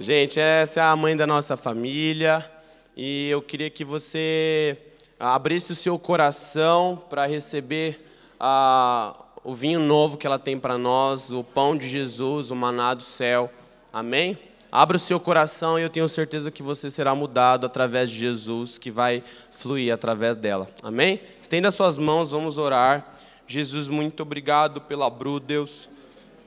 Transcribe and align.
Gente, 0.00 0.38
essa 0.38 0.78
é 0.78 0.84
a 0.84 0.94
mãe 0.94 1.16
da 1.16 1.26
nossa 1.26 1.56
família 1.56 2.48
e 2.96 3.28
eu 3.30 3.42
queria 3.42 3.68
que 3.68 3.84
você 3.84 4.78
abrisse 5.18 5.72
o 5.72 5.74
seu 5.74 5.98
coração 5.98 7.02
para 7.10 7.26
receber 7.26 8.08
ah, 8.38 9.12
o 9.42 9.56
vinho 9.56 9.80
novo 9.80 10.16
que 10.16 10.24
ela 10.24 10.38
tem 10.38 10.56
para 10.56 10.78
nós, 10.78 11.32
o 11.32 11.42
pão 11.42 11.76
de 11.76 11.88
Jesus, 11.88 12.52
o 12.52 12.54
maná 12.54 12.94
do 12.94 13.02
céu. 13.02 13.50
Amém? 13.92 14.38
Abra 14.70 14.96
o 14.96 15.00
seu 15.00 15.18
coração 15.18 15.80
e 15.80 15.82
eu 15.82 15.90
tenho 15.90 16.08
certeza 16.08 16.48
que 16.48 16.62
você 16.62 16.88
será 16.92 17.12
mudado 17.12 17.66
através 17.66 18.08
de 18.08 18.18
Jesus, 18.20 18.78
que 18.78 18.92
vai 18.92 19.20
fluir 19.50 19.92
através 19.92 20.36
dela. 20.36 20.68
Amém? 20.80 21.20
Estenda 21.42 21.72
suas 21.72 21.98
mãos, 21.98 22.30
vamos 22.30 22.56
orar. 22.56 23.16
Jesus, 23.48 23.88
muito 23.88 24.22
obrigado 24.22 24.80
pela 24.80 25.10
Bru, 25.10 25.40
Deus. 25.40 25.88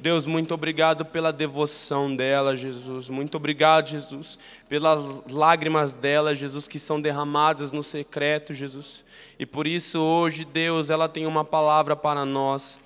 Deus, 0.02 0.26
muito 0.26 0.52
obrigado 0.56 1.06
pela 1.06 1.32
devoção 1.32 2.16
dela, 2.16 2.58
Jesus. 2.58 3.08
Muito 3.08 3.38
obrigado, 3.38 3.90
Jesus, 3.90 4.40
pelas 4.68 5.28
lágrimas 5.28 5.94
dela, 5.94 6.34
Jesus, 6.34 6.68
que 6.68 6.80
são 6.80 7.00
derramadas 7.00 7.72
no 7.72 7.84
secreto, 7.84 8.52
Jesus. 8.52 9.04
E 9.38 9.46
por 9.46 9.68
isso, 9.68 10.00
hoje, 10.00 10.44
Deus, 10.44 10.90
ela 10.90 11.08
tem 11.08 11.28
uma 11.28 11.46
palavra 11.46 11.96
para 11.96 12.26
nós. 12.26 12.80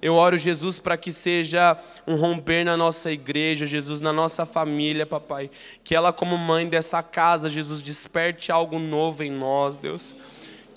Eu 0.00 0.14
oro, 0.14 0.38
Jesus, 0.38 0.78
para 0.78 0.96
que 0.96 1.10
seja 1.10 1.76
um 2.06 2.14
romper 2.14 2.64
na 2.64 2.76
nossa 2.76 3.10
igreja, 3.10 3.66
Jesus, 3.66 4.00
na 4.00 4.12
nossa 4.12 4.46
família, 4.46 5.04
papai. 5.04 5.50
Que 5.82 5.96
ela, 5.96 6.12
como 6.12 6.38
mãe 6.38 6.68
dessa 6.68 7.02
casa, 7.02 7.48
Jesus, 7.48 7.82
desperte 7.82 8.52
algo 8.52 8.78
novo 8.78 9.24
em 9.24 9.30
nós, 9.30 9.76
Deus. 9.76 10.14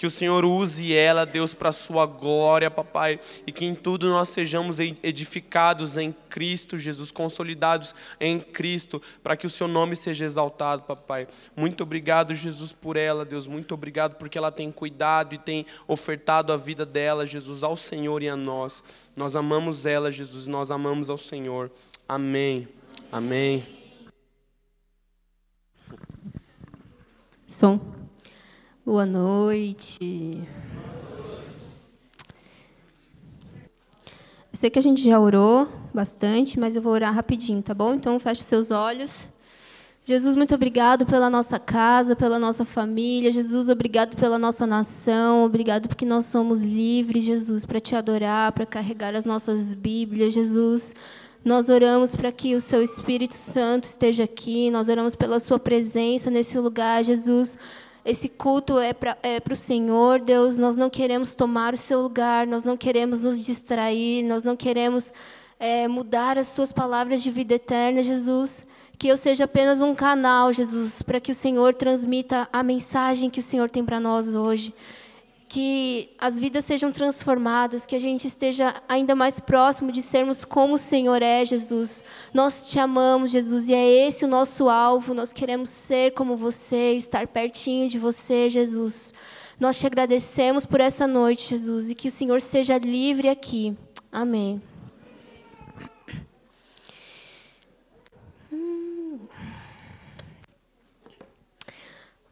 Que 0.04 0.08
o 0.08 0.12
Senhor 0.12 0.44
use 0.44 0.94
ela, 0.94 1.26
Deus, 1.26 1.54
para 1.54 1.70
a 1.70 1.72
sua 1.72 2.06
glória, 2.06 2.70
papai. 2.70 3.18
E 3.48 3.54
que 3.54 3.64
em 3.64 3.74
tudo 3.74 4.10
nós 4.10 4.28
sejamos 4.28 4.78
edificados 4.78 5.96
em 5.96 6.12
Cristo, 6.12 6.78
Jesus, 6.78 7.10
consolidados 7.10 7.96
em 8.20 8.38
Cristo, 8.38 9.02
para 9.24 9.38
que 9.38 9.48
o 9.48 9.50
seu 9.50 9.66
nome 9.66 9.96
seja 9.96 10.26
exaltado, 10.26 10.82
papai. 10.84 11.26
Muito 11.56 11.84
obrigado, 11.84 12.36
Jesus, 12.36 12.74
por 12.74 12.98
ela, 12.98 13.24
Deus. 13.24 13.48
Muito 13.48 13.74
obrigado 13.74 14.16
porque 14.16 14.38
ela 14.38 14.52
tem 14.52 14.74
cuidado 14.74 15.36
e 15.36 15.38
tem 15.38 15.66
ofertado 15.88 16.52
a 16.52 16.58
vida 16.58 16.86
dela, 16.86 17.26
Jesus, 17.26 17.64
ao 17.64 17.78
Senhor 17.78 18.22
e 18.22 18.28
a 18.28 18.36
nós. 18.36 18.84
Nós 19.16 19.38
amamos 19.38 19.86
ela, 19.86 20.12
Jesus, 20.12 20.48
nós 20.48 20.70
amamos 20.70 21.10
ao 21.10 21.18
Senhor. 21.18 21.72
Amém. 22.10 22.68
Amém. 23.10 23.66
Som. 27.48 28.03
Boa 28.86 29.06
noite. 29.06 30.46
Eu 34.52 34.58
sei 34.58 34.70
que 34.70 34.78
a 34.78 34.82
gente 34.82 35.02
já 35.02 35.18
orou 35.18 35.70
bastante, 35.94 36.60
mas 36.60 36.76
eu 36.76 36.82
vou 36.82 36.92
orar 36.92 37.14
rapidinho, 37.14 37.62
tá 37.62 37.74
bom? 37.74 37.94
Então 37.94 38.20
feche 38.20 38.44
seus 38.44 38.72
olhos. 38.72 39.30
Jesus, 40.04 40.36
muito 40.36 40.54
obrigado 40.54 41.06
pela 41.06 41.30
nossa 41.30 41.58
casa, 41.58 42.14
pela 42.14 42.38
nossa 42.38 42.66
família. 42.66 43.32
Jesus, 43.32 43.70
obrigado 43.70 44.18
pela 44.18 44.38
nossa 44.38 44.68
nação. 44.68 45.46
Obrigado 45.46 45.88
porque 45.88 46.06
nós 46.06 46.26
somos 46.26 46.64
livres, 46.64 47.24
Jesus, 47.24 47.66
para 47.66 47.80
te 47.80 47.96
adorar, 47.96 48.52
para 48.52 48.66
carregar 48.66 49.16
as 49.16 49.24
nossas 49.24 49.74
Bíblias, 49.74 50.34
Jesus. 50.34 50.94
Nós 51.46 51.70
oramos 51.70 52.18
para 52.18 52.34
que 52.34 52.54
o 52.54 52.60
seu 52.60 52.84
Espírito 52.84 53.34
Santo 53.34 53.86
esteja 53.86 54.26
aqui. 54.26 54.70
Nós 54.70 54.90
oramos 54.90 55.16
pela 55.16 55.40
sua 55.40 55.58
presença 55.58 56.30
nesse 56.30 56.60
lugar, 56.60 57.02
Jesus. 57.02 57.58
Esse 58.06 58.28
culto 58.28 58.80
é 58.80 58.94
para 58.94 59.18
é 59.24 59.42
o 59.52 59.56
Senhor, 59.56 60.20
Deus. 60.20 60.58
Nós 60.58 60.76
não 60.76 60.90
queremos 60.90 61.36
tomar 61.36 61.74
o 61.74 61.78
seu 61.78 62.02
lugar, 62.02 62.46
nós 62.46 62.64
não 62.64 62.76
queremos 62.76 63.22
nos 63.22 63.46
distrair, 63.46 64.24
nós 64.24 64.44
não 64.44 64.56
queremos 64.56 65.14
é, 65.60 65.88
mudar 65.88 66.38
as 66.38 66.48
suas 66.48 66.72
palavras 66.72 67.24
de 67.24 67.32
vida 67.32 67.56
eterna, 67.56 68.04
Jesus. 68.04 68.68
Que 68.98 69.08
eu 69.08 69.18
seja 69.18 69.46
apenas 69.46 69.82
um 69.82 69.96
canal, 69.96 70.54
Jesus, 70.54 71.02
para 71.02 71.20
que 71.20 71.32
o 71.32 71.36
Senhor 71.36 71.74
transmita 71.74 72.48
a 72.52 72.62
mensagem 72.62 73.30
que 73.30 73.40
o 73.40 73.44
Senhor 73.44 73.70
tem 73.70 73.84
para 73.84 74.00
nós 74.00 74.36
hoje 74.36 74.74
que 75.54 76.10
as 76.18 76.40
vidas 76.40 76.66
sejam 76.66 76.92
transformadas, 76.92 77.86
que 77.86 77.96
a 77.96 78.00
gente 78.00 78.26
esteja 78.26 78.74
ainda 78.90 79.14
mais 79.14 79.40
próximo 79.40 79.92
de 79.92 80.02
sermos 80.02 80.44
como 80.44 80.74
o 80.74 80.78
Senhor 80.80 81.22
é, 81.22 81.46
Jesus. 81.46 82.04
Nós 82.34 82.72
te 82.72 82.80
amamos, 82.80 83.30
Jesus, 83.30 83.70
e 83.70 83.74
é 83.76 84.08
esse 84.08 84.26
o 84.26 84.28
nosso 84.28 84.68
alvo. 84.68 85.14
Nós 85.14 85.32
queremos 85.32 85.70
ser 85.70 86.16
como 86.16 86.36
você, 86.36 86.94
estar 86.94 87.28
pertinho 87.28 87.88
de 87.88 88.00
você, 88.00 88.50
Jesus. 88.50 89.14
Nós 89.60 89.78
te 89.78 89.86
agradecemos 89.86 90.66
por 90.66 90.82
essa 90.82 91.06
noite, 91.06 91.50
Jesus, 91.50 91.92
e 91.92 91.94
que 91.94 92.08
o 92.08 92.12
Senhor 92.12 92.42
seja 92.42 92.80
livre 92.80 93.30
aqui. 93.30 93.78
Amém. 94.12 94.60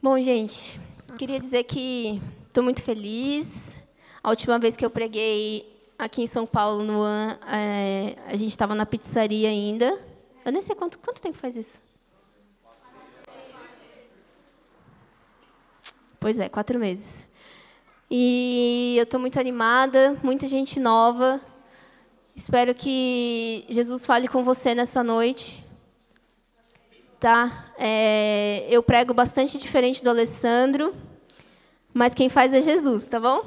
Bom, 0.01 0.19
gente, 0.19 0.79
queria 1.19 1.39
dizer 1.39 1.65
que 1.65 2.19
Estou 2.51 2.65
muito 2.65 2.81
feliz. 2.81 3.81
A 4.21 4.29
última 4.29 4.59
vez 4.59 4.75
que 4.75 4.85
eu 4.85 4.89
preguei 4.89 5.65
aqui 5.97 6.21
em 6.21 6.27
São 6.27 6.45
Paulo, 6.45 6.83
no 6.83 7.01
AN, 7.01 7.37
é, 7.47 8.17
a 8.27 8.35
gente 8.35 8.49
estava 8.49 8.75
na 8.75 8.85
pizzaria 8.85 9.47
ainda. 9.47 9.97
Eu 10.43 10.51
nem 10.51 10.61
sei 10.61 10.75
quanto, 10.75 10.99
quanto 10.99 11.21
tempo 11.21 11.37
faz 11.37 11.55
isso. 11.55 11.79
Pois 16.19 16.41
é, 16.41 16.49
quatro 16.49 16.77
meses. 16.77 17.25
E 18.09 18.95
eu 18.97 19.03
estou 19.03 19.17
muito 19.17 19.39
animada, 19.39 20.17
muita 20.21 20.45
gente 20.45 20.77
nova. 20.77 21.39
Espero 22.35 22.75
que 22.75 23.65
Jesus 23.69 24.05
fale 24.05 24.27
com 24.27 24.43
você 24.43 24.75
nessa 24.75 25.01
noite. 25.01 25.63
Tá? 27.17 27.71
É, 27.77 28.67
eu 28.69 28.83
prego 28.83 29.13
bastante 29.13 29.57
diferente 29.57 30.03
do 30.03 30.09
Alessandro. 30.09 30.93
Mas 31.93 32.13
quem 32.13 32.29
faz 32.29 32.53
é 32.53 32.61
Jesus, 32.61 33.07
tá 33.07 33.19
bom? 33.19 33.43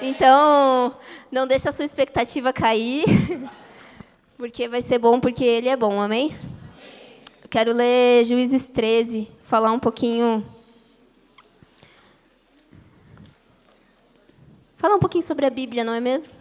Então, 0.00 0.96
não 1.30 1.46
deixa 1.46 1.68
a 1.68 1.72
sua 1.72 1.84
expectativa 1.84 2.52
cair, 2.52 3.04
porque 4.36 4.66
vai 4.66 4.82
ser 4.82 4.98
bom, 4.98 5.20
porque 5.20 5.44
Ele 5.44 5.68
é 5.68 5.76
bom, 5.76 6.00
amém? 6.00 6.34
quero 7.52 7.72
ler 7.74 8.24
Juízes 8.24 8.70
13, 8.70 9.30
falar 9.42 9.72
um 9.72 9.78
pouquinho. 9.78 10.42
Falar 14.78 14.94
um 14.94 14.98
pouquinho 14.98 15.22
sobre 15.22 15.44
a 15.44 15.50
Bíblia, 15.50 15.84
não 15.84 15.92
é 15.92 16.00
mesmo? 16.00 16.32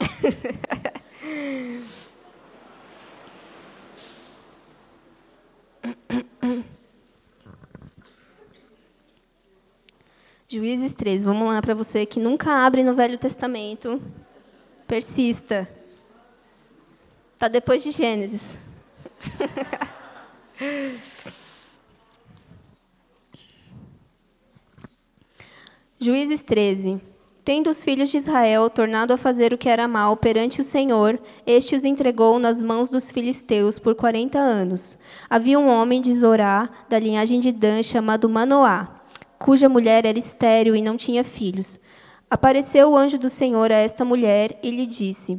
Juízes 10.54 10.94
13, 10.94 11.26
vamos 11.26 11.52
lá 11.52 11.60
para 11.60 11.74
você 11.74 12.06
que 12.06 12.20
nunca 12.20 12.64
abre 12.64 12.84
no 12.84 12.94
Velho 12.94 13.18
Testamento. 13.18 14.00
Persista. 14.86 15.68
Está 17.32 17.48
depois 17.48 17.82
de 17.82 17.90
Gênesis. 17.90 18.56
Juízes 25.98 26.44
13. 26.44 27.00
Tendo 27.44 27.68
os 27.68 27.82
filhos 27.82 28.10
de 28.10 28.18
Israel 28.18 28.70
tornado 28.70 29.12
a 29.12 29.16
fazer 29.16 29.52
o 29.52 29.58
que 29.58 29.68
era 29.68 29.88
mal 29.88 30.16
perante 30.16 30.60
o 30.60 30.64
Senhor, 30.64 31.20
este 31.44 31.74
os 31.74 31.82
entregou 31.82 32.38
nas 32.38 32.62
mãos 32.62 32.90
dos 32.90 33.10
filisteus 33.10 33.80
por 33.80 33.96
quarenta 33.96 34.38
anos. 34.38 34.96
Havia 35.28 35.58
um 35.58 35.66
homem 35.66 36.00
de 36.00 36.14
Zorá, 36.14 36.70
da 36.88 37.00
linhagem 37.00 37.40
de 37.40 37.50
Dan, 37.50 37.82
chamado 37.82 38.28
Manoá 38.28 38.93
cuja 39.44 39.68
mulher 39.68 40.06
era 40.06 40.18
estéril 40.18 40.74
e 40.74 40.80
não 40.80 40.96
tinha 40.96 41.22
filhos. 41.22 41.78
Apareceu 42.30 42.90
o 42.90 42.96
anjo 42.96 43.18
do 43.18 43.28
Senhor 43.28 43.70
a 43.70 43.74
esta 43.74 44.02
mulher 44.02 44.58
e 44.62 44.70
lhe 44.70 44.86
disse: 44.86 45.38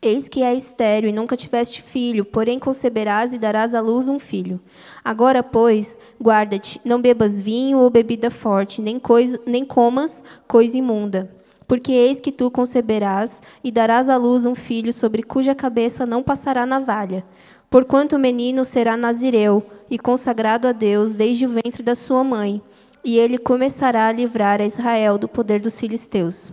Eis 0.00 0.28
que 0.28 0.40
é 0.40 0.54
estéril 0.54 1.10
e 1.10 1.12
nunca 1.12 1.36
tiveste 1.36 1.82
filho, 1.82 2.24
porém 2.24 2.60
conceberás 2.60 3.32
e 3.32 3.38
darás 3.38 3.74
à 3.74 3.80
luz 3.80 4.08
um 4.08 4.20
filho. 4.20 4.60
Agora, 5.04 5.42
pois, 5.42 5.98
guarda-te, 6.22 6.80
não 6.84 7.02
bebas 7.02 7.42
vinho 7.42 7.78
ou 7.78 7.90
bebida 7.90 8.30
forte, 8.30 8.80
nem, 8.80 9.00
coisa, 9.00 9.40
nem 9.44 9.64
comas 9.64 10.22
coisa 10.46 10.78
imunda. 10.78 11.28
Porque 11.66 11.90
eis 11.90 12.20
que 12.20 12.30
tu 12.30 12.52
conceberás 12.52 13.42
e 13.64 13.72
darás 13.72 14.08
à 14.08 14.16
luz 14.16 14.46
um 14.46 14.54
filho 14.54 14.92
sobre 14.92 15.24
cuja 15.24 15.56
cabeça 15.56 16.06
não 16.06 16.22
passará 16.22 16.64
navalha. 16.64 17.24
Porquanto 17.68 18.14
o 18.14 18.18
menino 18.20 18.64
será 18.64 18.96
nazireu 18.96 19.66
e 19.90 19.98
consagrado 19.98 20.68
a 20.68 20.72
Deus 20.72 21.16
desde 21.16 21.46
o 21.46 21.48
ventre 21.48 21.82
da 21.82 21.96
sua 21.96 22.22
mãe 22.22 22.62
e 23.04 23.18
ele 23.18 23.38
começará 23.38 24.06
a 24.08 24.12
livrar 24.12 24.60
a 24.60 24.66
Israel 24.66 25.18
do 25.18 25.28
poder 25.28 25.60
dos 25.60 25.78
filisteus. 25.78 26.50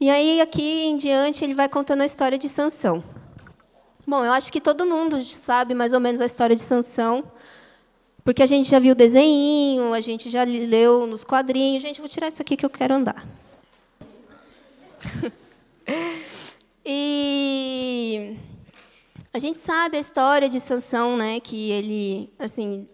E 0.00 0.10
aí, 0.10 0.40
aqui 0.40 0.84
em 0.84 0.96
diante, 0.96 1.42
ele 1.42 1.54
vai 1.54 1.68
contando 1.68 2.02
a 2.02 2.04
história 2.04 2.36
de 2.36 2.48
Sansão. 2.48 3.02
Bom, 4.06 4.24
eu 4.24 4.32
acho 4.32 4.52
que 4.52 4.60
todo 4.60 4.86
mundo 4.86 5.20
sabe 5.22 5.74
mais 5.74 5.92
ou 5.92 6.00
menos 6.00 6.20
a 6.20 6.26
história 6.26 6.54
de 6.54 6.62
Sansão, 6.62 7.24
porque 8.22 8.42
a 8.42 8.46
gente 8.46 8.68
já 8.68 8.78
viu 8.78 8.92
o 8.92 8.94
desenho, 8.94 9.92
a 9.92 10.00
gente 10.00 10.28
já 10.28 10.44
leu 10.44 11.06
nos 11.06 11.24
quadrinhos. 11.24 11.82
Gente, 11.82 12.00
vou 12.00 12.08
tirar 12.08 12.28
isso 12.28 12.42
aqui 12.42 12.56
que 12.56 12.66
eu 12.66 12.70
quero 12.70 12.94
andar. 12.94 13.26
e 16.84 18.36
A 19.32 19.38
gente 19.38 19.58
sabe 19.58 19.96
a 19.96 20.00
história 20.00 20.48
de 20.48 20.60
Sansão, 20.60 21.16
né? 21.16 21.40
Que 21.40 21.70
ele, 21.70 22.32
assim, 22.38 22.88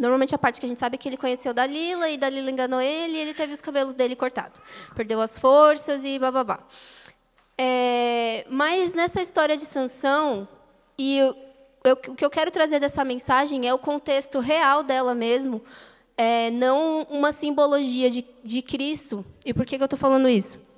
normalmente 0.00 0.34
a 0.34 0.38
parte 0.38 0.58
que 0.58 0.66
a 0.66 0.68
gente 0.68 0.78
sabe 0.78 0.94
é 0.94 0.98
que 0.98 1.08
ele 1.08 1.16
conheceu 1.16 1.54
Dalila 1.54 2.08
e 2.08 2.16
Dalila 2.16 2.50
enganou 2.50 2.80
ele 2.80 3.14
e 3.14 3.18
ele 3.18 3.34
teve 3.34 3.52
os 3.52 3.60
cabelos 3.60 3.94
dele 3.94 4.16
cortados. 4.16 4.60
Perdeu 4.94 5.20
as 5.20 5.38
forças 5.38 6.04
e 6.04 6.18
bababá. 6.18 6.60
É, 7.56 8.46
mas 8.48 8.94
nessa 8.94 9.20
história 9.20 9.56
de 9.56 9.66
Sansão, 9.66 10.48
e 10.96 11.18
eu, 11.18 11.36
eu, 11.84 11.92
o 11.92 12.14
que 12.14 12.24
eu 12.24 12.30
quero 12.30 12.50
trazer 12.50 12.80
dessa 12.80 13.04
mensagem 13.04 13.68
é 13.68 13.74
o 13.74 13.78
contexto 13.78 14.38
real 14.40 14.82
dela 14.82 15.14
mesmo, 15.14 15.62
é, 16.16 16.50
não 16.50 17.06
uma 17.10 17.32
simbologia 17.32 18.10
de, 18.10 18.24
de 18.42 18.62
Cristo. 18.62 19.24
E 19.44 19.52
por 19.52 19.64
que, 19.66 19.76
que 19.76 19.82
eu 19.82 19.86
estou 19.86 19.98
falando 19.98 20.28
isso? 20.28 20.69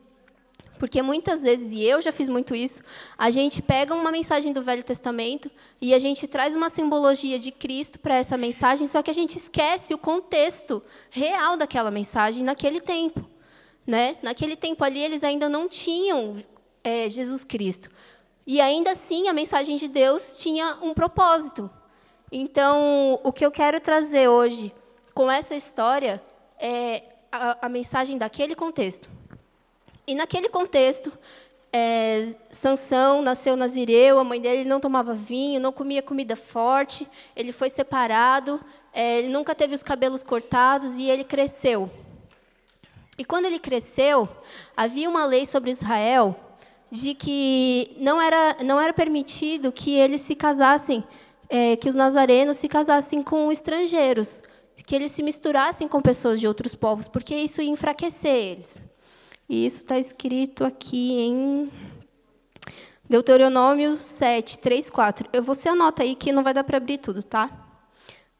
Porque 0.82 1.00
muitas 1.00 1.44
vezes, 1.44 1.72
e 1.72 1.84
eu 1.84 2.02
já 2.02 2.10
fiz 2.10 2.28
muito 2.28 2.56
isso, 2.56 2.82
a 3.16 3.30
gente 3.30 3.62
pega 3.62 3.94
uma 3.94 4.10
mensagem 4.10 4.52
do 4.52 4.60
Velho 4.60 4.82
Testamento 4.82 5.48
e 5.80 5.94
a 5.94 5.98
gente 6.00 6.26
traz 6.26 6.56
uma 6.56 6.68
simbologia 6.68 7.38
de 7.38 7.52
Cristo 7.52 8.00
para 8.00 8.16
essa 8.16 8.36
mensagem, 8.36 8.88
só 8.88 9.00
que 9.00 9.08
a 9.08 9.14
gente 9.14 9.38
esquece 9.38 9.94
o 9.94 9.98
contexto 9.98 10.82
real 11.08 11.56
daquela 11.56 11.88
mensagem 11.88 12.42
naquele 12.42 12.80
tempo. 12.80 13.24
Né? 13.86 14.16
Naquele 14.22 14.56
tempo 14.56 14.82
ali, 14.82 14.98
eles 14.98 15.22
ainda 15.22 15.48
não 15.48 15.68
tinham 15.68 16.42
é, 16.82 17.08
Jesus 17.08 17.44
Cristo. 17.44 17.88
E 18.44 18.60
ainda 18.60 18.90
assim, 18.90 19.28
a 19.28 19.32
mensagem 19.32 19.76
de 19.76 19.86
Deus 19.86 20.38
tinha 20.38 20.78
um 20.82 20.92
propósito. 20.92 21.70
Então, 22.32 23.20
o 23.22 23.32
que 23.32 23.46
eu 23.46 23.52
quero 23.52 23.80
trazer 23.80 24.26
hoje 24.26 24.72
com 25.14 25.30
essa 25.30 25.54
história 25.54 26.20
é 26.58 27.04
a, 27.30 27.66
a 27.66 27.68
mensagem 27.68 28.18
daquele 28.18 28.56
contexto. 28.56 29.21
E 30.06 30.14
naquele 30.14 30.48
contexto, 30.48 31.12
é, 31.72 32.34
Sansão 32.50 33.22
nasceu 33.22 33.56
nazireu, 33.56 34.18
a 34.18 34.24
mãe 34.24 34.40
dele 34.40 34.68
não 34.68 34.80
tomava 34.80 35.14
vinho, 35.14 35.60
não 35.60 35.72
comia 35.72 36.02
comida 36.02 36.36
forte, 36.36 37.08
ele 37.34 37.52
foi 37.52 37.70
separado, 37.70 38.60
é, 38.92 39.20
ele 39.20 39.28
nunca 39.28 39.54
teve 39.54 39.74
os 39.74 39.82
cabelos 39.82 40.22
cortados 40.22 40.94
e 40.94 41.08
ele 41.08 41.24
cresceu. 41.24 41.90
E 43.16 43.24
quando 43.24 43.46
ele 43.46 43.58
cresceu, 43.58 44.28
havia 44.76 45.08
uma 45.08 45.24
lei 45.24 45.46
sobre 45.46 45.70
Israel 45.70 46.36
de 46.90 47.14
que 47.14 47.96
não 47.98 48.20
era, 48.20 48.56
não 48.62 48.78
era 48.78 48.92
permitido 48.92 49.72
que 49.72 49.94
eles 49.94 50.20
se 50.20 50.34
casassem, 50.34 51.02
é, 51.48 51.76
que 51.76 51.88
os 51.88 51.94
nazarenos 51.94 52.58
se 52.58 52.68
casassem 52.68 53.22
com 53.22 53.50
estrangeiros, 53.50 54.42
que 54.84 54.94
eles 54.94 55.12
se 55.12 55.22
misturassem 55.22 55.88
com 55.88 56.02
pessoas 56.02 56.40
de 56.40 56.46
outros 56.46 56.74
povos, 56.74 57.08
porque 57.08 57.34
isso 57.34 57.62
ia 57.62 57.70
enfraquecer 57.70 58.34
eles. 58.34 58.82
E 59.52 59.66
isso 59.66 59.82
está 59.82 59.98
escrito 59.98 60.64
aqui 60.64 61.12
em 61.12 61.70
Deuteronômio 63.06 63.94
7, 63.94 64.58
3, 64.58 64.88
4. 64.88 65.28
Eu, 65.30 65.42
você 65.42 65.68
anota 65.68 66.02
aí 66.02 66.14
que 66.14 66.32
não 66.32 66.42
vai 66.42 66.54
dar 66.54 66.64
para 66.64 66.78
abrir 66.78 66.96
tudo, 66.96 67.22
tá? 67.22 67.50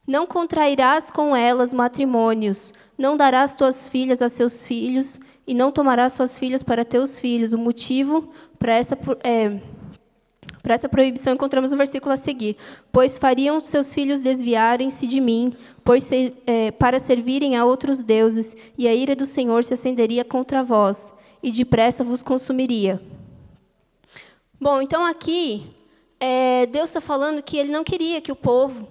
Não 0.07 0.27
contrairás 0.27 1.11
com 1.11 1.37
elas 1.37 1.71
matrimônios, 1.71 2.73
não 2.97 3.15
darás 3.15 3.57
tuas 3.57 3.91
filhas 3.91 4.23
a 4.23 4.31
seus 4.31 4.67
filhos, 4.67 5.21
e 5.47 5.53
não 5.53 5.71
tomarás 5.71 6.15
suas 6.15 6.39
filhas 6.39 6.63
para 6.63 6.83
teus 6.83 7.19
filhos. 7.19 7.53
O 7.53 7.59
motivo 7.59 8.33
para 8.59 8.73
essa, 8.73 8.99
é, 9.23 9.61
para 10.63 10.73
essa 10.73 10.89
proibição 10.89 11.35
encontramos 11.35 11.73
no 11.73 11.77
versículo 11.77 12.15
a 12.15 12.17
seguir. 12.17 12.57
Pois 12.91 13.19
fariam 13.19 13.61
seus 13.61 13.93
filhos 13.93 14.23
desviarem-se 14.23 15.07
de 15.07 15.21
mim, 15.21 15.55
pois 15.85 16.09
é, 16.47 16.71
para 16.71 16.99
servirem 16.99 17.57
a 17.57 17.65
outros 17.65 18.05
deuses, 18.05 18.57
e 18.77 18.87
a 18.87 18.95
ira 18.95 19.17
do 19.17 19.27
Senhor 19.27 19.65
se 19.65 19.75
acenderia 19.75 20.25
contra 20.25 20.63
vós, 20.63 21.15
e 21.43 21.51
depressa 21.51 22.05
vos 22.05 22.23
consumiria. 22.23 23.01
Bom, 24.61 24.81
então 24.81 25.05
aqui, 25.05 25.67
é, 26.21 26.67
Deus 26.67 26.91
está 26.91 27.01
falando 27.01 27.43
que 27.43 27.57
ele 27.57 27.73
não 27.73 27.83
queria 27.83 28.21
que 28.21 28.31
o 28.31 28.37
povo 28.37 28.87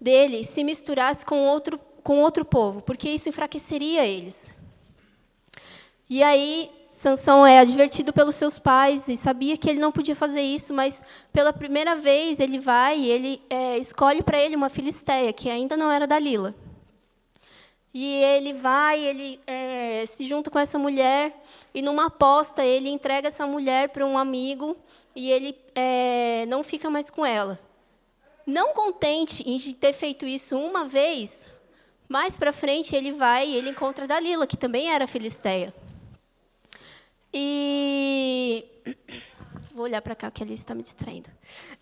dele 0.00 0.44
se 0.44 0.62
misturasse 0.62 1.26
com 1.26 1.44
outro, 1.46 1.78
com 2.04 2.20
outro 2.20 2.44
povo, 2.44 2.80
porque 2.80 3.08
isso 3.08 3.28
enfraqueceria 3.28 4.06
eles. 4.06 4.54
E 6.08 6.22
aí, 6.22 6.70
Sansão 6.90 7.46
é 7.46 7.58
advertido 7.58 8.12
pelos 8.12 8.34
seus 8.34 8.58
pais 8.58 9.08
e 9.08 9.16
sabia 9.16 9.56
que 9.56 9.68
ele 9.68 9.78
não 9.78 9.92
podia 9.92 10.16
fazer 10.16 10.40
isso, 10.40 10.72
mas 10.72 11.04
pela 11.32 11.52
primeira 11.52 11.94
vez 11.94 12.40
ele 12.40 12.58
vai 12.58 12.98
e 12.98 13.10
ele 13.10 13.42
é, 13.50 13.78
escolhe 13.78 14.22
para 14.22 14.40
ele 14.40 14.56
uma 14.56 14.70
filisteia 14.70 15.32
que 15.32 15.50
ainda 15.50 15.76
não 15.76 15.90
era 15.90 16.06
Dalila. 16.06 16.54
E 17.92 18.04
ele 18.04 18.52
vai, 18.52 19.00
ele 19.04 19.40
é, 19.46 20.04
se 20.06 20.26
junta 20.26 20.50
com 20.50 20.58
essa 20.58 20.78
mulher 20.78 21.34
e 21.74 21.82
numa 21.82 22.06
aposta 22.06 22.64
ele 22.64 22.88
entrega 22.88 23.28
essa 23.28 23.46
mulher 23.46 23.90
para 23.90 24.06
um 24.06 24.16
amigo 24.16 24.76
e 25.14 25.30
ele 25.30 25.56
é, 25.74 26.46
não 26.48 26.62
fica 26.64 26.88
mais 26.88 27.10
com 27.10 27.24
ela. 27.24 27.58
Não 28.46 28.72
contente 28.72 29.48
em 29.48 29.58
ter 29.74 29.92
feito 29.92 30.26
isso 30.26 30.58
uma 30.58 30.86
vez, 30.86 31.48
mais 32.08 32.38
para 32.38 32.52
frente 32.52 32.96
ele 32.96 33.12
vai 33.12 33.46
e 33.46 33.56
ele 33.56 33.70
encontra 33.70 34.06
Dalila, 34.06 34.46
que 34.46 34.56
também 34.56 34.90
era 34.90 35.06
filisteia. 35.06 35.74
E 37.32 38.64
vou 39.74 39.84
olhar 39.84 40.02
para 40.02 40.14
cá 40.14 40.30
que 40.30 40.42
ali 40.42 40.54
está 40.54 40.74
me 40.74 40.82
distraindo. 40.82 41.30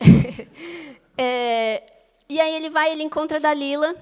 é, 1.16 1.82
e 2.28 2.40
aí 2.40 2.54
ele 2.54 2.70
vai, 2.70 2.92
ele 2.92 3.02
encontra 3.02 3.40
Dalila, 3.40 3.94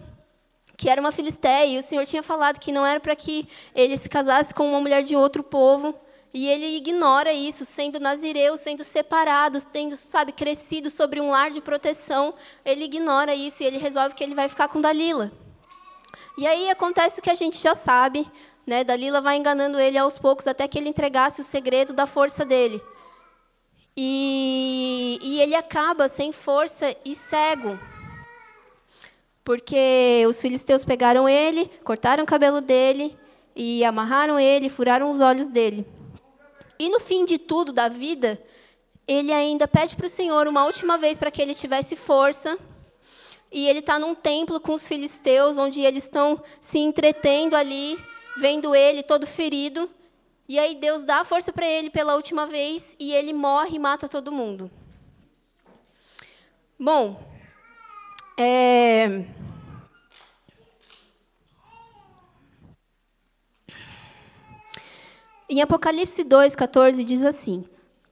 que 0.76 0.88
era 0.88 1.00
uma 1.00 1.12
filisteia, 1.12 1.66
e 1.66 1.78
o 1.78 1.82
Senhor 1.82 2.04
tinha 2.06 2.22
falado 2.22 2.58
que 2.58 2.72
não 2.72 2.84
era 2.84 2.98
para 2.98 3.14
que 3.14 3.46
ele 3.74 3.96
se 3.96 4.08
casasse 4.08 4.54
com 4.54 4.68
uma 4.68 4.80
mulher 4.80 5.02
de 5.02 5.14
outro 5.14 5.42
povo. 5.42 5.94
E 6.32 6.48
ele 6.48 6.76
ignora 6.76 7.32
isso, 7.32 7.64
sendo 7.64 8.00
nazireu, 8.00 8.56
sendo 8.56 8.82
separado, 8.82 9.56
tendo, 9.72 9.94
sabe, 9.94 10.32
crescido 10.32 10.90
sobre 10.90 11.20
um 11.20 11.30
lar 11.30 11.48
de 11.52 11.60
proteção, 11.60 12.34
ele 12.64 12.86
ignora 12.86 13.36
isso 13.36 13.62
e 13.62 13.66
ele 13.66 13.78
resolve 13.78 14.16
que 14.16 14.24
ele 14.24 14.34
vai 14.34 14.48
ficar 14.48 14.66
com 14.66 14.80
Dalila. 14.80 15.30
E 16.36 16.44
aí 16.44 16.68
acontece 16.68 17.20
o 17.20 17.22
que 17.22 17.30
a 17.30 17.34
gente 17.34 17.56
já 17.58 17.72
sabe, 17.76 18.26
né? 18.66 18.82
Dalila 18.82 19.20
vai 19.20 19.36
enganando 19.36 19.78
ele 19.78 19.98
aos 19.98 20.18
poucos 20.18 20.46
até 20.46 20.66
que 20.66 20.78
ele 20.78 20.88
entregasse 20.88 21.40
o 21.40 21.44
segredo 21.44 21.92
da 21.92 22.06
força 22.06 22.44
dele. 22.44 22.82
E, 23.96 25.18
e 25.22 25.40
ele 25.40 25.54
acaba 25.54 26.08
sem 26.08 26.32
força 26.32 26.94
e 27.04 27.14
cego. 27.14 27.78
Porque 29.44 30.24
os 30.26 30.40
filisteus 30.40 30.84
pegaram 30.84 31.28
ele, 31.28 31.70
cortaram 31.84 32.24
o 32.24 32.26
cabelo 32.26 32.60
dele 32.60 33.16
e 33.54 33.84
amarraram 33.84 34.40
ele, 34.40 34.68
furaram 34.68 35.10
os 35.10 35.20
olhos 35.20 35.48
dele. 35.48 35.86
E 36.78 36.88
no 36.88 36.98
fim 36.98 37.24
de 37.24 37.38
tudo 37.38 37.72
da 37.72 37.88
vida, 37.88 38.42
ele 39.06 39.32
ainda 39.32 39.68
pede 39.68 39.94
para 39.94 40.06
o 40.06 40.10
Senhor 40.10 40.48
uma 40.48 40.64
última 40.64 40.96
vez 40.96 41.18
para 41.18 41.30
que 41.30 41.40
ele 41.40 41.54
tivesse 41.54 41.94
força. 41.94 42.58
E 43.52 43.68
ele 43.68 43.78
está 43.78 43.98
num 43.98 44.14
templo 44.14 44.58
com 44.58 44.72
os 44.72 44.88
filisteus, 44.88 45.56
onde 45.56 45.82
eles 45.82 46.04
estão 46.04 46.42
se 46.60 46.78
entretendo 46.78 47.54
ali 47.54 47.96
vendo 48.36 48.74
ele 48.74 49.02
todo 49.02 49.26
ferido. 49.26 49.88
E 50.48 50.58
aí 50.58 50.74
Deus 50.74 51.04
dá 51.04 51.20
a 51.20 51.24
força 51.24 51.52
para 51.52 51.66
ele 51.66 51.90
pela 51.90 52.14
última 52.14 52.46
vez 52.46 52.94
e 52.98 53.12
ele 53.12 53.32
morre 53.32 53.76
e 53.76 53.78
mata 53.78 54.08
todo 54.08 54.32
mundo. 54.32 54.70
Bom, 56.78 57.22
é... 58.36 59.24
em 65.48 65.62
Apocalipse 65.62 66.24
2,14 66.24 67.04
diz 67.04 67.22
assim: 67.24 67.64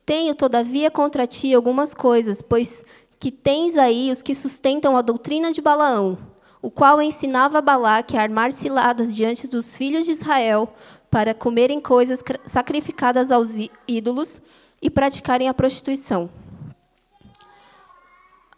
Tenho, 0.06 0.34
todavia, 0.34 0.90
contra 0.90 1.26
ti 1.26 1.52
algumas 1.52 1.92
coisas, 1.92 2.40
pois 2.40 2.84
que 3.18 3.30
tens 3.30 3.76
aí 3.76 4.10
os 4.10 4.22
que 4.22 4.34
sustentam 4.34 4.96
a 4.96 5.02
doutrina 5.02 5.52
de 5.52 5.60
Balaão 5.60 6.31
o 6.62 6.70
qual 6.70 7.02
ensinava 7.02 7.60
Balaque 7.60 8.16
a 8.16 8.22
armar 8.22 8.52
ciladas 8.52 9.12
diante 9.14 9.48
dos 9.48 9.76
filhos 9.76 10.04
de 10.04 10.12
Israel 10.12 10.72
para 11.10 11.34
comerem 11.34 11.80
coisas 11.80 12.22
sacrificadas 12.44 13.32
aos 13.32 13.48
ídolos 13.86 14.40
e 14.80 14.88
praticarem 14.88 15.48
a 15.48 15.54
prostituição. 15.54 16.30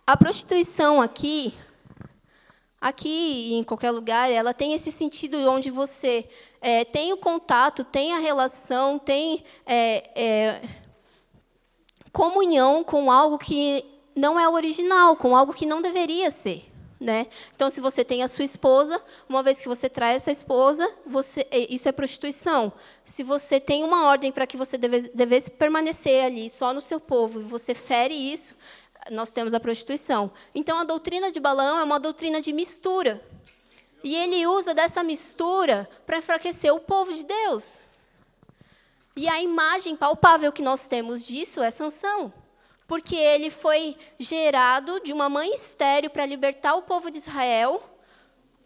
A 0.06 0.18
prostituição 0.18 1.00
aqui, 1.00 1.54
aqui 2.78 3.08
e 3.08 3.54
em 3.54 3.64
qualquer 3.64 3.90
lugar, 3.90 4.30
ela 4.30 4.52
tem 4.52 4.74
esse 4.74 4.92
sentido 4.92 5.38
onde 5.50 5.70
você 5.70 6.28
é, 6.60 6.84
tem 6.84 7.10
o 7.10 7.16
contato, 7.16 7.84
tem 7.84 8.12
a 8.12 8.18
relação, 8.18 8.98
tem 8.98 9.42
é, 9.64 10.10
é, 10.14 10.68
comunhão 12.12 12.84
com 12.84 13.10
algo 13.10 13.38
que 13.38 13.82
não 14.14 14.38
é 14.38 14.46
original, 14.46 15.16
com 15.16 15.34
algo 15.34 15.54
que 15.54 15.64
não 15.64 15.80
deveria 15.80 16.30
ser. 16.30 16.73
Né? 17.00 17.26
Então, 17.54 17.68
se 17.68 17.80
você 17.80 18.04
tem 18.04 18.22
a 18.22 18.28
sua 18.28 18.44
esposa, 18.44 19.02
uma 19.28 19.42
vez 19.42 19.60
que 19.60 19.68
você 19.68 19.88
traz 19.88 20.22
essa 20.22 20.30
esposa, 20.30 20.88
você, 21.04 21.46
isso 21.68 21.88
é 21.88 21.92
prostituição. 21.92 22.72
Se 23.04 23.22
você 23.22 23.58
tem 23.60 23.82
uma 23.84 24.06
ordem 24.06 24.30
para 24.30 24.46
que 24.46 24.56
você 24.56 24.78
devesse, 24.78 25.10
devesse 25.12 25.50
permanecer 25.50 26.24
ali 26.24 26.48
só 26.48 26.72
no 26.72 26.80
seu 26.80 27.00
povo 27.00 27.40
e 27.40 27.44
você 27.44 27.74
fere 27.74 28.14
isso, 28.14 28.54
nós 29.10 29.32
temos 29.32 29.54
a 29.54 29.60
prostituição. 29.60 30.30
Então, 30.54 30.78
a 30.78 30.84
doutrina 30.84 31.30
de 31.30 31.40
Balaão 31.40 31.78
é 31.78 31.82
uma 31.82 32.00
doutrina 32.00 32.40
de 32.40 32.52
mistura. 32.52 33.20
E 34.02 34.14
ele 34.14 34.46
usa 34.46 34.74
dessa 34.74 35.02
mistura 35.02 35.88
para 36.06 36.18
enfraquecer 36.18 36.72
o 36.72 36.80
povo 36.80 37.12
de 37.12 37.24
Deus. 37.24 37.80
E 39.16 39.28
a 39.28 39.40
imagem 39.40 39.96
palpável 39.96 40.52
que 40.52 40.62
nós 40.62 40.88
temos 40.88 41.26
disso 41.26 41.62
é 41.62 41.70
Sansão. 41.70 42.32
Porque 42.86 43.16
ele 43.16 43.50
foi 43.50 43.96
gerado 44.18 45.00
de 45.00 45.12
uma 45.12 45.28
mãe 45.28 45.52
estéril 45.54 46.10
para 46.10 46.26
libertar 46.26 46.74
o 46.74 46.82
povo 46.82 47.10
de 47.10 47.18
Israel, 47.18 47.82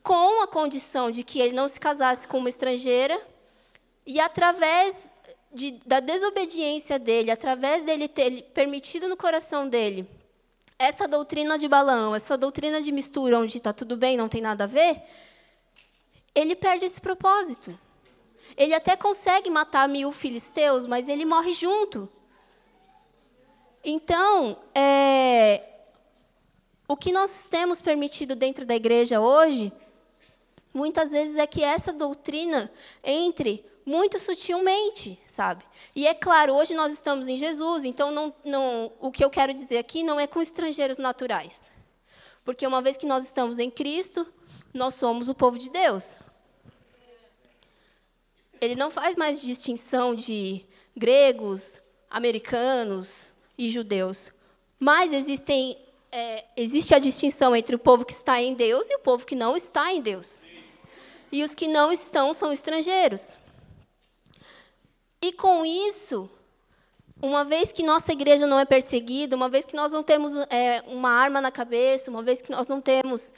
com 0.02 0.42
a 0.42 0.46
condição 0.46 1.10
de 1.10 1.22
que 1.22 1.40
ele 1.40 1.52
não 1.52 1.68
se 1.68 1.78
casasse 1.78 2.26
com 2.26 2.38
uma 2.38 2.48
estrangeira, 2.48 3.20
e 4.06 4.18
através 4.18 5.14
de, 5.52 5.72
da 5.84 6.00
desobediência 6.00 6.98
dele, 6.98 7.30
através 7.30 7.82
dele 7.82 8.08
ter 8.08 8.42
permitido 8.54 9.08
no 9.08 9.16
coração 9.16 9.68
dele 9.68 10.08
essa 10.78 11.08
doutrina 11.08 11.58
de 11.58 11.66
Balaão, 11.66 12.14
essa 12.14 12.38
doutrina 12.38 12.80
de 12.80 12.92
mistura, 12.92 13.38
onde 13.38 13.56
está 13.56 13.72
tudo 13.72 13.96
bem, 13.96 14.16
não 14.16 14.28
tem 14.28 14.40
nada 14.40 14.64
a 14.64 14.66
ver, 14.66 15.02
ele 16.34 16.54
perde 16.54 16.84
esse 16.84 17.00
propósito. 17.00 17.76
Ele 18.56 18.72
até 18.72 18.96
consegue 18.96 19.50
matar 19.50 19.88
mil 19.88 20.12
filisteus, 20.12 20.86
mas 20.86 21.08
ele 21.08 21.24
morre 21.24 21.52
junto. 21.52 22.08
Então, 23.90 24.58
é, 24.74 25.62
o 26.86 26.94
que 26.94 27.10
nós 27.10 27.48
temos 27.48 27.80
permitido 27.80 28.36
dentro 28.36 28.66
da 28.66 28.76
igreja 28.76 29.18
hoje, 29.18 29.72
muitas 30.74 31.10
vezes 31.10 31.38
é 31.38 31.46
que 31.46 31.64
essa 31.64 31.90
doutrina 31.90 32.70
entre 33.02 33.64
muito 33.86 34.18
sutilmente, 34.18 35.18
sabe? 35.26 35.64
E 35.96 36.06
é 36.06 36.12
claro, 36.12 36.52
hoje 36.52 36.74
nós 36.74 36.92
estamos 36.92 37.28
em 37.28 37.36
Jesus, 37.36 37.86
então 37.86 38.10
não, 38.10 38.34
não, 38.44 38.92
o 39.00 39.10
que 39.10 39.24
eu 39.24 39.30
quero 39.30 39.54
dizer 39.54 39.78
aqui 39.78 40.02
não 40.02 40.20
é 40.20 40.26
com 40.26 40.42
estrangeiros 40.42 40.98
naturais. 40.98 41.70
Porque 42.44 42.66
uma 42.66 42.82
vez 42.82 42.98
que 42.98 43.06
nós 43.06 43.24
estamos 43.24 43.58
em 43.58 43.70
Cristo, 43.70 44.30
nós 44.74 44.92
somos 44.96 45.30
o 45.30 45.34
povo 45.34 45.58
de 45.58 45.70
Deus. 45.70 46.18
Ele 48.60 48.74
não 48.74 48.90
faz 48.90 49.16
mais 49.16 49.40
distinção 49.40 50.14
de 50.14 50.66
gregos, 50.94 51.80
americanos 52.10 53.28
e 53.58 53.68
judeus. 53.68 54.32
Mas 54.78 55.12
existem, 55.12 55.76
é, 56.12 56.44
existe 56.56 56.94
a 56.94 56.98
distinção 56.98 57.54
entre 57.54 57.74
o 57.74 57.78
povo 57.78 58.04
que 58.04 58.12
está 58.12 58.40
em 58.40 58.54
Deus 58.54 58.88
e 58.88 58.94
o 58.94 59.00
povo 59.00 59.26
que 59.26 59.34
não 59.34 59.56
está 59.56 59.92
em 59.92 60.00
Deus. 60.00 60.42
E 61.30 61.42
os 61.42 61.54
que 61.54 61.66
não 61.66 61.92
estão 61.92 62.32
são 62.32 62.52
estrangeiros. 62.52 63.36
E 65.20 65.32
com 65.32 65.66
isso, 65.66 66.30
uma 67.20 67.44
vez 67.44 67.72
que 67.72 67.82
nossa 67.82 68.12
igreja 68.12 68.46
não 68.46 68.60
é 68.60 68.64
perseguida, 68.64 69.34
uma 69.34 69.48
vez 69.48 69.64
que 69.64 69.74
nós 69.74 69.92
não 69.92 70.02
temos 70.02 70.36
é, 70.48 70.82
uma 70.86 71.10
arma 71.10 71.40
na 71.40 71.50
cabeça, 71.50 72.10
uma 72.10 72.22
vez 72.22 72.40
que 72.40 72.50
nós 72.50 72.68
não 72.68 72.80
temos, 72.80 73.34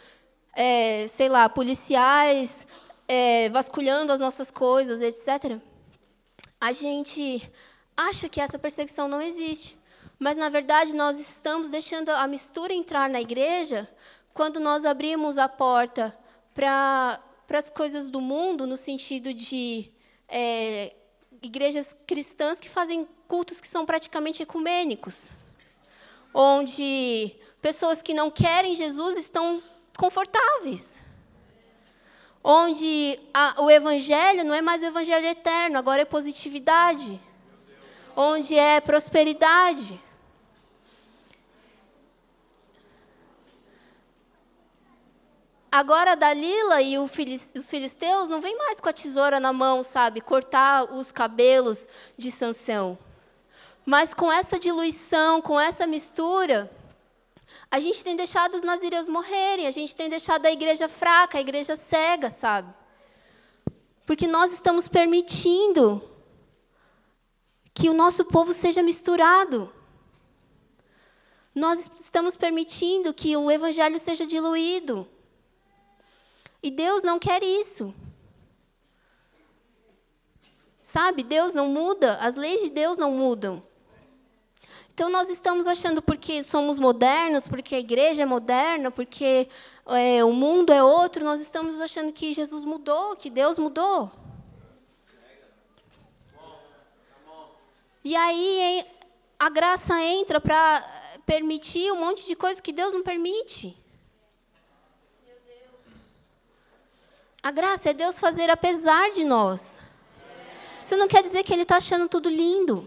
é, 0.54 1.06
sei 1.08 1.30
lá, 1.30 1.48
policiais 1.48 2.66
é, 3.08 3.48
vasculhando 3.48 4.12
as 4.12 4.20
nossas 4.20 4.52
coisas, 4.52 5.02
etc., 5.02 5.58
a 6.60 6.72
gente 6.72 7.42
acha 7.96 8.28
que 8.28 8.40
essa 8.40 8.56
perseguição 8.56 9.08
não 9.08 9.20
existe. 9.20 9.79
Mas, 10.20 10.36
na 10.36 10.50
verdade, 10.50 10.94
nós 10.94 11.18
estamos 11.18 11.70
deixando 11.70 12.10
a 12.10 12.26
mistura 12.26 12.74
entrar 12.74 13.08
na 13.08 13.22
igreja 13.22 13.88
quando 14.34 14.60
nós 14.60 14.84
abrimos 14.84 15.38
a 15.38 15.48
porta 15.48 16.14
para 16.52 17.18
as 17.48 17.70
coisas 17.70 18.10
do 18.10 18.20
mundo, 18.20 18.66
no 18.66 18.76
sentido 18.76 19.32
de 19.32 19.90
é, 20.28 20.94
igrejas 21.40 21.96
cristãs 22.06 22.60
que 22.60 22.68
fazem 22.68 23.08
cultos 23.26 23.62
que 23.62 23.66
são 23.66 23.86
praticamente 23.86 24.42
ecumênicos, 24.42 25.30
onde 26.34 27.34
pessoas 27.62 28.02
que 28.02 28.12
não 28.12 28.30
querem 28.30 28.74
Jesus 28.74 29.16
estão 29.16 29.62
confortáveis. 29.96 30.98
Onde 32.44 33.18
a, 33.32 33.62
o 33.62 33.70
evangelho 33.70 34.44
não 34.44 34.54
é 34.54 34.60
mais 34.60 34.82
o 34.82 34.86
evangelho 34.86 35.26
eterno, 35.26 35.78
agora 35.78 36.02
é 36.02 36.04
positividade. 36.04 37.18
Onde 38.14 38.54
é 38.54 38.80
prosperidade. 38.82 39.98
Agora 45.72 46.16
Dalila 46.16 46.82
e 46.82 46.98
os 46.98 47.12
filisteus 47.70 48.28
não 48.28 48.40
vêm 48.40 48.56
mais 48.58 48.80
com 48.80 48.88
a 48.88 48.92
tesoura 48.92 49.38
na 49.38 49.52
mão, 49.52 49.84
sabe, 49.84 50.20
cortar 50.20 50.92
os 50.92 51.12
cabelos 51.12 51.86
de 52.16 52.30
Sansão. 52.30 52.98
Mas 53.86 54.12
com 54.12 54.32
essa 54.32 54.58
diluição, 54.58 55.40
com 55.40 55.58
essa 55.60 55.86
mistura, 55.86 56.68
a 57.70 57.78
gente 57.78 58.02
tem 58.02 58.16
deixado 58.16 58.54
os 58.54 58.64
nazireus 58.64 59.06
morrerem, 59.06 59.68
a 59.68 59.70
gente 59.70 59.96
tem 59.96 60.08
deixado 60.08 60.44
a 60.44 60.50
igreja 60.50 60.88
fraca, 60.88 61.38
a 61.38 61.40
igreja 61.40 61.76
cega, 61.76 62.30
sabe? 62.30 62.74
Porque 64.04 64.26
nós 64.26 64.52
estamos 64.52 64.88
permitindo 64.88 66.02
que 67.72 67.88
o 67.88 67.94
nosso 67.94 68.24
povo 68.24 68.52
seja 68.52 68.82
misturado. 68.82 69.72
Nós 71.54 71.88
estamos 71.94 72.36
permitindo 72.36 73.14
que 73.14 73.36
o 73.36 73.48
evangelho 73.48 74.00
seja 74.00 74.26
diluído. 74.26 75.06
E 76.62 76.70
Deus 76.70 77.02
não 77.02 77.18
quer 77.18 77.42
isso. 77.42 77.94
Sabe, 80.82 81.22
Deus 81.22 81.54
não 81.54 81.68
muda, 81.68 82.16
as 82.16 82.36
leis 82.36 82.62
de 82.62 82.70
Deus 82.70 82.98
não 82.98 83.12
mudam. 83.12 83.62
Então 84.92 85.08
nós 85.08 85.30
estamos 85.30 85.66
achando 85.66 86.02
porque 86.02 86.42
somos 86.42 86.78
modernos, 86.78 87.48
porque 87.48 87.74
a 87.74 87.78
igreja 87.78 88.24
é 88.24 88.26
moderna, 88.26 88.90
porque 88.90 89.48
é, 89.86 90.22
o 90.24 90.32
mundo 90.32 90.72
é 90.72 90.82
outro, 90.82 91.24
nós 91.24 91.40
estamos 91.40 91.80
achando 91.80 92.12
que 92.12 92.32
Jesus 92.32 92.64
mudou, 92.64 93.16
que 93.16 93.30
Deus 93.30 93.56
mudou. 93.56 94.10
E 98.04 98.16
aí 98.16 98.84
a 99.38 99.48
graça 99.48 100.02
entra 100.02 100.40
para 100.40 100.82
permitir 101.24 101.92
um 101.92 102.00
monte 102.00 102.26
de 102.26 102.34
coisa 102.34 102.60
que 102.60 102.72
Deus 102.72 102.92
não 102.92 103.02
permite. 103.02 103.76
A 107.42 107.50
graça 107.50 107.90
é 107.90 107.94
Deus 107.94 108.20
fazer 108.20 108.50
apesar 108.50 109.12
de 109.12 109.24
nós. 109.24 109.80
Isso 110.80 110.96
não 110.96 111.08
quer 111.08 111.22
dizer 111.22 111.42
que 111.42 111.52
Ele 111.52 111.62
está 111.62 111.76
achando 111.76 112.08
tudo 112.08 112.28
lindo. 112.28 112.86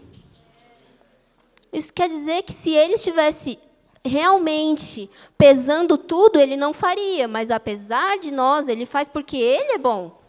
Isso 1.72 1.92
quer 1.92 2.08
dizer 2.08 2.42
que 2.42 2.52
se 2.52 2.70
Ele 2.70 2.94
estivesse 2.94 3.58
realmente 4.04 5.10
pesando 5.36 5.98
tudo, 5.98 6.38
Ele 6.38 6.56
não 6.56 6.72
faria. 6.72 7.26
Mas 7.26 7.50
apesar 7.50 8.18
de 8.18 8.30
nós, 8.30 8.68
Ele 8.68 8.86
faz 8.86 9.08
porque 9.08 9.36
Ele 9.36 9.72
é 9.72 9.78
bom. 9.78 10.20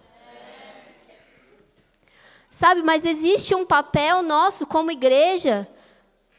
Sabe, 2.50 2.82
mas 2.82 3.06
existe 3.06 3.54
um 3.54 3.66
papel 3.66 4.24
nosso 4.24 4.66
como 4.66 4.90
igreja 4.90 5.68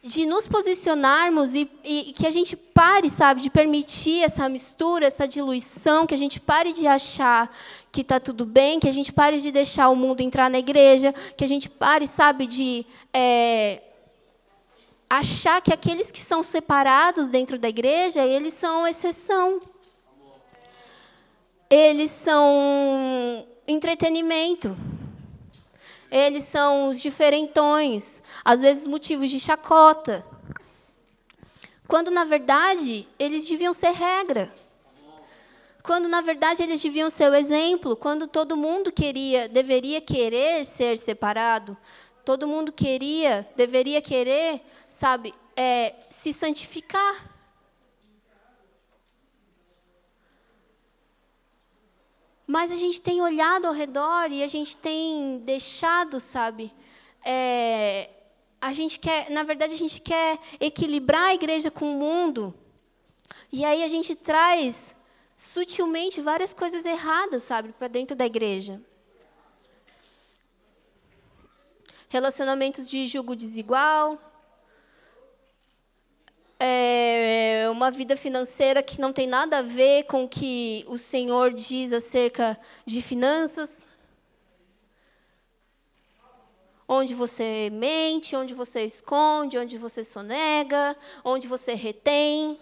de 0.07 0.25
nos 0.25 0.47
posicionarmos 0.47 1.55
e, 1.55 1.69
e, 1.85 2.13
que 2.13 2.27
a 2.27 2.31
gente 2.31 2.57
pare, 2.57 3.11
sabe, 3.11 3.43
de 3.43 3.51
permitir 3.51 4.23
essa 4.23 4.49
mistura, 4.49 5.07
essa 5.07 5.27
diluição, 5.27 6.07
que 6.07 6.15
a 6.15 6.19
gente 6.19 6.39
pare 6.39 6.73
de 6.73 6.87
achar 6.87 7.51
que 7.91 8.03
está 8.03 8.21
tudo 8.21 8.45
bem, 8.45 8.79
que 8.79 8.89
a 8.89 8.93
gente 8.93 9.13
pare 9.13 9.41
de 9.41 9.51
deixar 9.51 9.89
o 9.89 9.97
mundo 9.97 10.21
entrar 10.21 10.51
na 10.51 10.59
igreja, 10.59 11.15
que 11.37 11.45
a 11.45 11.49
gente 11.49 11.69
pare, 11.69 12.07
sabe, 12.07 12.47
de 12.47 12.87
é, 13.13 13.83
achar 15.09 15.61
que 15.61 15.73
aqueles 15.73 16.11
que 16.11 16.21
são 16.21 16.43
separados 16.43 17.29
dentro 17.29 17.59
da 17.59 17.69
igreja, 17.69 18.25
eles 18.25 18.55
são 18.55 18.87
exceção. 18.87 19.61
Eles 21.69 22.11
são 22.11 23.47
entretenimento. 23.67 24.77
Eles 26.11 26.45
são 26.45 26.89
os 26.89 27.01
diferentões, 27.01 28.23
às 28.45 28.61
vezes 28.61 28.87
motivos 28.87 29.31
de 29.31 29.41
chacota. 29.41 30.25
Quando, 31.89 32.11
na 32.11 32.25
verdade, 32.25 33.07
eles 33.19 33.49
deviam 33.49 33.73
ser 33.73 33.93
regra. 33.93 34.53
Quando, 35.83 36.09
na 36.09 36.21
verdade, 36.21 36.63
eles 36.63 36.83
deviam 36.83 37.09
ser 37.09 37.31
o 37.31 37.35
exemplo. 37.35 37.95
Quando 37.95 38.27
todo 38.27 38.57
mundo 38.57 38.91
queria, 38.91 39.49
deveria 39.49 40.01
querer 40.01 40.65
ser 40.65 40.99
separado. 40.99 41.77
Todo 42.25 42.49
mundo 42.49 42.73
queria, 42.73 43.49
deveria 43.55 44.03
querer, 44.03 44.61
sabe, 44.89 45.33
é, 45.55 45.95
se 46.11 46.33
santificar. 46.33 47.36
Mas 52.47 52.71
a 52.71 52.77
gente 52.77 53.03
tem 53.03 53.21
olhado 53.21 53.67
ao 53.67 53.73
redor 53.73 54.31
e 54.31 54.43
a 54.43 54.47
gente 54.47 54.79
tem 54.79 55.39
deixado, 55.45 56.21
sabe? 56.21 56.73
É, 57.25 58.09
a 58.61 58.73
gente 58.73 59.01
quer, 59.01 59.31
na 59.31 59.43
verdade, 59.43 59.75
a 59.75 59.79
gente 59.79 60.01
quer 60.01 60.39
equilibrar 60.61 61.25
a 61.25 61.35
igreja 61.35 61.71
com 61.71 61.91
o 61.91 61.99
mundo. 61.99 62.55
E 63.53 63.65
aí 63.65 63.83
a 63.83 63.89
gente 63.89 64.15
traz 64.15 64.95
sutilmente 65.37 66.21
várias 66.21 66.55
coisas 66.55 66.85
erradas, 66.85 67.43
sabe, 67.43 67.73
para 67.73 67.89
dentro 67.89 68.17
da 68.17 68.25
igreja. 68.25 68.81
Relacionamentos 72.09 72.89
de 72.89 73.07
julgo 73.07 73.35
desigual, 73.35 74.19
é 76.59 77.69
uma 77.71 77.91
vida 77.91 78.17
financeira 78.17 78.83
que 78.83 79.01
não 79.01 79.13
tem 79.13 79.27
nada 79.27 79.59
a 79.59 79.63
ver 79.63 80.05
com 80.05 80.25
o 80.25 80.29
que 80.29 80.85
o 80.89 80.97
Senhor 80.97 81.53
diz 81.53 81.93
acerca 81.93 82.59
de 82.85 83.03
finanças. 83.03 83.89
Onde 86.89 87.15
você 87.15 87.69
mente, 87.73 88.37
onde 88.37 88.55
você 88.55 88.85
esconde, 88.85 89.59
onde 89.59 89.77
você 89.77 90.05
sonega, 90.05 90.97
onde 91.25 91.47
você 91.47 91.75
retém. 91.75 92.59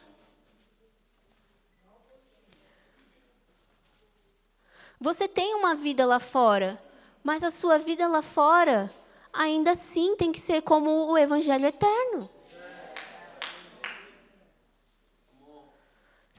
Você 4.98 5.28
tem 5.28 5.54
uma 5.54 5.74
vida 5.74 6.06
lá 6.06 6.18
fora, 6.18 6.82
mas 7.22 7.42
a 7.42 7.50
sua 7.50 7.78
vida 7.78 8.08
lá 8.08 8.22
fora 8.22 8.90
ainda 9.32 9.72
assim 9.72 10.16
tem 10.16 10.32
que 10.32 10.40
ser 10.40 10.62
como 10.62 11.10
o 11.10 11.18
evangelho 11.18 11.66
eterno. 11.66 12.30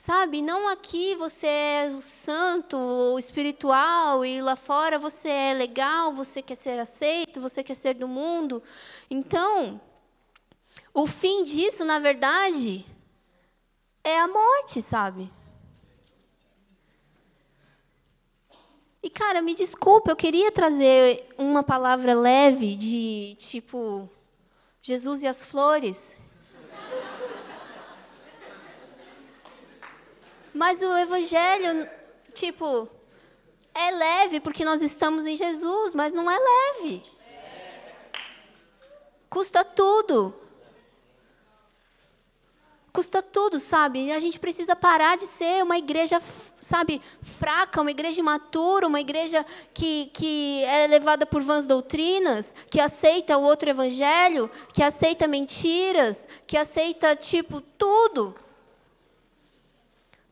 Sabe, 0.06 0.40
não 0.40 0.68
aqui 0.68 1.16
você 1.16 1.48
é 1.48 1.88
o 1.88 2.00
santo, 2.00 2.78
o 2.78 3.18
espiritual, 3.18 4.24
e 4.24 4.40
lá 4.40 4.56
fora 4.56 5.00
você 5.00 5.30
é 5.30 5.52
legal, 5.52 6.14
você 6.14 6.44
quer 6.44 6.54
ser 6.54 6.78
aceito, 6.78 7.42
você 7.42 7.64
quer 7.64 7.74
ser 7.74 7.96
do 7.96 8.08
mundo. 8.08 8.62
Então, 9.10 9.82
o 10.94 11.08
fim 11.08 11.44
disso, 11.44 11.84
na 11.84 11.98
verdade, 11.98 12.86
é 14.04 14.20
a 14.20 14.28
morte, 14.28 14.80
sabe? 14.80 15.28
E, 19.02 19.10
cara, 19.10 19.42
me 19.42 19.56
desculpa, 19.56 20.12
eu 20.12 20.16
queria 20.16 20.52
trazer 20.52 21.34
uma 21.36 21.64
palavra 21.64 22.14
leve 22.14 22.76
de 22.76 23.36
tipo 23.40 24.08
Jesus 24.84 25.24
e 25.24 25.28
as 25.28 25.44
flores. 25.44 26.24
Mas 30.56 30.82
o 30.82 30.98
evangelho, 30.98 31.86
tipo, 32.34 32.88
é 33.74 33.92
leve 33.92 34.40
porque 34.40 34.64
nós 34.64 34.82
estamos 34.82 35.26
em 35.26 35.36
Jesus, 35.36 35.94
mas 35.94 36.14
não 36.14 36.32
é 36.32 36.40
leve. 36.40 37.04
Custa 39.30 39.66
tudo. 39.66 40.34
Custa 42.94 43.22
tudo, 43.22 43.60
sabe? 43.60 44.14
A 44.14 44.20
gente 44.20 44.40
precisa 44.40 44.78
parar 44.78 45.18
de 45.18 45.26
ser 45.26 45.62
uma 45.62 45.78
igreja, 45.78 46.22
sabe, 46.62 47.02
fraca, 47.22 47.82
uma 47.82 47.92
igreja 47.92 48.22
imatura, 48.22 48.88
uma 48.88 49.02
igreja 49.02 49.46
que, 49.74 50.10
que 50.14 50.64
é 50.64 50.88
levada 50.88 51.26
por 51.26 51.42
vãs 51.42 51.66
doutrinas, 51.66 52.56
que 52.70 52.80
aceita 52.80 53.38
o 53.38 53.44
outro 53.44 53.70
evangelho, 53.70 54.50
que 54.74 54.82
aceita 54.82 55.28
mentiras, 55.28 56.30
que 56.48 56.56
aceita, 56.56 57.14
tipo, 57.14 57.60
tudo. 57.60 58.34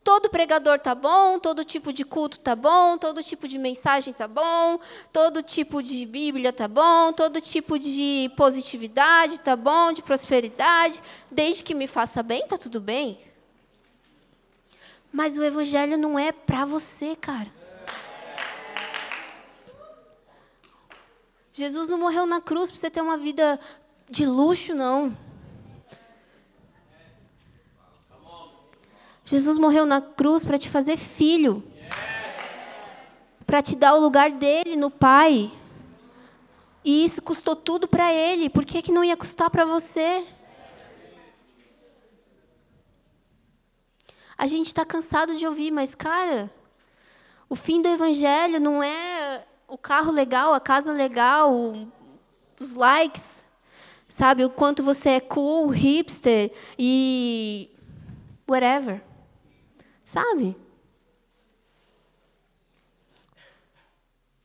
Todo 0.04 0.28
pregador 0.28 0.78
tá 0.78 0.94
bom, 0.94 1.38
todo 1.38 1.64
tipo 1.64 1.90
de 1.90 2.04
culto 2.04 2.38
tá 2.38 2.54
bom, 2.54 2.98
todo 2.98 3.22
tipo 3.22 3.48
de 3.48 3.56
mensagem 3.56 4.12
tá 4.12 4.28
bom, 4.28 4.78
todo 5.10 5.42
tipo 5.42 5.82
de 5.82 6.04
Bíblia 6.04 6.52
tá 6.52 6.68
bom, 6.68 7.10
todo 7.10 7.40
tipo 7.40 7.78
de 7.78 8.30
positividade 8.36 9.40
tá 9.40 9.56
bom, 9.56 9.94
de 9.94 10.02
prosperidade, 10.02 11.02
desde 11.30 11.64
que 11.64 11.74
me 11.74 11.86
faça 11.86 12.22
bem, 12.22 12.46
tá 12.46 12.58
tudo 12.58 12.82
bem. 12.82 13.18
Mas 15.10 15.38
o 15.38 15.42
evangelho 15.42 15.96
não 15.96 16.18
é 16.18 16.32
para 16.32 16.66
você, 16.66 17.16
cara. 17.16 17.48
Jesus 21.50 21.88
não 21.88 21.96
morreu 21.96 22.26
na 22.26 22.42
cruz 22.42 22.70
para 22.70 22.78
você 22.78 22.90
ter 22.90 23.00
uma 23.00 23.16
vida 23.16 23.58
de 24.10 24.26
luxo, 24.26 24.74
não. 24.74 25.16
Jesus 29.24 29.56
morreu 29.56 29.86
na 29.86 30.02
cruz 30.02 30.44
para 30.44 30.58
te 30.58 30.68
fazer 30.68 30.98
filho. 30.98 31.64
Para 33.46 33.62
te 33.62 33.74
dar 33.74 33.94
o 33.94 34.00
lugar 34.00 34.30
dele 34.30 34.76
no 34.76 34.90
Pai. 34.90 35.50
E 36.84 37.04
isso 37.04 37.22
custou 37.22 37.56
tudo 37.56 37.88
para 37.88 38.12
ele. 38.12 38.50
Por 38.50 38.64
que, 38.64 38.82
que 38.82 38.92
não 38.92 39.02
ia 39.02 39.16
custar 39.16 39.48
para 39.48 39.64
você? 39.64 40.22
A 44.36 44.46
gente 44.46 44.66
está 44.66 44.84
cansado 44.84 45.36
de 45.36 45.46
ouvir, 45.46 45.70
mas, 45.70 45.94
cara, 45.94 46.50
o 47.48 47.56
fim 47.56 47.80
do 47.80 47.88
evangelho 47.88 48.60
não 48.60 48.82
é 48.82 49.42
o 49.66 49.78
carro 49.78 50.12
legal, 50.12 50.52
a 50.52 50.60
casa 50.60 50.92
legal, 50.92 51.52
os 52.60 52.74
likes, 52.74 53.42
sabe? 54.06 54.44
O 54.44 54.50
quanto 54.50 54.82
você 54.82 55.10
é 55.10 55.20
cool, 55.20 55.68
hipster 55.68 56.52
e 56.78 57.70
whatever. 58.46 59.13
Sabe? 60.04 60.54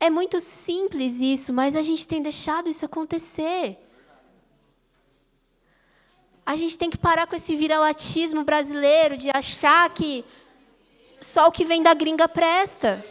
É 0.00 0.08
muito 0.08 0.40
simples 0.40 1.20
isso, 1.20 1.52
mas 1.52 1.76
a 1.76 1.82
gente 1.82 2.08
tem 2.08 2.22
deixado 2.22 2.70
isso 2.70 2.86
acontecer. 2.86 3.78
A 6.46 6.56
gente 6.56 6.78
tem 6.78 6.88
que 6.88 6.96
parar 6.96 7.26
com 7.26 7.36
esse 7.36 7.54
viralatismo 7.54 8.42
brasileiro 8.42 9.18
de 9.18 9.30
achar 9.30 9.92
que 9.92 10.24
só 11.20 11.48
o 11.48 11.52
que 11.52 11.66
vem 11.66 11.82
da 11.82 11.92
gringa 11.92 12.26
presta. 12.26 13.04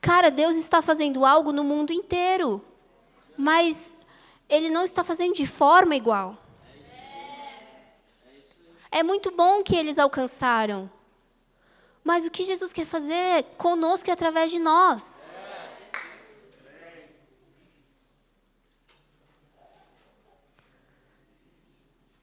Cara, 0.00 0.30
Deus 0.30 0.56
está 0.56 0.80
fazendo 0.80 1.24
algo 1.24 1.52
no 1.52 1.62
mundo 1.62 1.92
inteiro. 1.92 2.64
Mas 3.36 3.94
ele 4.48 4.70
não 4.70 4.84
está 4.84 5.02
fazendo 5.02 5.34
de 5.34 5.46
forma 5.46 5.96
igual. 5.96 6.36
É 8.90 9.02
muito 9.02 9.30
bom 9.32 9.62
que 9.62 9.74
eles 9.74 9.98
alcançaram. 9.98 10.90
Mas 12.04 12.26
o 12.26 12.30
que 12.30 12.44
Jesus 12.44 12.72
quer 12.72 12.86
fazer 12.86 13.44
conosco 13.56 14.08
é 14.10 14.12
através 14.12 14.50
de 14.50 14.58
nós. 14.58 15.22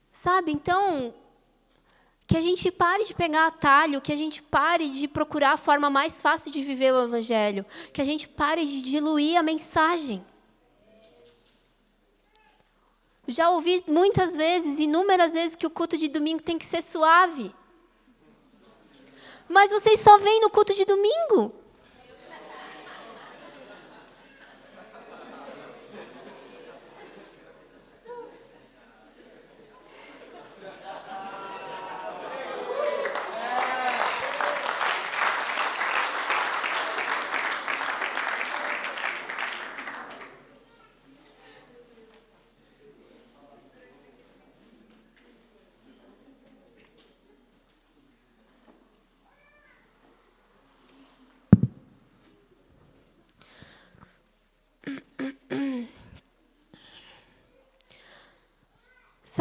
Sabe, 0.08 0.52
então, 0.52 1.12
que 2.28 2.36
a 2.36 2.40
gente 2.40 2.70
pare 2.70 3.04
de 3.04 3.12
pegar 3.12 3.48
atalho, 3.48 4.00
que 4.00 4.12
a 4.12 4.16
gente 4.16 4.40
pare 4.40 4.88
de 4.88 5.08
procurar 5.08 5.52
a 5.52 5.56
forma 5.56 5.90
mais 5.90 6.22
fácil 6.22 6.50
de 6.52 6.62
viver 6.62 6.92
o 6.92 7.02
Evangelho, 7.02 7.66
que 7.92 8.00
a 8.00 8.04
gente 8.04 8.28
pare 8.28 8.64
de 8.64 8.80
diluir 8.82 9.36
a 9.36 9.42
mensagem. 9.42 10.24
Já 13.32 13.48
ouvi 13.50 13.82
muitas 13.88 14.36
vezes, 14.36 14.78
inúmeras 14.78 15.32
vezes, 15.32 15.56
que 15.56 15.66
o 15.66 15.70
culto 15.70 15.96
de 15.96 16.08
domingo 16.08 16.42
tem 16.42 16.58
que 16.58 16.66
ser 16.66 16.82
suave. 16.82 17.50
Mas 19.48 19.70
vocês 19.70 20.00
só 20.00 20.18
vêm 20.18 20.40
no 20.42 20.50
culto 20.50 20.74
de 20.74 20.84
domingo. 20.84 21.61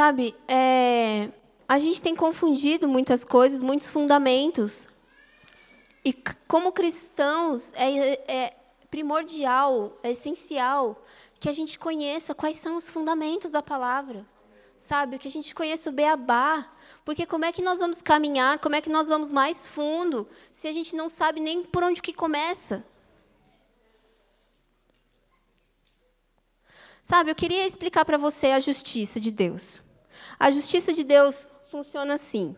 Sabe, 0.01 0.35
é, 0.47 1.29
a 1.67 1.77
gente 1.77 2.01
tem 2.01 2.15
confundido 2.15 2.89
muitas 2.89 3.23
coisas, 3.23 3.61
muitos 3.61 3.85
fundamentos. 3.85 4.89
E 6.03 6.11
como 6.47 6.71
cristãos, 6.71 7.71
é, 7.75 8.19
é 8.27 8.57
primordial, 8.89 9.95
é 10.01 10.09
essencial 10.09 11.05
que 11.39 11.47
a 11.47 11.51
gente 11.51 11.77
conheça 11.77 12.33
quais 12.33 12.55
são 12.55 12.77
os 12.77 12.89
fundamentos 12.89 13.51
da 13.51 13.61
palavra. 13.61 14.25
Sabe, 14.75 15.19
que 15.19 15.27
a 15.27 15.31
gente 15.31 15.53
conheça 15.53 15.91
o 15.91 15.93
beabá. 15.93 16.67
Porque 17.05 17.27
como 17.27 17.45
é 17.45 17.51
que 17.51 17.61
nós 17.61 17.77
vamos 17.77 18.01
caminhar, 18.01 18.57
como 18.57 18.73
é 18.73 18.81
que 18.81 18.89
nós 18.89 19.07
vamos 19.07 19.29
mais 19.29 19.67
fundo, 19.67 20.27
se 20.51 20.67
a 20.67 20.71
gente 20.71 20.95
não 20.95 21.07
sabe 21.07 21.39
nem 21.39 21.61
por 21.61 21.83
onde 21.83 22.01
que 22.01 22.11
começa? 22.11 22.83
Sabe, 27.03 27.29
eu 27.29 27.35
queria 27.35 27.67
explicar 27.67 28.03
para 28.03 28.17
você 28.17 28.47
a 28.47 28.59
justiça 28.59 29.19
de 29.19 29.29
Deus. 29.29 29.90
A 30.41 30.49
justiça 30.49 30.91
de 30.91 31.03
Deus 31.03 31.45
funciona 31.67 32.15
assim. 32.15 32.55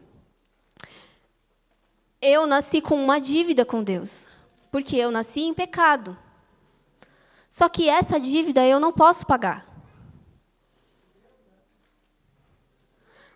Eu 2.21 2.47
nasci 2.47 2.79
com 2.79 2.95
uma 2.95 3.19
dívida 3.19 3.65
com 3.65 3.83
Deus, 3.83 4.25
porque 4.71 4.95
eu 4.95 5.11
nasci 5.11 5.41
em 5.41 5.53
pecado. 5.53 6.17
Só 7.49 7.67
que 7.67 7.89
essa 7.89 8.21
dívida 8.21 8.65
eu 8.65 8.79
não 8.79 8.93
posso 8.93 9.25
pagar. 9.25 9.67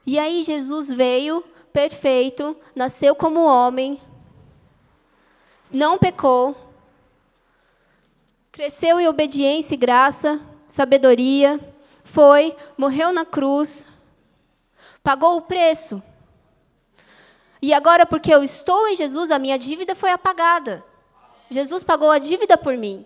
E 0.05 0.17
aí 0.17 0.41
Jesus 0.43 0.87
veio 0.87 1.43
perfeito, 1.73 2.55
nasceu 2.73 3.13
como 3.13 3.43
homem, 3.43 3.99
não 5.73 5.97
pecou, 5.97 6.55
cresceu 8.49 8.97
em 8.97 9.09
obediência 9.09 9.73
e 9.73 9.77
graça, 9.77 10.39
sabedoria, 10.69 11.59
foi, 12.01 12.55
morreu 12.77 13.11
na 13.11 13.25
cruz, 13.25 13.89
pagou 15.07 15.37
o 15.37 15.41
preço. 15.41 16.03
E 17.61 17.73
agora, 17.73 18.05
porque 18.05 18.29
eu 18.29 18.43
estou 18.43 18.89
em 18.89 18.95
Jesus, 18.97 19.31
a 19.31 19.39
minha 19.39 19.57
dívida 19.57 19.95
foi 19.95 20.11
apagada. 20.11 20.83
Jesus 21.49 21.81
pagou 21.81 22.11
a 22.11 22.19
dívida 22.19 22.57
por 22.57 22.75
mim. 22.75 23.05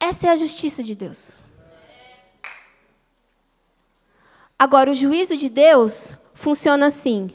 Essa 0.00 0.28
é 0.28 0.30
a 0.30 0.36
justiça 0.36 0.82
de 0.82 0.94
Deus. 0.94 1.36
Agora, 4.58 4.90
o 4.90 4.94
juízo 4.94 5.36
de 5.36 5.50
Deus 5.50 6.14
funciona 6.32 6.86
assim. 6.86 7.30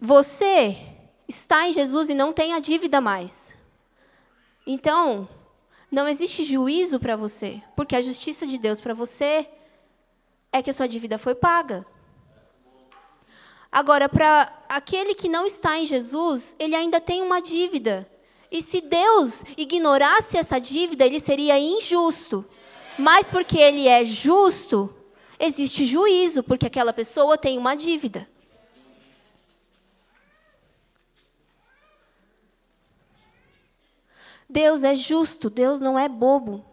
Você 0.00 0.74
está 1.28 1.68
em 1.68 1.72
Jesus 1.74 2.08
e 2.08 2.14
não 2.14 2.32
tem 2.32 2.54
a 2.54 2.60
dívida 2.60 2.98
mais. 2.98 3.54
Então, 4.66 5.28
não 5.90 6.06
existe 6.06 6.44
juízo 6.44 7.00
para 7.00 7.16
você, 7.16 7.62
porque 7.74 7.96
a 7.96 8.00
justiça 8.00 8.46
de 8.46 8.58
Deus 8.58 8.80
para 8.80 8.94
você 8.94 9.48
é 10.52 10.62
que 10.62 10.70
a 10.70 10.72
sua 10.72 10.86
dívida 10.86 11.16
foi 11.18 11.34
paga. 11.34 11.86
Agora, 13.70 14.08
para 14.08 14.50
aquele 14.68 15.14
que 15.14 15.28
não 15.28 15.46
está 15.46 15.78
em 15.78 15.86
Jesus, 15.86 16.56
ele 16.58 16.74
ainda 16.74 17.00
tem 17.00 17.22
uma 17.22 17.40
dívida. 17.40 18.08
E 18.50 18.62
se 18.62 18.80
Deus 18.80 19.44
ignorasse 19.56 20.38
essa 20.38 20.58
dívida, 20.58 21.04
ele 21.04 21.20
seria 21.20 21.58
injusto. 21.58 22.44
Mas 22.98 23.28
porque 23.28 23.58
ele 23.58 23.86
é 23.86 24.04
justo, 24.04 24.92
existe 25.38 25.84
juízo, 25.84 26.42
porque 26.42 26.66
aquela 26.66 26.92
pessoa 26.92 27.36
tem 27.36 27.58
uma 27.58 27.74
dívida. 27.74 28.28
Deus 34.48 34.82
é 34.82 34.94
justo, 34.94 35.50
Deus 35.50 35.80
não 35.80 35.98
é 35.98 36.08
bobo. 36.08 36.64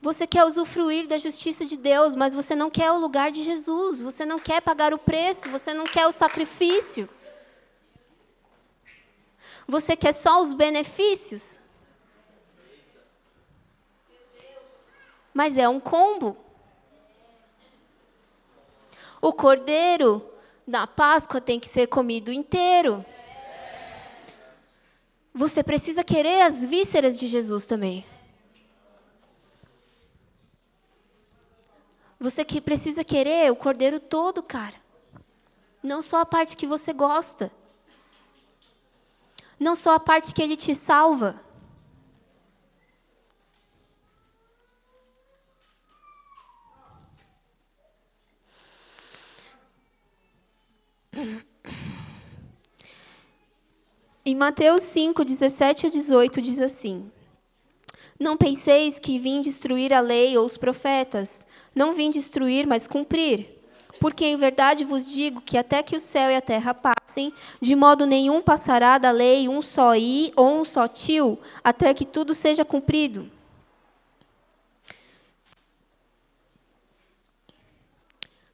Você 0.00 0.26
quer 0.26 0.44
usufruir 0.44 1.06
da 1.06 1.16
justiça 1.16 1.64
de 1.64 1.78
Deus, 1.78 2.14
mas 2.14 2.34
você 2.34 2.54
não 2.54 2.68
quer 2.68 2.90
o 2.90 2.98
lugar 2.98 3.30
de 3.30 3.42
Jesus, 3.42 4.02
você 4.02 4.26
não 4.26 4.38
quer 4.38 4.60
pagar 4.60 4.92
o 4.92 4.98
preço, 4.98 5.48
você 5.48 5.72
não 5.72 5.84
quer 5.84 6.06
o 6.06 6.12
sacrifício. 6.12 7.08
Você 9.66 9.96
quer 9.96 10.12
só 10.12 10.42
os 10.42 10.52
benefícios? 10.52 11.58
Mas 15.32 15.56
é 15.56 15.68
um 15.68 15.80
combo. 15.80 16.36
O 19.22 19.32
cordeiro 19.32 20.22
na 20.66 20.86
Páscoa 20.86 21.40
tem 21.40 21.58
que 21.58 21.66
ser 21.66 21.86
comido 21.86 22.30
inteiro. 22.30 23.02
Você 25.36 25.64
precisa 25.64 26.04
querer 26.04 26.42
as 26.42 26.64
vísceras 26.64 27.18
de 27.18 27.26
Jesus 27.26 27.66
também. 27.66 28.06
Você 32.20 32.44
que 32.44 32.60
precisa 32.60 33.02
querer 33.02 33.50
o 33.50 33.56
cordeiro 33.56 33.98
todo, 33.98 34.44
cara. 34.44 34.76
Não 35.82 36.00
só 36.00 36.20
a 36.20 36.26
parte 36.26 36.56
que 36.56 36.68
você 36.68 36.92
gosta. 36.92 37.50
Não 39.58 39.74
só 39.74 39.96
a 39.96 40.00
parte 40.00 40.32
que 40.32 40.40
ele 40.40 40.56
te 40.56 40.72
salva. 40.72 41.42
Em 54.26 54.34
Mateus 54.34 54.82
5, 54.84 55.22
17 55.22 55.86
a 55.86 55.90
18 55.90 56.40
diz 56.40 56.58
assim: 56.58 57.12
Não 58.18 58.38
penseis 58.38 58.98
que 58.98 59.18
vim 59.18 59.42
destruir 59.42 59.92
a 59.92 60.00
lei 60.00 60.34
ou 60.38 60.46
os 60.46 60.56
profetas. 60.56 61.46
Não 61.74 61.92
vim 61.92 62.08
destruir, 62.08 62.66
mas 62.66 62.86
cumprir. 62.86 63.46
Porque 64.00 64.24
em 64.24 64.34
verdade 64.38 64.82
vos 64.82 65.06
digo 65.06 65.42
que 65.42 65.58
até 65.58 65.82
que 65.82 65.94
o 65.94 66.00
céu 66.00 66.30
e 66.30 66.36
a 66.36 66.40
terra 66.40 66.72
passem, 66.72 67.34
de 67.60 67.76
modo 67.76 68.06
nenhum 68.06 68.40
passará 68.40 68.96
da 68.96 69.10
lei 69.10 69.46
um 69.46 69.60
só 69.60 69.94
i 69.94 70.32
ou 70.34 70.58
um 70.58 70.64
só 70.64 70.88
tio, 70.88 71.38
até 71.62 71.92
que 71.92 72.06
tudo 72.06 72.32
seja 72.32 72.64
cumprido. 72.64 73.30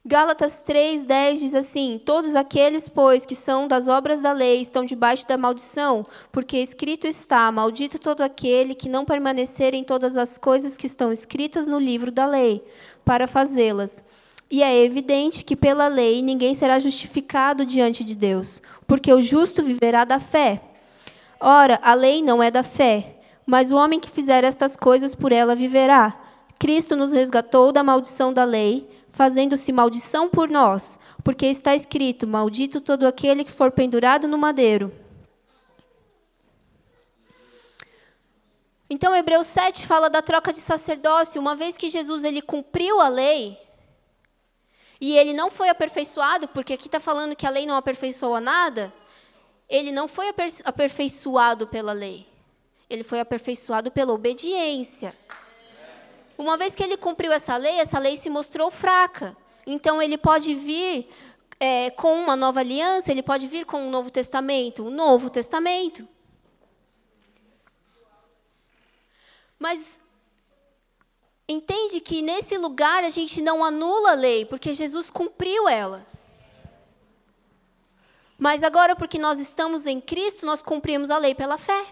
Gálatas 0.03 0.63
3:10 0.63 1.39
diz 1.39 1.53
assim: 1.53 2.01
Todos 2.03 2.35
aqueles, 2.35 2.89
pois, 2.89 3.23
que 3.23 3.35
são 3.35 3.67
das 3.67 3.87
obras 3.87 4.19
da 4.19 4.31
lei 4.31 4.59
estão 4.59 4.83
debaixo 4.83 5.27
da 5.27 5.37
maldição, 5.37 6.03
porque 6.31 6.57
escrito 6.57 7.05
está: 7.05 7.51
Maldito 7.51 7.99
todo 7.99 8.21
aquele 8.21 8.73
que 8.73 8.89
não 8.89 9.05
permanecer 9.05 9.75
em 9.75 9.83
todas 9.83 10.17
as 10.17 10.39
coisas 10.39 10.75
que 10.75 10.87
estão 10.87 11.11
escritas 11.11 11.67
no 11.67 11.77
livro 11.77 12.11
da 12.11 12.25
lei, 12.25 12.63
para 13.05 13.27
fazê-las. 13.27 14.03
E 14.49 14.63
é 14.63 14.83
evidente 14.83 15.45
que 15.45 15.55
pela 15.55 15.87
lei 15.87 16.23
ninguém 16.23 16.55
será 16.55 16.79
justificado 16.79 17.63
diante 17.63 18.03
de 18.03 18.15
Deus, 18.15 18.59
porque 18.87 19.13
o 19.13 19.21
justo 19.21 19.61
viverá 19.61 20.03
da 20.03 20.19
fé. 20.19 20.63
Ora, 21.39 21.79
a 21.83 21.93
lei 21.93 22.23
não 22.23 22.41
é 22.41 22.49
da 22.49 22.63
fé, 22.63 23.17
mas 23.45 23.71
o 23.71 23.75
homem 23.75 23.99
que 23.99 24.09
fizer 24.09 24.43
estas 24.43 24.75
coisas 24.75 25.13
por 25.13 25.31
ela 25.31 25.55
viverá. 25.55 26.19
Cristo 26.59 26.95
nos 26.95 27.11
resgatou 27.11 27.71
da 27.71 27.83
maldição 27.83 28.33
da 28.33 28.43
lei 28.43 28.87
fazendo-se 29.11 29.71
maldição 29.71 30.29
por 30.29 30.49
nós, 30.49 30.97
porque 31.23 31.45
está 31.45 31.75
escrito: 31.75 32.25
Maldito 32.25 32.81
todo 32.81 33.05
aquele 33.05 33.43
que 33.43 33.51
for 33.51 33.71
pendurado 33.71 34.27
no 34.27 34.37
madeiro. 34.37 34.91
Então, 38.89 39.15
Hebreus 39.15 39.47
7 39.47 39.85
fala 39.85 40.09
da 40.09 40.21
troca 40.21 40.51
de 40.51 40.59
sacerdócio. 40.59 41.39
Uma 41.39 41.55
vez 41.55 41.77
que 41.77 41.87
Jesus 41.87 42.23
ele 42.23 42.41
cumpriu 42.41 42.99
a 42.99 43.07
lei, 43.07 43.57
e 44.99 45.17
ele 45.17 45.33
não 45.33 45.49
foi 45.49 45.69
aperfeiçoado, 45.69 46.47
porque 46.49 46.73
aqui 46.73 46.87
está 46.87 46.99
falando 46.99 47.35
que 47.35 47.47
a 47.47 47.49
lei 47.49 47.65
não 47.65 47.75
aperfeiçoa 47.75 48.41
nada, 48.41 48.93
ele 49.69 49.91
não 49.91 50.07
foi 50.07 50.27
aperfeiçoado 50.65 51.67
pela 51.67 51.93
lei. 51.93 52.27
Ele 52.89 53.03
foi 53.03 53.21
aperfeiçoado 53.21 53.89
pela 53.89 54.11
obediência. 54.11 55.15
Uma 56.41 56.57
vez 56.57 56.73
que 56.73 56.81
ele 56.81 56.97
cumpriu 56.97 57.31
essa 57.31 57.55
lei, 57.55 57.79
essa 57.79 57.99
lei 57.99 58.15
se 58.15 58.27
mostrou 58.27 58.71
fraca. 58.71 59.37
Então 59.63 60.01
ele 60.01 60.17
pode 60.17 60.55
vir 60.55 61.07
é, 61.59 61.91
com 61.91 62.15
uma 62.15 62.35
nova 62.35 62.61
aliança, 62.61 63.11
ele 63.11 63.21
pode 63.21 63.45
vir 63.45 63.63
com 63.63 63.79
um 63.83 63.91
novo 63.91 64.09
testamento, 64.09 64.83
um 64.83 64.89
novo 64.89 65.29
testamento. 65.29 66.07
Mas 69.59 70.01
entende 71.47 72.01
que 72.01 72.23
nesse 72.23 72.57
lugar 72.57 73.03
a 73.03 73.09
gente 73.09 73.39
não 73.39 73.63
anula 73.63 74.13
a 74.13 74.15
lei, 74.15 74.43
porque 74.43 74.73
Jesus 74.73 75.11
cumpriu 75.11 75.69
ela. 75.69 76.03
Mas 78.35 78.63
agora, 78.63 78.95
porque 78.95 79.19
nós 79.19 79.37
estamos 79.37 79.85
em 79.85 80.01
Cristo, 80.01 80.47
nós 80.47 80.63
cumprimos 80.63 81.11
a 81.11 81.19
lei 81.19 81.35
pela 81.35 81.59
fé. 81.59 81.85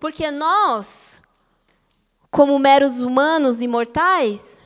Porque 0.00 0.30
nós 0.30 1.21
como 2.32 2.58
meros 2.58 3.02
humanos 3.02 3.60
imortais, 3.60 4.62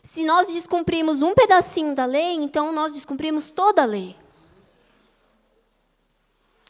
se 0.00 0.22
nós 0.22 0.46
descumprimos 0.46 1.20
um 1.20 1.34
pedacinho 1.34 1.92
da 1.92 2.04
lei, 2.04 2.34
então 2.34 2.72
nós 2.72 2.94
descumprimos 2.94 3.50
toda 3.50 3.82
a 3.82 3.84
lei. 3.84 4.16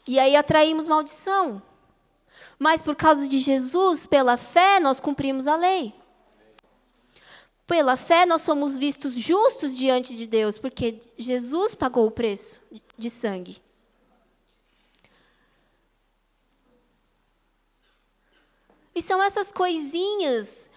E 0.07 0.17
aí 0.17 0.35
atraímos 0.35 0.87
maldição. 0.87 1.61
Mas 2.57 2.81
por 2.81 2.95
causa 2.95 3.27
de 3.27 3.37
Jesus, 3.37 4.07
pela 4.07 4.35
fé, 4.35 4.79
nós 4.79 4.99
cumprimos 4.99 5.47
a 5.47 5.55
lei. 5.55 5.93
Pela 7.67 7.95
fé, 7.95 8.25
nós 8.25 8.41
somos 8.41 8.77
vistos 8.77 9.13
justos 9.13 9.77
diante 9.77 10.17
de 10.17 10.25
Deus, 10.25 10.57
porque 10.57 10.99
Jesus 11.17 11.75
pagou 11.75 12.07
o 12.07 12.11
preço 12.11 12.59
de 12.97 13.11
sangue. 13.11 13.61
E 18.97 19.01
são 19.03 19.21
essas 19.21 19.51
coisinhas, 19.51 20.71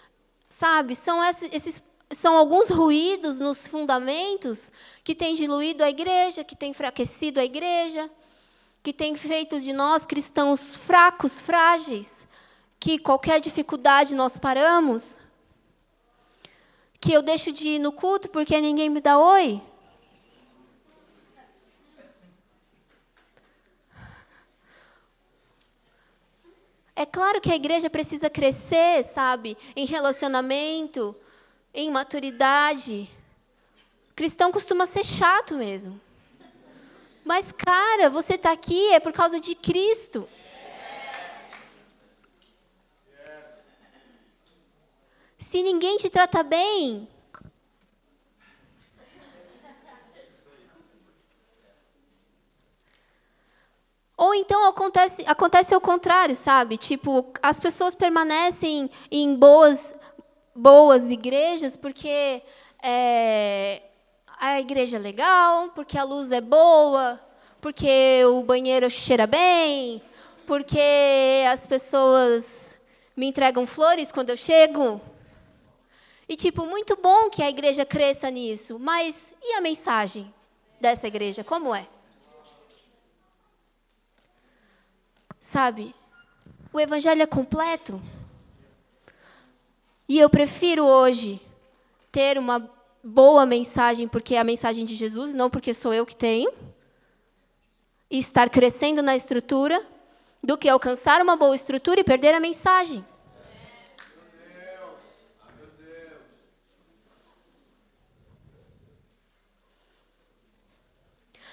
sabe? 0.47 0.95
São 0.95 1.25
esses, 1.25 1.83
são 2.11 2.37
alguns 2.37 2.69
ruídos 2.69 3.41
nos 3.41 3.67
fundamentos 3.67 4.71
que 5.03 5.15
têm 5.15 5.35
diluído 5.35 5.83
a 5.83 5.89
igreja, 5.89 6.45
que 6.45 6.55
têm 6.55 6.73
enfraquecido 6.73 7.41
a 7.41 7.45
igreja, 7.47 8.11
que 8.83 8.93
têm 8.93 9.17
feito 9.17 9.59
de 9.59 9.73
nós 9.73 10.05
cristãos 10.05 10.75
fracos, 10.75 11.41
frágeis, 11.41 12.29
que 12.79 12.99
qualquer 12.99 13.41
dificuldade 13.41 14.15
nós 14.15 14.37
paramos, 14.37 15.19
que 17.01 17.15
eu 17.15 17.23
deixo 17.23 17.51
de 17.51 17.69
ir 17.69 17.79
no 17.79 17.91
culto 17.91 18.29
porque 18.29 18.61
ninguém 18.61 18.91
me 18.91 19.01
dá 19.01 19.19
oi. 19.19 19.63
É 27.01 27.07
claro 27.07 27.41
que 27.41 27.51
a 27.51 27.57
igreja 27.57 27.89
precisa 27.89 28.29
crescer, 28.29 29.03
sabe, 29.03 29.57
em 29.75 29.87
relacionamento, 29.87 31.17
em 31.73 31.91
maturidade. 31.91 33.09
Cristão 34.15 34.53
costuma 34.53 34.85
ser 34.85 35.03
chato 35.03 35.57
mesmo. 35.57 35.99
Mas, 37.25 37.53
cara, 37.53 38.11
você 38.11 38.35
está 38.35 38.53
aqui 38.53 38.93
é 38.93 39.01
por 39.01 39.15
causa 39.15 39.41
de 39.41 39.55
Cristo. 39.55 40.29
Se 45.39 45.63
ninguém 45.63 45.97
te 45.97 46.11
trata 46.11 46.43
bem, 46.43 47.09
Ou 54.21 54.35
então 54.35 54.67
acontece, 54.67 55.25
acontece 55.27 55.73
ao 55.73 55.81
contrário, 55.81 56.37
sabe? 56.37 56.77
Tipo, 56.77 57.33
as 57.43 57.59
pessoas 57.59 57.95
permanecem 57.95 58.91
em 59.11 59.35
boas, 59.35 59.95
boas 60.55 61.11
igrejas 61.11 61.75
porque 61.75 62.43
é, 62.83 63.81
a 64.39 64.61
igreja 64.61 64.99
é 64.99 65.01
legal, 65.01 65.71
porque 65.75 65.97
a 65.97 66.05
luz 66.05 66.33
é 66.33 66.41
boa, 66.43 67.19
porque 67.63 68.23
o 68.27 68.43
banheiro 68.43 68.91
cheira 68.91 69.27
bem, 69.27 70.03
porque 70.47 71.43
as 71.51 71.67
pessoas 71.67 72.79
me 73.17 73.25
entregam 73.25 73.67
flores 73.67 74.13
quando 74.13 74.29
eu 74.29 74.37
chego. 74.37 75.01
E, 76.29 76.37
tipo, 76.37 76.67
muito 76.67 76.95
bom 76.95 77.31
que 77.31 77.43
a 77.43 77.49
igreja 77.49 77.87
cresça 77.87 78.31
nisso, 78.31 78.79
mas 78.79 79.33
e 79.43 79.55
a 79.55 79.63
mensagem 79.63 80.31
dessa 80.79 81.07
igreja? 81.07 81.43
Como 81.43 81.75
é? 81.75 81.89
Sabe? 85.51 85.93
O 86.73 86.79
evangelho 86.79 87.23
é 87.23 87.27
completo. 87.27 88.01
E 90.09 90.17
eu 90.17 90.31
prefiro 90.31 90.85
hoje 90.85 91.41
ter 92.13 92.39
uma 92.39 92.71
boa 93.03 93.45
mensagem 93.45 94.07
porque 94.07 94.37
é 94.37 94.39
a 94.39 94.45
mensagem 94.45 94.85
de 94.85 94.95
Jesus, 94.95 95.35
não 95.35 95.51
porque 95.51 95.75
sou 95.75 95.93
eu 95.93 96.07
que 96.07 96.15
tenho, 96.15 96.53
e 98.09 98.21
estar 98.21 98.49
crescendo 98.49 99.03
na 99.03 99.17
estrutura, 99.17 99.85
do 100.41 100.57
que 100.57 100.69
alcançar 100.69 101.21
uma 101.21 101.35
boa 101.35 101.57
estrutura 101.57 101.99
e 101.99 102.05
perder 102.05 102.33
a 102.33 102.39
mensagem. 102.39 103.05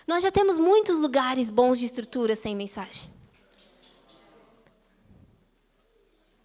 Nós 0.06 0.22
já 0.22 0.30
temos 0.30 0.60
muitos 0.60 1.00
lugares 1.00 1.50
bons 1.50 1.80
de 1.80 1.86
estrutura 1.88 2.36
sem 2.36 2.56
mensagem. 2.56 3.17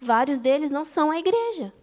Vários 0.03 0.39
deles 0.39 0.69
não 0.69 0.83
são 0.83 1.09
a 1.09 1.17
igreja. 1.17 1.73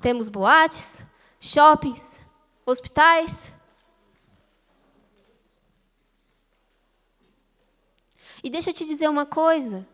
Temos 0.00 0.30
boates, 0.30 1.04
shoppings, 1.38 2.22
hospitais. 2.64 3.52
E 8.42 8.48
deixa 8.48 8.70
eu 8.70 8.74
te 8.74 8.86
dizer 8.86 9.10
uma 9.10 9.26
coisa. 9.26 9.86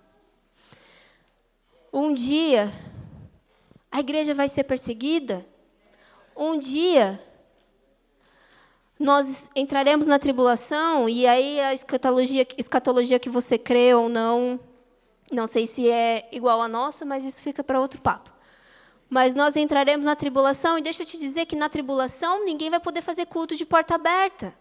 Um 1.93 2.15
dia 2.15 2.73
a 3.91 3.99
igreja 3.99 4.33
vai 4.33 4.49
ser 4.49 4.63
perseguida. 4.63 5.45
Um 6.37 6.57
dia 6.57 7.21
nós 8.97 9.51
entraremos 9.57 10.07
na 10.07 10.21
tribulação 10.21 11.09
e 11.09 11.27
aí 11.27 11.61
a 11.61 11.75
escatologia, 11.75 12.47
escatologia 12.57 13.19
que 13.19 13.29
você 13.29 13.59
crê 13.59 13.93
ou 13.93 14.09
não 14.09 14.68
não 15.31 15.47
sei 15.47 15.67
se 15.67 15.89
é 15.89 16.29
igual 16.33 16.61
à 16.63 16.69
nossa, 16.69 17.05
mas 17.05 17.25
isso 17.25 17.43
fica 17.43 17.63
para 17.63 17.81
outro 17.81 18.01
papo. 18.01 18.33
Mas 19.09 19.35
nós 19.35 19.57
entraremos 19.57 20.05
na 20.05 20.15
tribulação, 20.17 20.79
e 20.79 20.83
deixa 20.83 21.03
eu 21.03 21.07
te 21.07 21.19
dizer 21.19 21.47
que 21.47 21.57
na 21.57 21.69
tribulação 21.69 22.45
ninguém 22.45 22.71
vai 22.71 22.81
poder 22.81 23.03
fazer 23.03 23.27
culto 23.27 23.57
de 23.57 23.65
porta 23.65 23.95
aberta. 23.95 24.55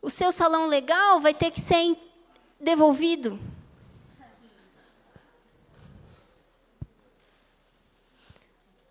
O 0.00 0.10
seu 0.10 0.32
salão 0.32 0.66
legal 0.66 1.20
vai 1.20 1.32
ter 1.32 1.50
que 1.50 1.60
ser 1.60 1.96
devolvido. 2.58 3.38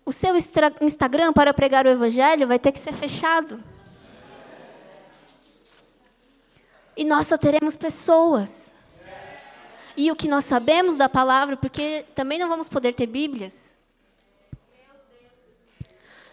O 0.04 0.12
seu 0.12 0.34
Instagram 0.80 1.32
para 1.32 1.54
pregar 1.54 1.86
o 1.86 1.90
evangelho 1.90 2.48
vai 2.48 2.58
ter 2.58 2.72
que 2.72 2.78
ser 2.78 2.92
fechado. 2.92 3.62
E 6.96 7.04
nós 7.04 7.26
só 7.26 7.36
teremos 7.38 7.76
pessoas. 7.76 8.78
E 9.96 10.10
o 10.10 10.16
que 10.16 10.28
nós 10.28 10.44
sabemos 10.44 10.96
da 10.96 11.08
palavra, 11.08 11.56
porque 11.56 12.04
também 12.14 12.38
não 12.38 12.48
vamos 12.48 12.68
poder 12.68 12.94
ter 12.94 13.06
Bíblias. 13.06 13.74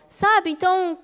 Sabe? 0.07 0.49
Então, 0.49 0.97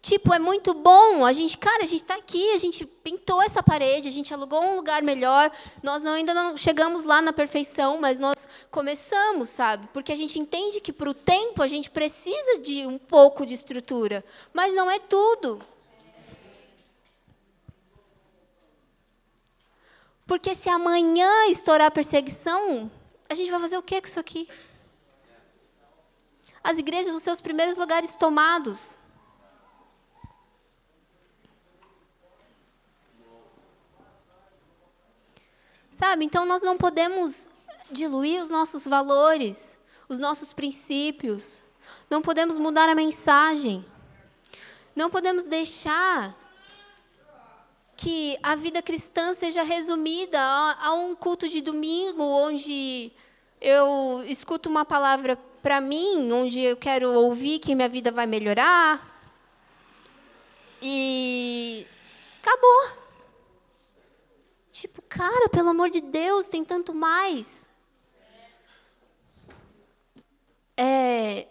tipo, 0.00 0.34
é 0.34 0.38
muito 0.38 0.74
bom. 0.74 1.24
A 1.24 1.32
gente, 1.32 1.56
cara, 1.56 1.84
a 1.84 1.86
gente 1.86 2.02
está 2.02 2.14
aqui, 2.14 2.52
a 2.52 2.56
gente 2.56 2.84
pintou 2.84 3.40
essa 3.40 3.62
parede, 3.62 4.08
a 4.08 4.12
gente 4.12 4.32
alugou 4.34 4.60
um 4.60 4.76
lugar 4.76 5.02
melhor. 5.02 5.50
Nós 5.82 6.02
não, 6.02 6.12
ainda 6.12 6.34
não 6.34 6.56
chegamos 6.56 7.04
lá 7.04 7.22
na 7.22 7.32
perfeição, 7.32 8.00
mas 8.00 8.18
nós 8.18 8.48
começamos, 8.70 9.48
sabe? 9.48 9.88
Porque 9.92 10.12
a 10.12 10.16
gente 10.16 10.38
entende 10.38 10.80
que 10.80 10.92
para 10.92 11.10
o 11.10 11.14
tempo 11.14 11.62
a 11.62 11.68
gente 11.68 11.90
precisa 11.90 12.58
de 12.58 12.86
um 12.86 12.98
pouco 12.98 13.46
de 13.46 13.54
estrutura, 13.54 14.24
mas 14.52 14.74
não 14.74 14.90
é 14.90 14.98
tudo. 14.98 15.60
Porque 20.30 20.54
se 20.54 20.68
amanhã 20.68 21.48
estourar 21.48 21.90
perseguição, 21.90 22.88
a 23.28 23.34
gente 23.34 23.50
vai 23.50 23.58
fazer 23.58 23.76
o 23.76 23.82
que 23.82 24.00
com 24.00 24.06
isso 24.06 24.20
aqui? 24.20 24.48
As 26.62 26.78
igrejas, 26.78 27.12
os 27.12 27.24
seus 27.24 27.40
primeiros 27.40 27.76
lugares 27.76 28.14
tomados. 28.14 28.96
Sabe? 35.90 36.24
Então 36.24 36.46
nós 36.46 36.62
não 36.62 36.78
podemos 36.78 37.50
diluir 37.90 38.40
os 38.40 38.50
nossos 38.50 38.86
valores, 38.86 39.76
os 40.08 40.20
nossos 40.20 40.52
princípios. 40.52 41.60
Não 42.08 42.22
podemos 42.22 42.56
mudar 42.56 42.88
a 42.88 42.94
mensagem. 42.94 43.84
Não 44.94 45.10
podemos 45.10 45.44
deixar 45.44 46.32
que 48.00 48.38
a 48.42 48.54
vida 48.54 48.80
cristã 48.80 49.34
seja 49.34 49.62
resumida 49.62 50.40
a, 50.40 50.86
a 50.86 50.94
um 50.94 51.14
culto 51.14 51.46
de 51.46 51.60
domingo, 51.60 52.22
onde 52.22 53.12
eu 53.60 54.24
escuto 54.26 54.70
uma 54.70 54.86
palavra 54.86 55.36
para 55.60 55.82
mim, 55.82 56.32
onde 56.32 56.62
eu 56.62 56.78
quero 56.78 57.12
ouvir 57.12 57.58
que 57.58 57.74
minha 57.74 57.90
vida 57.90 58.10
vai 58.10 58.24
melhorar. 58.24 59.06
E 60.80 61.86
acabou. 62.42 63.00
Tipo, 64.72 65.02
cara, 65.02 65.50
pelo 65.50 65.68
amor 65.68 65.90
de 65.90 66.00
Deus, 66.00 66.48
tem 66.48 66.64
tanto 66.64 66.94
mais. 66.94 67.68
É, 70.74 71.46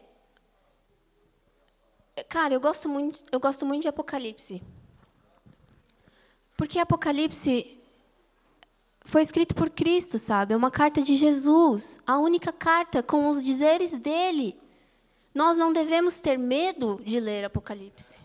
cara, 2.28 2.56
eu 2.56 2.60
gosto 2.60 2.90
muito, 2.90 3.24
eu 3.32 3.40
gosto 3.40 3.68
muito 3.68 3.84
de 3.84 3.88
Apocalipse. 3.88 4.79
Porque 6.60 6.78
Apocalipse 6.78 7.80
foi 9.06 9.22
escrito 9.22 9.56
por 9.56 9.70
Cristo, 9.70 10.18
sabe? 10.18 10.54
É 10.54 10.58
uma 10.58 10.70
carta 10.70 11.02
de 11.02 11.16
Jesus, 11.16 12.02
a 12.06 12.18
única 12.20 12.52
carta 12.52 13.02
com 13.02 13.30
os 13.30 13.46
dizeres 13.46 13.98
dele. 13.98 14.60
Nós 15.34 15.56
não 15.56 15.72
devemos 15.72 16.20
ter 16.20 16.38
medo 16.38 17.02
de 17.06 17.18
ler 17.18 17.46
Apocalipse. 17.46 18.18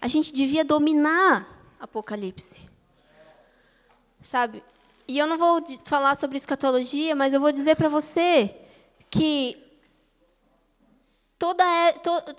A 0.00 0.08
gente 0.08 0.32
devia 0.32 0.64
dominar 0.64 1.48
Apocalipse. 1.78 2.68
Sabe? 4.20 4.60
E 5.06 5.16
eu 5.16 5.28
não 5.28 5.38
vou 5.38 5.62
falar 5.84 6.16
sobre 6.16 6.38
escatologia, 6.38 7.14
mas 7.14 7.32
eu 7.32 7.40
vou 7.40 7.52
dizer 7.52 7.76
para 7.76 7.88
você 7.88 8.52
que 9.08 9.56
toda 11.40 11.64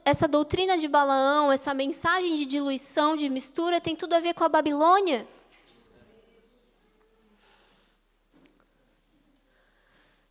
essa 0.05 0.27
doutrina 0.27 0.77
de 0.77 0.87
Balaão, 0.87 1.51
essa 1.51 1.73
mensagem 1.73 2.35
de 2.35 2.45
diluição, 2.45 3.17
de 3.17 3.27
mistura, 3.29 3.81
tem 3.81 3.95
tudo 3.95 4.13
a 4.13 4.19
ver 4.19 4.35
com 4.35 4.43
a 4.43 4.49
Babilônia. 4.49 5.27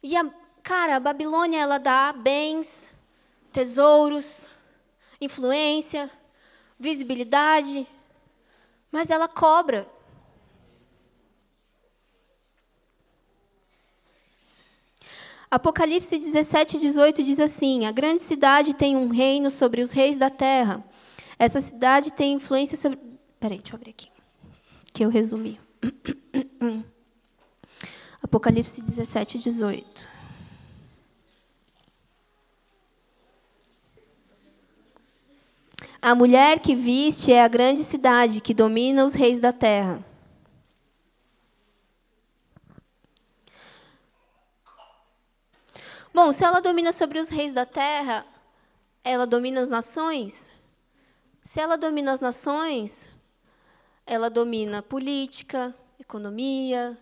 E 0.00 0.16
a, 0.16 0.24
cara, 0.62 0.96
a 0.96 1.00
Babilônia 1.00 1.58
ela 1.58 1.78
dá 1.78 2.12
bens, 2.12 2.94
tesouros, 3.50 4.48
influência, 5.20 6.08
visibilidade, 6.78 7.84
mas 8.92 9.10
ela 9.10 9.26
cobra. 9.26 9.84
Apocalipse 15.50 16.16
17, 16.16 16.78
18 16.78 17.24
diz 17.24 17.40
assim: 17.40 17.84
A 17.84 17.90
grande 17.90 18.22
cidade 18.22 18.74
tem 18.74 18.96
um 18.96 19.08
reino 19.08 19.50
sobre 19.50 19.82
os 19.82 19.90
reis 19.90 20.16
da 20.16 20.30
terra. 20.30 20.84
Essa 21.38 21.60
cidade 21.60 22.12
tem 22.12 22.34
influência 22.34 22.78
sobre. 22.78 22.98
Peraí, 23.40 23.58
deixa 23.58 23.74
eu 23.74 23.78
abrir 23.78 23.90
aqui. 23.90 24.08
que 24.94 25.04
eu 25.04 25.08
resumi. 25.08 25.58
Apocalipse 28.22 28.80
17, 28.80 29.38
18. 29.40 30.08
A 36.00 36.14
mulher 36.14 36.60
que 36.60 36.76
viste 36.76 37.32
é 37.32 37.42
a 37.42 37.48
grande 37.48 37.82
cidade 37.82 38.40
que 38.40 38.54
domina 38.54 39.04
os 39.04 39.14
reis 39.14 39.40
da 39.40 39.52
terra. 39.52 40.04
Bom, 46.22 46.32
se 46.32 46.44
ela 46.44 46.60
domina 46.60 46.92
sobre 46.92 47.18
os 47.18 47.30
reis 47.30 47.54
da 47.54 47.64
terra, 47.64 48.26
ela 49.02 49.26
domina 49.26 49.62
as 49.62 49.70
nações? 49.70 50.50
Se 51.42 51.58
ela 51.58 51.78
domina 51.78 52.12
as 52.12 52.20
nações, 52.20 53.08
ela 54.04 54.28
domina 54.28 54.82
política, 54.82 55.74
economia, 55.98 56.94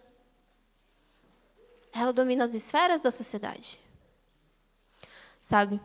ela 1.92 2.12
domina 2.12 2.44
as 2.44 2.54
esferas 2.54 3.02
da 3.02 3.10
sociedade. 3.10 3.80
Sabe? 5.40 5.80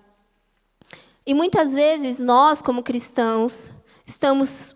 E 1.25 1.33
muitas 1.33 1.73
vezes 1.73 2.19
nós, 2.19 2.61
como 2.61 2.83
cristãos, 2.83 3.71
estamos 4.05 4.75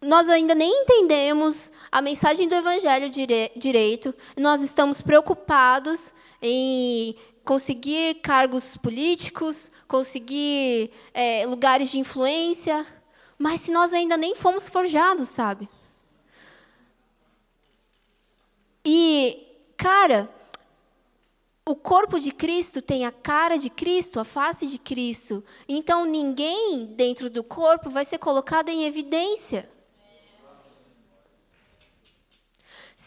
nós 0.00 0.28
ainda 0.28 0.54
nem 0.54 0.82
entendemos 0.82 1.72
a 1.90 2.00
mensagem 2.00 2.48
do 2.48 2.54
evangelho 2.54 3.10
direito, 3.10 4.14
nós 4.36 4.60
estamos 4.60 5.00
preocupados 5.00 6.14
em 6.40 7.16
conseguir 7.44 8.16
cargos 8.16 8.76
políticos, 8.76 9.70
conseguir 9.88 10.90
é, 11.12 11.46
lugares 11.46 11.90
de 11.90 11.98
influência, 11.98 12.86
mas 13.38 13.62
se 13.62 13.70
nós 13.70 13.92
ainda 13.92 14.16
nem 14.16 14.34
fomos 14.34 14.68
forjados, 14.68 15.28
sabe? 15.28 15.68
E, 18.84 19.46
cara, 19.76 20.30
o 21.64 21.74
corpo 21.74 22.18
de 22.18 22.30
Cristo 22.30 22.80
tem 22.80 23.04
a 23.04 23.12
cara 23.12 23.58
de 23.58 23.68
Cristo, 23.68 24.18
a 24.18 24.24
face 24.24 24.66
de 24.66 24.78
Cristo. 24.78 25.44
Então 25.68 26.06
ninguém 26.06 26.86
dentro 26.86 27.28
do 27.28 27.44
corpo 27.44 27.90
vai 27.90 28.04
ser 28.04 28.18
colocado 28.18 28.70
em 28.70 28.84
evidência. 28.84 29.68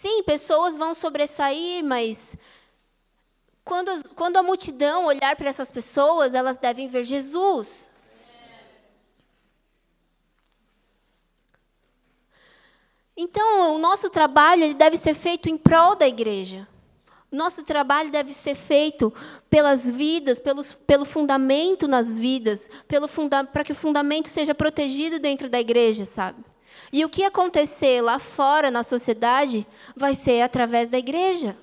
Sim, 0.01 0.23
pessoas 0.23 0.77
vão 0.77 0.95
sobressair, 0.95 1.83
mas 1.83 2.35
quando, 3.63 3.91
quando 4.15 4.37
a 4.37 4.41
multidão 4.41 5.05
olhar 5.05 5.35
para 5.35 5.47
essas 5.47 5.71
pessoas, 5.71 6.33
elas 6.33 6.57
devem 6.57 6.87
ver 6.87 7.03
Jesus. 7.03 7.87
Então, 13.15 13.75
o 13.75 13.77
nosso 13.77 14.09
trabalho 14.09 14.63
ele 14.63 14.73
deve 14.73 14.97
ser 14.97 15.13
feito 15.13 15.47
em 15.47 15.55
prol 15.55 15.95
da 15.95 16.07
igreja. 16.07 16.67
O 17.31 17.35
nosso 17.35 17.63
trabalho 17.63 18.09
deve 18.09 18.33
ser 18.33 18.55
feito 18.55 19.13
pelas 19.51 19.87
vidas, 19.87 20.39
pelos, 20.39 20.73
pelo 20.73 21.05
fundamento 21.05 21.87
nas 21.87 22.17
vidas, 22.17 22.67
para 23.51 23.63
que 23.63 23.71
o 23.71 23.75
fundamento 23.75 24.29
seja 24.29 24.55
protegido 24.55 25.19
dentro 25.19 25.47
da 25.47 25.59
igreja, 25.59 26.05
sabe? 26.05 26.50
E 26.91 27.05
o 27.05 27.09
que 27.09 27.23
acontecer 27.23 28.01
lá 28.01 28.19
fora 28.19 28.69
na 28.69 28.83
sociedade 28.83 29.65
vai 29.95 30.13
ser 30.13 30.41
através 30.41 30.89
da 30.89 30.97
igreja. 30.97 31.57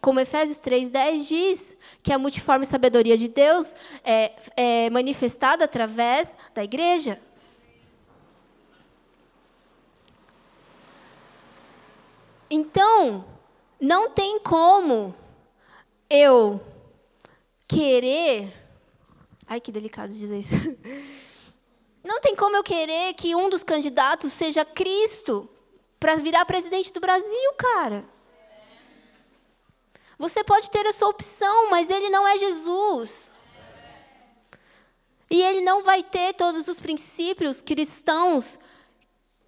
Como 0.00 0.20
Efésios 0.20 0.58
3,10 0.58 1.28
diz, 1.28 1.76
que 2.02 2.12
a 2.12 2.18
multiforme 2.18 2.64
sabedoria 2.64 3.18
de 3.18 3.28
Deus 3.28 3.74
é, 4.04 4.32
é 4.56 4.90
manifestada 4.90 5.64
através 5.64 6.38
da 6.54 6.64
igreja. 6.64 7.20
Então, 12.48 13.24
não 13.80 14.10
tem 14.10 14.38
como 14.38 15.14
eu 16.08 16.60
querer. 17.68 18.52
Ai, 19.46 19.60
que 19.60 19.70
delicado 19.70 20.12
dizer 20.12 20.38
isso. 20.38 20.54
Não 22.02 22.20
tem 22.20 22.34
como 22.34 22.56
eu 22.56 22.62
querer 22.62 23.14
que 23.14 23.34
um 23.34 23.48
dos 23.50 23.62
candidatos 23.62 24.32
seja 24.32 24.64
Cristo 24.64 25.48
para 25.98 26.16
virar 26.16 26.44
presidente 26.46 26.92
do 26.92 27.00
Brasil, 27.00 27.52
cara. 27.58 28.04
Você 30.18 30.42
pode 30.44 30.70
ter 30.70 30.86
a 30.86 30.92
sua 30.92 31.08
opção, 31.08 31.70
mas 31.70 31.90
ele 31.90 32.10
não 32.10 32.26
é 32.26 32.36
Jesus. 32.36 33.32
E 35.30 35.40
ele 35.40 35.60
não 35.60 35.82
vai 35.82 36.02
ter 36.02 36.34
todos 36.34 36.66
os 36.66 36.80
princípios 36.80 37.62
cristãos 37.62 38.58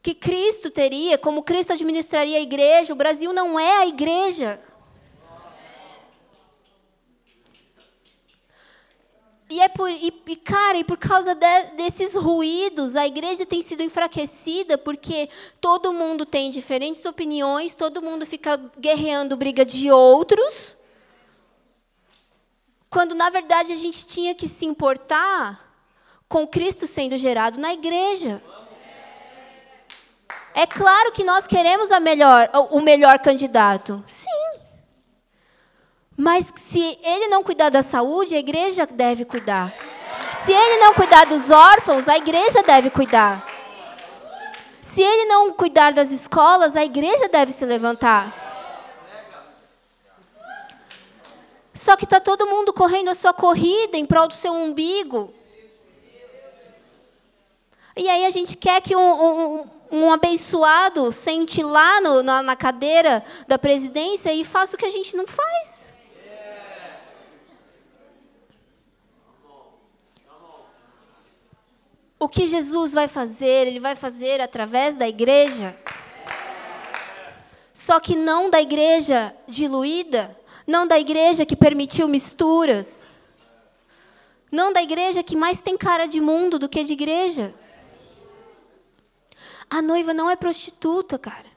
que 0.03 0.15
Cristo 0.15 0.71
teria, 0.71 1.19
como 1.19 1.43
Cristo 1.43 1.73
administraria 1.73 2.39
a 2.39 2.41
igreja. 2.41 2.93
O 2.93 2.97
Brasil 2.97 3.33
não 3.33 3.59
é 3.59 3.79
a 3.79 3.87
igreja. 3.87 4.61
E, 9.53 9.61
é 9.61 9.69
por, 9.69 9.91
e, 9.91 10.23
e, 10.29 10.37
cara, 10.37 10.79
e 10.79 10.85
por 10.85 10.97
causa 10.97 11.35
de, 11.35 11.65
desses 11.77 12.15
ruídos, 12.15 12.97
a 12.97 13.07
igreja 13.07 13.45
tem 13.45 13.61
sido 13.61 13.83
enfraquecida 13.83 14.79
porque 14.79 15.29
todo 15.61 15.93
mundo 15.93 16.25
tem 16.25 16.51
diferentes 16.51 17.05
opiniões, 17.05 17.77
todo 17.77 18.01
mundo 18.01 18.25
fica 18.25 18.59
guerreando 18.79 19.37
briga 19.37 19.63
de 19.63 19.93
outros. 19.93 20.75
Quando, 22.89 23.15
na 23.15 23.29
verdade, 23.29 23.73
a 23.73 23.77
gente 23.77 24.07
tinha 24.07 24.35
que 24.35 24.49
se 24.49 24.65
importar 24.65 25.61
com 26.27 26.47
Cristo 26.47 26.87
sendo 26.87 27.15
gerado 27.19 27.61
na 27.61 27.75
igreja. 27.75 28.43
É 30.55 30.67
claro 30.67 31.13
que 31.13 31.25
nós 31.25 31.47
queremos 31.47 31.91
melhor, 32.01 32.49
o 32.71 32.81
melhor 32.81 33.19
candidato. 33.19 34.03
Sim. 34.07 34.52
Mas 36.23 36.53
se 36.55 36.97
ele 37.03 37.27
não 37.27 37.43
cuidar 37.43 37.69
da 37.69 37.83
saúde, 37.83 38.37
a 38.37 38.39
igreja 38.39 38.87
deve 38.87 39.25
cuidar. 39.25 39.75
Se 40.45 40.53
ele 40.53 40.79
não 40.79 40.95
cuidar 40.95 41.27
dos 41.27 41.51
órfãos, 41.51 42.07
a 42.07 42.17
igreja 42.17 42.63
deve 42.63 42.91
cuidar. 42.91 43.45
Se 44.81 45.03
ele 45.03 45.25
não 45.25 45.53
cuidar 45.53 45.93
das 45.93 46.13
escolas, 46.13 46.77
a 46.77 46.85
igreja 46.85 47.29
deve 47.29 47.51
se 47.51 47.67
levantar. 47.67 48.33
Só 51.75 51.97
que 51.97 52.05
está 52.05 52.21
todo 52.21 52.47
mundo 52.47 52.73
correndo 52.73 53.09
a 53.09 53.17
sua 53.17 53.33
corrida 53.33 53.97
em 53.97 54.07
prol 54.07 54.29
do 54.29 54.35
seu 54.35 54.53
umbigo. 54.53 55.35
E 57.97 58.09
aí 58.09 58.25
a 58.25 58.31
gente 58.31 58.57
quer 58.57 58.81
que 58.81 58.95
um, 58.95 59.01
um, 59.01 59.71
um 59.91 60.13
abençoado 60.13 61.11
sente 61.11 61.65
lá 61.65 62.01
no, 62.01 62.23
na, 62.23 62.45
na 62.45 62.55
cadeira 62.55 63.25
da 63.49 63.59
presidência 63.59 64.33
e 64.33 64.45
faça 64.45 64.77
o 64.77 64.79
que 64.79 64.87
a 64.87 64.91
gente 64.91 65.17
não 65.17 65.27
faz. 65.27 65.92
O 72.23 72.29
que 72.29 72.47
Jesus 72.47 72.93
vai 72.93 73.09
fazer, 73.09 73.67
ele 73.67 73.81
vai 73.81 73.97
fazer 73.97 74.41
através 74.41 74.95
da 74.95 75.09
igreja. 75.09 75.77
Só 77.75 77.99
que 77.99 78.15
não 78.15 78.49
da 78.49 78.63
igreja 78.63 79.35
diluída, 79.49 80.39
não 80.65 80.87
da 80.87 81.01
igreja 81.01 81.45
que 81.45 81.57
permitiu 81.57 82.07
misturas, 82.07 83.05
não 84.53 84.73
da 84.73 84.81
igreja 84.81 85.25
que 85.25 85.35
mais 85.35 85.63
tem 85.63 85.77
cara 85.77 86.07
de 86.07 86.21
mundo 86.21 86.61
do 86.61 86.69
que 86.69 86.85
de 86.85 86.93
igreja. 86.93 87.53
A 89.69 89.83
noiva 89.83 90.15
não 90.15 90.31
é 90.31 90.37
prostituta, 90.37 91.19
cara. 91.19 91.51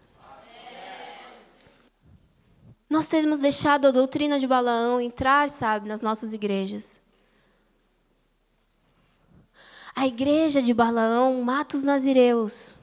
Nós 2.89 3.07
temos 3.07 3.37
deixado 3.37 3.87
a 3.87 3.91
doutrina 3.91 4.39
de 4.39 4.47
Balaão 4.47 4.99
entrar, 4.99 5.47
sabe, 5.47 5.87
nas 5.87 6.01
nossas 6.01 6.33
igrejas. 6.33 7.04
A 9.95 10.05
igreja 10.05 10.61
de 10.61 10.73
Balaão 10.73 11.41
mata 11.41 11.77
os 11.77 11.83
nazireus. 11.83 12.75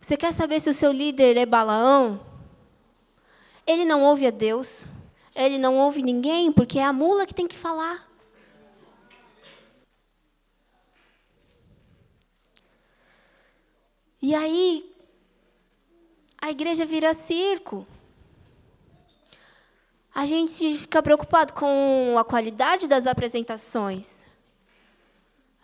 Você 0.00 0.16
quer 0.16 0.32
saber 0.32 0.58
se 0.58 0.70
o 0.70 0.74
seu 0.74 0.90
líder 0.90 1.36
é 1.36 1.44
Balaão? 1.44 2.18
Ele 3.66 3.84
não 3.84 4.02
ouve 4.02 4.26
a 4.26 4.30
Deus. 4.30 4.86
Ele 5.34 5.58
não 5.58 5.78
ouve 5.78 6.02
ninguém, 6.02 6.50
porque 6.50 6.78
é 6.78 6.84
a 6.84 6.92
mula 6.92 7.26
que 7.26 7.34
tem 7.34 7.46
que 7.46 7.56
falar. 7.56 8.08
E 14.20 14.34
aí, 14.34 14.94
a 16.40 16.50
igreja 16.50 16.86
vira 16.86 17.12
circo. 17.12 17.86
A 20.14 20.26
gente 20.26 20.76
fica 20.76 21.02
preocupado 21.02 21.52
com 21.52 22.16
a 22.18 22.24
qualidade 22.24 22.86
das 22.88 23.06
apresentações. 23.06 24.31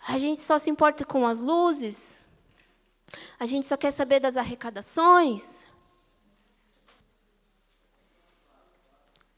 A 0.09 0.17
gente 0.17 0.39
só 0.39 0.57
se 0.57 0.71
importa 0.71 1.05
com 1.05 1.27
as 1.27 1.39
luzes. 1.39 2.17
A 3.39 3.45
gente 3.45 3.67
só 3.67 3.77
quer 3.77 3.91
saber 3.91 4.19
das 4.19 4.37
arrecadações. 4.37 5.67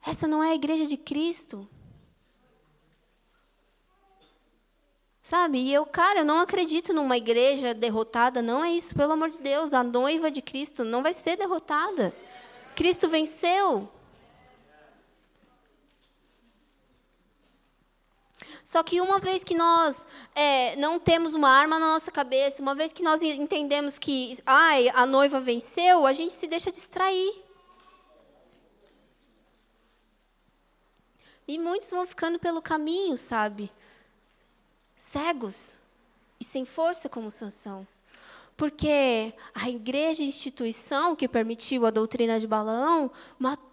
Essa 0.06 0.30
não 0.30 0.42
é 0.42 0.52
a 0.52 0.56
igreja 0.56 0.88
de 0.88 0.96
Cristo. 0.96 1.68
Sabe? 5.22 5.60
E 5.60 5.74
eu, 5.74 5.86
cara, 5.86 6.20
eu 6.20 6.26
não 6.26 6.40
acredito 6.40 6.94
numa 6.94 7.18
igreja 7.18 7.74
derrotada, 7.74 8.42
não 8.42 8.64
é 8.64 8.72
isso, 8.72 8.96
pelo 8.96 9.12
amor 9.12 9.30
de 9.30 9.40
Deus. 9.40 9.74
A 9.74 9.84
noiva 9.84 10.32
de 10.32 10.42
Cristo 10.42 10.86
não 10.86 11.04
vai 11.04 11.14
ser 11.14 11.36
derrotada. 11.36 12.16
Cristo 12.76 13.10
venceu. 13.10 13.90
Só 18.64 18.84
que 18.84 19.01
uma 19.01 19.20
vez 19.20 19.43
que 19.43 19.55
nós 19.55 20.07
é, 20.36 20.76
não 20.76 20.99
temos 20.99 21.34
uma 21.34 21.49
arma 21.49 21.80
na 21.80 21.88
nossa 21.88 22.12
cabeça, 22.12 22.62
uma 22.62 22.76
vez 22.76 22.93
que 22.93 23.03
nós 23.03 23.22
entendemos 23.22 23.97
que 23.97 24.38
ai, 24.45 24.89
a 24.89 25.05
noiva 25.05 25.41
venceu, 25.41 26.05
a 26.05 26.14
gente 26.14 26.34
se 26.34 26.47
deixa 26.47 26.72
distrair. 26.72 27.41
E 31.47 31.57
muitos 31.57 31.89
vão 31.89 32.05
ficando 32.05 32.39
pelo 32.39 32.62
caminho, 32.62 33.18
sabe? 33.18 33.72
Cegos 34.95 35.76
e 36.39 36.43
sem 36.43 36.64
força 36.64 37.09
como 37.09 37.30
Sansão. 37.30 37.86
Porque 38.62 39.34
a 39.55 39.72
igreja 39.72 40.22
instituição 40.22 41.16
que 41.16 41.28
permitiu 41.28 41.84
a 41.84 41.89
doutrina 41.89 42.39
de 42.39 42.45
Balaão 42.45 43.09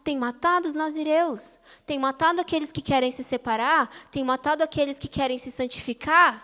tem 0.02 0.16
matado 0.16 0.66
os 0.66 0.74
nazireus, 0.74 1.58
tem 1.84 1.98
matado 1.98 2.40
aqueles 2.40 2.72
que 2.72 2.80
querem 2.80 3.10
se 3.10 3.22
separar, 3.22 3.90
tem 4.10 4.24
matado 4.24 4.62
aqueles 4.64 4.98
que 4.98 5.06
querem 5.06 5.36
se 5.36 5.52
santificar. 5.52 6.42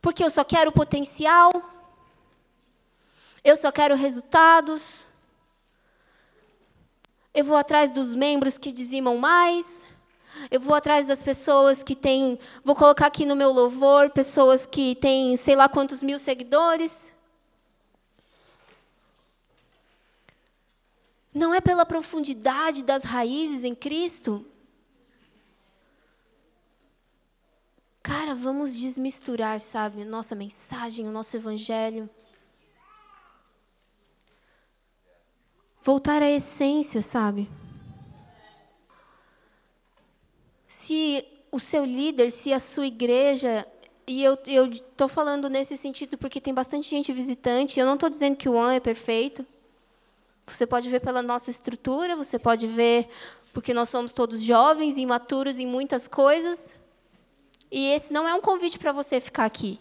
Porque 0.00 0.24
eu 0.24 0.30
só 0.30 0.42
quero 0.42 0.72
potencial, 0.72 1.52
eu 3.44 3.54
só 3.54 3.70
quero 3.70 3.94
resultados, 3.94 5.04
eu 7.34 7.44
vou 7.44 7.58
atrás 7.58 7.90
dos 7.90 8.14
membros 8.14 8.56
que 8.56 8.72
dizimam 8.72 9.18
mais. 9.18 9.89
Eu 10.50 10.60
vou 10.60 10.74
atrás 10.74 11.06
das 11.06 11.22
pessoas 11.22 11.82
que 11.82 11.96
têm. 11.96 12.38
Vou 12.64 12.76
colocar 12.76 13.06
aqui 13.06 13.24
no 13.24 13.34
meu 13.34 13.50
louvor 13.50 14.10
pessoas 14.10 14.64
que 14.64 14.94
têm 14.94 15.36
sei 15.36 15.56
lá 15.56 15.68
quantos 15.68 16.02
mil 16.02 16.18
seguidores. 16.18 17.12
Não 21.32 21.54
é 21.54 21.60
pela 21.60 21.86
profundidade 21.86 22.82
das 22.82 23.04
raízes 23.04 23.64
em 23.64 23.74
Cristo. 23.74 24.44
Cara, 28.02 28.34
vamos 28.34 28.74
desmisturar, 28.74 29.60
sabe, 29.60 30.04
nossa 30.04 30.34
mensagem, 30.34 31.06
o 31.06 31.12
nosso 31.12 31.36
evangelho. 31.36 32.10
Voltar 35.82 36.22
à 36.22 36.28
essência, 36.28 37.00
sabe? 37.00 37.48
Se 40.70 41.26
o 41.50 41.58
seu 41.58 41.84
líder, 41.84 42.30
se 42.30 42.52
a 42.52 42.60
sua 42.60 42.86
igreja, 42.86 43.66
e 44.06 44.22
eu 44.22 44.38
estou 44.70 45.08
falando 45.08 45.50
nesse 45.50 45.76
sentido 45.76 46.16
porque 46.16 46.40
tem 46.40 46.54
bastante 46.54 46.88
gente 46.88 47.12
visitante, 47.12 47.80
eu 47.80 47.84
não 47.84 47.94
estou 47.94 48.08
dizendo 48.08 48.36
que 48.36 48.48
o 48.48 48.56
AN 48.56 48.74
é 48.74 48.78
perfeito. 48.78 49.44
Você 50.46 50.68
pode 50.68 50.88
ver 50.88 51.00
pela 51.00 51.22
nossa 51.22 51.50
estrutura, 51.50 52.14
você 52.14 52.38
pode 52.38 52.68
ver 52.68 53.08
porque 53.52 53.74
nós 53.74 53.88
somos 53.88 54.12
todos 54.12 54.40
jovens 54.42 54.96
imaturos 54.96 55.58
em 55.58 55.66
muitas 55.66 56.06
coisas. 56.06 56.76
E 57.68 57.88
esse 57.88 58.12
não 58.12 58.28
é 58.28 58.32
um 58.32 58.40
convite 58.40 58.78
para 58.78 58.92
você 58.92 59.20
ficar 59.20 59.46
aqui. 59.46 59.80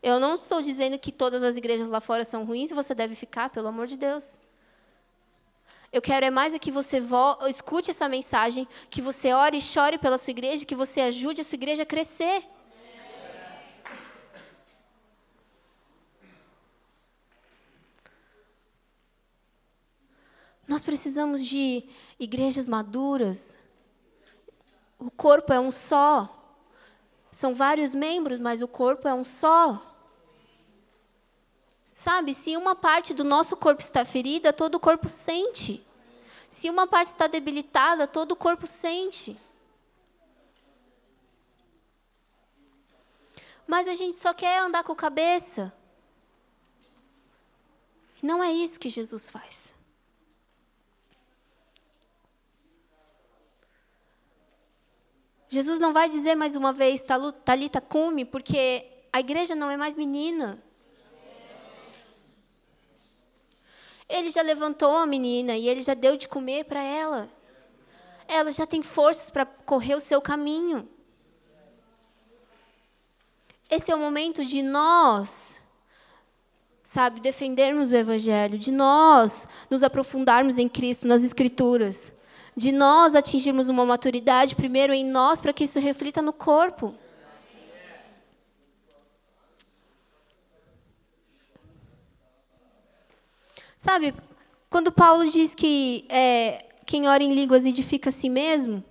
Eu 0.00 0.20
não 0.20 0.36
estou 0.36 0.62
dizendo 0.62 0.96
que 0.96 1.10
todas 1.10 1.42
as 1.42 1.56
igrejas 1.56 1.88
lá 1.88 2.00
fora 2.00 2.24
são 2.24 2.44
ruins 2.44 2.70
e 2.70 2.74
você 2.74 2.94
deve 2.94 3.16
ficar, 3.16 3.50
pelo 3.50 3.66
amor 3.66 3.88
de 3.88 3.96
Deus. 3.96 4.38
Eu 5.92 6.00
quero 6.00 6.24
é 6.24 6.30
mais 6.30 6.54
é 6.54 6.58
que 6.58 6.70
você 6.70 7.00
escute 7.48 7.90
essa 7.90 8.08
mensagem, 8.08 8.66
que 8.88 9.02
você 9.02 9.32
ore 9.32 9.58
e 9.58 9.60
chore 9.60 9.98
pela 9.98 10.16
sua 10.16 10.30
igreja, 10.30 10.64
que 10.64 10.76
você 10.76 11.00
ajude 11.00 11.40
a 11.40 11.44
sua 11.44 11.56
igreja 11.56 11.82
a 11.82 11.86
crescer. 11.86 12.46
Nós 20.68 20.84
precisamos 20.84 21.44
de 21.44 21.82
igrejas 22.20 22.68
maduras. 22.68 23.58
O 24.96 25.10
corpo 25.10 25.52
é 25.52 25.58
um 25.58 25.72
só. 25.72 26.56
São 27.32 27.52
vários 27.52 27.92
membros, 27.92 28.38
mas 28.38 28.62
o 28.62 28.68
corpo 28.68 29.08
é 29.08 29.14
um 29.14 29.24
só. 29.24 29.89
Sabe, 32.00 32.32
se 32.32 32.56
uma 32.56 32.74
parte 32.74 33.12
do 33.12 33.22
nosso 33.22 33.54
corpo 33.54 33.82
está 33.82 34.06
ferida, 34.06 34.54
todo 34.54 34.76
o 34.76 34.80
corpo 34.80 35.06
sente. 35.06 35.86
Se 36.48 36.70
uma 36.70 36.86
parte 36.86 37.08
está 37.08 37.26
debilitada, 37.26 38.06
todo 38.06 38.32
o 38.32 38.36
corpo 38.36 38.66
sente. 38.66 39.36
Mas 43.66 43.86
a 43.86 43.94
gente 43.94 44.16
só 44.16 44.32
quer 44.32 44.60
andar 44.60 44.82
com 44.82 44.92
a 44.92 44.96
cabeça. 44.96 45.70
Não 48.22 48.42
é 48.42 48.50
isso 48.50 48.80
que 48.80 48.88
Jesus 48.88 49.28
faz. 49.28 49.74
Jesus 55.50 55.78
não 55.78 55.92
vai 55.92 56.08
dizer 56.08 56.34
mais 56.34 56.54
uma 56.54 56.72
vez, 56.72 57.04
Talita 57.44 57.78
cume, 57.78 58.24
porque 58.24 58.90
a 59.12 59.20
igreja 59.20 59.54
não 59.54 59.70
é 59.70 59.76
mais 59.76 59.94
menina. 59.94 60.58
Ele 64.10 64.28
já 64.28 64.42
levantou 64.42 64.96
a 64.96 65.06
menina 65.06 65.56
e 65.56 65.68
ele 65.68 65.82
já 65.82 65.94
deu 65.94 66.16
de 66.16 66.26
comer 66.26 66.64
para 66.64 66.82
ela. 66.82 67.28
Ela 68.26 68.50
já 68.50 68.66
tem 68.66 68.82
forças 68.82 69.30
para 69.30 69.46
correr 69.46 69.94
o 69.94 70.00
seu 70.00 70.20
caminho. 70.20 70.88
Esse 73.70 73.92
é 73.92 73.94
o 73.94 73.98
momento 73.98 74.44
de 74.44 74.62
nós, 74.62 75.60
sabe, 76.82 77.20
defendermos 77.20 77.92
o 77.92 77.96
Evangelho, 77.96 78.58
de 78.58 78.72
nós 78.72 79.46
nos 79.70 79.84
aprofundarmos 79.84 80.58
em 80.58 80.68
Cristo, 80.68 81.06
nas 81.06 81.22
Escrituras, 81.22 82.12
de 82.56 82.72
nós 82.72 83.14
atingirmos 83.14 83.68
uma 83.68 83.86
maturidade 83.86 84.56
primeiro 84.56 84.92
em 84.92 85.04
nós, 85.04 85.40
para 85.40 85.52
que 85.52 85.62
isso 85.62 85.78
reflita 85.78 86.20
no 86.20 86.32
corpo. 86.32 86.92
Sabe, 93.80 94.12
quando 94.68 94.92
Paulo 94.92 95.26
diz 95.30 95.54
que 95.54 96.04
é, 96.10 96.66
quem 96.84 97.08
ora 97.08 97.22
em 97.22 97.32
línguas 97.32 97.64
edifica 97.64 98.10
a 98.10 98.12
si 98.12 98.28
mesmo, 98.28 98.84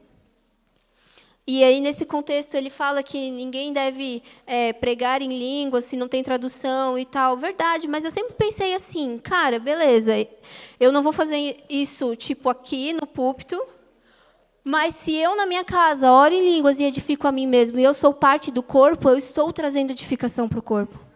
e 1.46 1.64
aí, 1.64 1.80
nesse 1.80 2.08
contexto, 2.08 2.56
ele 2.56 2.72
fala 2.72 3.04
que 3.04 3.30
ninguém 3.30 3.72
deve 3.72 4.24
é, 4.48 4.74
pregar 4.74 5.22
em 5.22 5.30
línguas 5.30 5.84
se 5.84 5.96
não 5.96 6.08
tem 6.08 6.24
tradução 6.24 6.98
e 6.98 7.06
tal. 7.06 7.38
Verdade, 7.38 7.88
mas 7.88 8.04
eu 8.04 8.10
sempre 8.10 8.34
pensei 8.34 8.74
assim, 8.74 9.20
cara, 9.20 9.60
beleza, 9.60 10.14
eu 10.80 10.92
não 10.92 11.04
vou 11.04 11.14
fazer 11.14 11.64
isso, 11.70 12.16
tipo, 12.16 12.50
aqui 12.50 12.92
no 12.92 13.06
púlpito, 13.06 13.62
mas 14.64 14.96
se 14.96 15.14
eu, 15.14 15.36
na 15.36 15.46
minha 15.46 15.64
casa, 15.64 16.12
oro 16.12 16.34
em 16.34 16.42
línguas 16.42 16.80
e 16.80 16.84
edifico 16.84 17.28
a 17.28 17.32
mim 17.32 17.46
mesmo, 17.46 17.80
e 17.80 17.84
eu 17.84 17.94
sou 17.94 18.12
parte 18.12 18.50
do 18.50 18.64
corpo, 18.64 19.08
eu 19.08 19.18
estou 19.18 19.54
trazendo 19.54 19.92
edificação 19.92 20.50
para 20.50 20.58
o 20.58 20.64
corpo. 20.64 21.09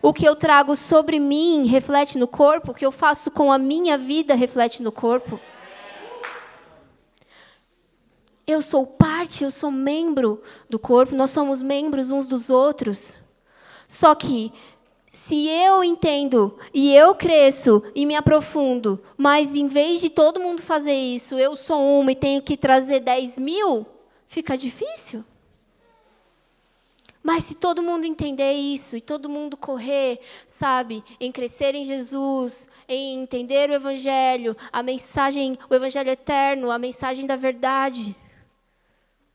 O 0.00 0.12
que 0.12 0.24
eu 0.24 0.36
trago 0.36 0.76
sobre 0.76 1.18
mim 1.18 1.66
reflete 1.66 2.18
no 2.18 2.28
corpo, 2.28 2.70
o 2.70 2.74
que 2.74 2.86
eu 2.86 2.92
faço 2.92 3.30
com 3.30 3.50
a 3.50 3.58
minha 3.58 3.98
vida 3.98 4.34
reflete 4.34 4.82
no 4.82 4.92
corpo. 4.92 5.40
Eu 8.46 8.62
sou 8.62 8.86
parte, 8.86 9.44
eu 9.44 9.50
sou 9.50 9.70
membro 9.70 10.42
do 10.70 10.78
corpo, 10.78 11.14
nós 11.14 11.30
somos 11.30 11.60
membros 11.60 12.10
uns 12.10 12.26
dos 12.26 12.48
outros. 12.48 13.18
Só 13.86 14.14
que, 14.14 14.52
se 15.10 15.48
eu 15.48 15.82
entendo 15.82 16.56
e 16.72 16.94
eu 16.94 17.14
cresço 17.14 17.82
e 17.94 18.06
me 18.06 18.14
aprofundo, 18.14 19.02
mas 19.16 19.54
em 19.54 19.66
vez 19.66 20.00
de 20.00 20.08
todo 20.08 20.40
mundo 20.40 20.62
fazer 20.62 20.94
isso, 20.94 21.38
eu 21.38 21.56
sou 21.56 22.00
uma 22.00 22.12
e 22.12 22.16
tenho 22.16 22.40
que 22.40 22.56
trazer 22.56 23.00
10 23.00 23.38
mil, 23.38 23.84
fica 24.26 24.56
difícil. 24.56 25.24
Mas 27.28 27.44
se 27.44 27.56
todo 27.56 27.82
mundo 27.82 28.06
entender 28.06 28.54
isso 28.54 28.96
e 28.96 29.02
todo 29.02 29.28
mundo 29.28 29.54
correr, 29.54 30.18
sabe, 30.46 31.04
em 31.20 31.30
crescer 31.30 31.74
em 31.74 31.84
Jesus, 31.84 32.70
em 32.88 33.20
entender 33.20 33.68
o 33.68 33.74
Evangelho, 33.74 34.56
a 34.72 34.82
mensagem, 34.82 35.58
o 35.68 35.74
Evangelho 35.74 36.08
eterno, 36.08 36.70
a 36.70 36.78
mensagem 36.78 37.26
da 37.26 37.36
verdade. 37.36 38.16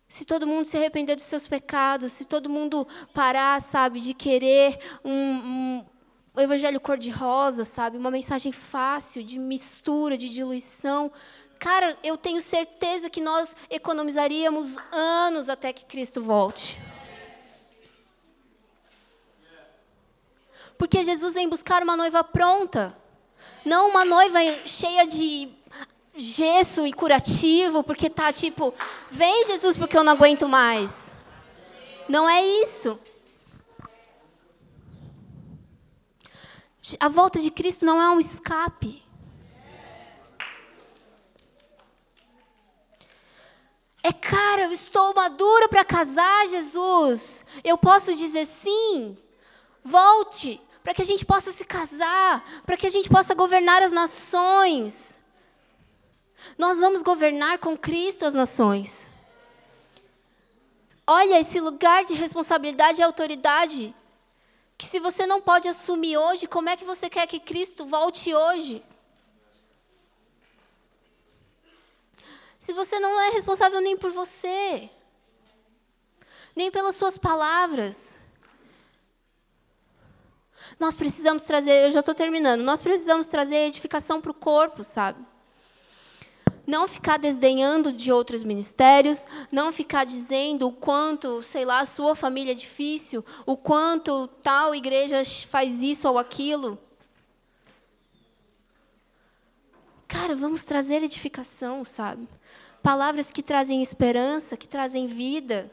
Se 0.07 0.25
todo 0.25 0.47
mundo 0.47 0.65
se 0.65 0.75
arrepender 0.75 1.15
dos 1.15 1.25
seus 1.25 1.45
pecados, 1.45 2.11
se 2.11 2.25
todo 2.25 2.49
mundo 2.49 2.87
parar, 3.13 3.61
sabe, 3.61 3.99
de 3.99 4.15
querer 4.15 4.75
um, 5.05 5.85
um, 6.35 6.41
evangelho 6.41 6.81
cor-de-rosa, 6.81 7.63
sabe, 7.63 7.95
uma 7.95 8.09
mensagem 8.09 8.51
fácil, 8.51 9.23
de 9.23 9.37
mistura, 9.37 10.17
de 10.17 10.29
diluição, 10.29 11.11
cara, 11.59 11.95
eu 12.03 12.17
tenho 12.17 12.41
certeza 12.41 13.07
que 13.07 13.21
nós 13.21 13.55
economizaríamos 13.69 14.77
anos 14.91 15.47
até 15.47 15.71
que 15.71 15.85
Cristo 15.85 16.23
volte. 16.23 16.75
Porque 20.77 21.03
Jesus 21.03 21.33
vem 21.33 21.49
buscar 21.49 21.83
uma 21.83 21.95
noiva 21.95 22.23
pronta, 22.23 22.97
não 23.65 23.89
uma 23.89 24.03
noiva 24.03 24.39
cheia 24.65 25.05
de 25.05 25.49
gesso 26.15 26.85
e 26.85 26.93
curativo, 26.93 27.83
porque 27.83 28.09
tá 28.09 28.31
tipo, 28.31 28.73
vem 29.09 29.45
Jesus 29.45 29.77
porque 29.77 29.97
eu 29.97 30.03
não 30.03 30.13
aguento 30.13 30.47
mais. 30.47 31.15
Não 32.07 32.29
é 32.29 32.45
isso. 32.61 32.99
A 36.99 37.07
volta 37.07 37.39
de 37.39 37.49
Cristo 37.49 37.85
não 37.85 38.01
é 38.01 38.09
um 38.09 38.19
escape. 38.19 39.01
É, 44.03 44.11
cara, 44.11 44.63
eu 44.63 44.71
estou 44.73 45.13
madura 45.13 45.69
para 45.69 45.85
casar, 45.85 46.45
Jesus. 46.47 47.45
Eu 47.63 47.77
posso 47.77 48.13
dizer 48.13 48.45
sim. 48.45 49.17
Volte, 49.83 50.61
para 50.83 50.93
que 50.93 51.01
a 51.01 51.05
gente 51.05 51.25
possa 51.25 51.51
se 51.51 51.65
casar, 51.65 52.43
para 52.65 52.77
que 52.77 52.87
a 52.87 52.89
gente 52.89 53.09
possa 53.09 53.33
governar 53.33 53.83
as 53.83 53.91
nações. 53.91 55.19
Nós 56.57 56.79
vamos 56.79 57.01
governar 57.01 57.57
com 57.59 57.77
Cristo 57.77 58.25
as 58.25 58.33
nações. 58.33 59.09
Olha 61.05 61.39
esse 61.39 61.59
lugar 61.59 62.05
de 62.05 62.13
responsabilidade 62.13 63.01
e 63.01 63.03
autoridade 63.03 63.93
que 64.77 64.85
se 64.85 64.99
você 64.99 65.25
não 65.25 65.39
pode 65.39 65.67
assumir 65.67 66.17
hoje, 66.17 66.47
como 66.47 66.69
é 66.69 66.75
que 66.75 66.83
você 66.83 67.09
quer 67.09 67.25
que 67.27 67.39
Cristo 67.39 67.85
volte 67.85 68.33
hoje? 68.33 68.83
Se 72.59 72.73
você 72.73 72.99
não 72.99 73.19
é 73.21 73.29
responsável 73.29 73.79
nem 73.79 73.97
por 73.97 74.11
você, 74.11 74.89
nem 76.55 76.71
pelas 76.71 76.95
suas 76.95 77.17
palavras. 77.17 78.22
Nós 80.79 80.95
precisamos 80.95 81.43
trazer, 81.43 81.85
eu 81.85 81.91
já 81.91 81.99
estou 81.99 82.15
terminando, 82.15 82.61
nós 82.61 82.81
precisamos 82.81 83.27
trazer 83.27 83.67
edificação 83.67 84.19
para 84.19 84.31
o 84.31 84.33
corpo, 84.33 84.83
sabe? 84.83 85.23
não 86.65 86.87
ficar 86.87 87.17
desdenhando 87.17 87.91
de 87.91 88.11
outros 88.11 88.43
ministérios, 88.43 89.27
não 89.51 89.71
ficar 89.71 90.05
dizendo 90.05 90.67
o 90.67 90.71
quanto, 90.71 91.41
sei 91.41 91.65
lá, 91.65 91.79
a 91.79 91.85
sua 91.85 92.15
família 92.15 92.51
é 92.51 92.55
difícil, 92.55 93.23
o 93.45 93.57
quanto 93.57 94.27
tal 94.41 94.73
igreja 94.73 95.21
faz 95.47 95.81
isso 95.81 96.07
ou 96.07 96.17
aquilo. 96.17 96.79
Cara, 100.07 100.35
vamos 100.35 100.63
trazer 100.63 101.03
edificação, 101.03 101.83
sabe? 101.83 102.27
Palavras 102.81 103.31
que 103.31 103.41
trazem 103.41 103.81
esperança, 103.81 104.55
que 104.55 104.67
trazem 104.67 105.07
vida. 105.07 105.71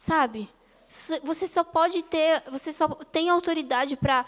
Sabe? 0.00 0.48
Você 1.22 1.46
só 1.46 1.62
pode 1.62 2.02
ter, 2.02 2.42
você 2.50 2.72
só 2.72 2.88
tem 2.88 3.28
autoridade 3.28 3.98
para 3.98 4.24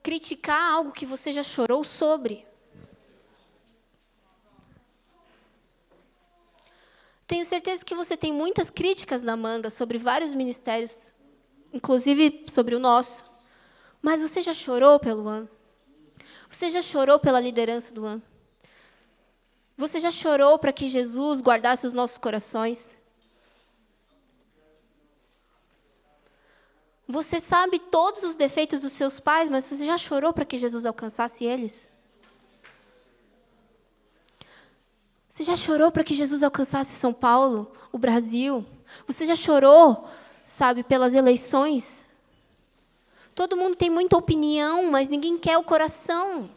criticar 0.00 0.74
algo 0.74 0.92
que 0.92 1.04
você 1.04 1.32
já 1.32 1.42
chorou 1.42 1.82
sobre. 1.82 2.46
Tenho 7.26 7.44
certeza 7.44 7.84
que 7.84 7.96
você 7.96 8.16
tem 8.16 8.32
muitas 8.32 8.70
críticas 8.70 9.24
na 9.24 9.36
manga 9.36 9.68
sobre 9.68 9.98
vários 9.98 10.32
ministérios, 10.32 11.12
inclusive 11.72 12.44
sobre 12.48 12.76
o 12.76 12.78
nosso. 12.78 13.24
Mas 14.00 14.20
você 14.20 14.40
já 14.40 14.54
chorou 14.54 15.00
pelo 15.00 15.26
ano? 15.26 15.50
Você 16.48 16.70
já 16.70 16.80
chorou 16.80 17.18
pela 17.18 17.40
liderança 17.40 17.92
do 17.92 18.06
ano? 18.06 18.22
Você 19.76 19.98
já 19.98 20.12
chorou 20.12 20.60
para 20.60 20.72
que 20.72 20.86
Jesus 20.86 21.40
guardasse 21.40 21.88
os 21.88 21.92
nossos 21.92 22.18
corações? 22.18 22.99
Você 27.10 27.40
sabe 27.40 27.78
todos 27.78 28.22
os 28.22 28.36
defeitos 28.36 28.82
dos 28.82 28.92
seus 28.92 29.18
pais, 29.18 29.48
mas 29.48 29.64
você 29.64 29.84
já 29.84 29.98
chorou 29.98 30.32
para 30.32 30.44
que 30.44 30.56
Jesus 30.56 30.86
alcançasse 30.86 31.44
eles? 31.44 31.92
Você 35.28 35.42
já 35.42 35.56
chorou 35.56 35.90
para 35.90 36.04
que 36.04 36.14
Jesus 36.14 36.42
alcançasse 36.42 36.92
São 36.92 37.12
Paulo, 37.12 37.70
o 37.90 37.98
Brasil? 37.98 38.64
Você 39.06 39.26
já 39.26 39.34
chorou, 39.34 40.08
sabe, 40.44 40.84
pelas 40.84 41.14
eleições? 41.14 42.06
Todo 43.34 43.56
mundo 43.56 43.74
tem 43.74 43.90
muita 43.90 44.16
opinião, 44.16 44.90
mas 44.90 45.08
ninguém 45.08 45.36
quer 45.36 45.58
o 45.58 45.64
coração. 45.64 46.48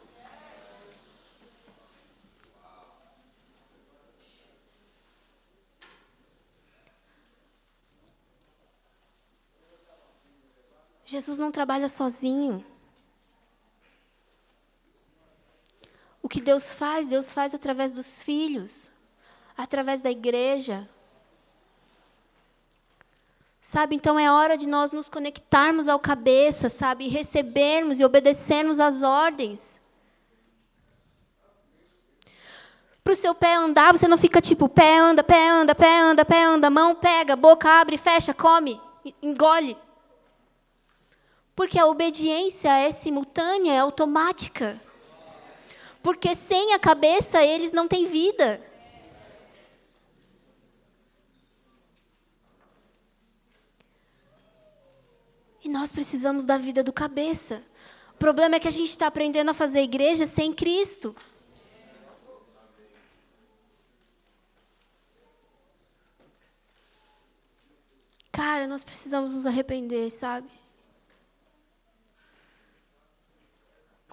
Jesus 11.14 11.38
não 11.38 11.52
trabalha 11.52 11.86
sozinho. 11.86 12.64
O 16.20 16.28
que 16.28 16.40
Deus 16.40 16.72
faz, 16.72 17.06
Deus 17.06 17.32
faz 17.32 17.54
através 17.54 17.92
dos 17.92 18.20
filhos, 18.20 18.90
através 19.56 20.00
da 20.00 20.10
igreja. 20.10 20.88
Sabe, 23.60 23.94
então 23.94 24.18
é 24.18 24.28
hora 24.28 24.56
de 24.56 24.68
nós 24.68 24.90
nos 24.90 25.08
conectarmos 25.08 25.86
ao 25.86 26.00
cabeça, 26.00 26.68
sabe, 26.68 27.06
recebermos 27.06 28.00
e 28.00 28.04
obedecermos 28.04 28.80
às 28.80 29.04
ordens. 29.04 29.80
Para 33.04 33.12
o 33.12 33.16
seu 33.16 33.36
pé 33.36 33.54
andar, 33.54 33.92
você 33.92 34.08
não 34.08 34.18
fica 34.18 34.40
tipo, 34.40 34.68
pé 34.68 34.98
anda, 34.98 35.22
pé 35.22 35.48
anda, 35.48 35.76
pé 35.76 35.96
anda, 36.00 36.24
pé 36.24 36.42
anda, 36.42 36.70
mão 36.70 36.96
pega, 36.96 37.36
boca 37.36 37.70
abre, 37.70 37.96
fecha, 37.96 38.34
come, 38.34 38.80
engole. 39.22 39.76
Porque 41.54 41.78
a 41.78 41.86
obediência 41.86 42.76
é 42.76 42.90
simultânea, 42.90 43.72
é 43.72 43.78
automática. 43.78 44.80
Porque 46.02 46.34
sem 46.34 46.74
a 46.74 46.78
cabeça 46.78 47.42
eles 47.44 47.72
não 47.72 47.86
têm 47.86 48.06
vida. 48.06 48.60
E 55.62 55.68
nós 55.68 55.90
precisamos 55.90 56.44
da 56.44 56.58
vida 56.58 56.82
do 56.82 56.92
cabeça. 56.92 57.62
O 58.14 58.18
problema 58.18 58.56
é 58.56 58.60
que 58.60 58.68
a 58.68 58.70
gente 58.70 58.90
está 58.90 59.06
aprendendo 59.06 59.50
a 59.50 59.54
fazer 59.54 59.80
igreja 59.80 60.26
sem 60.26 60.52
Cristo. 60.52 61.16
Cara, 68.30 68.66
nós 68.66 68.84
precisamos 68.84 69.32
nos 69.32 69.46
arrepender, 69.46 70.10
sabe? 70.10 70.63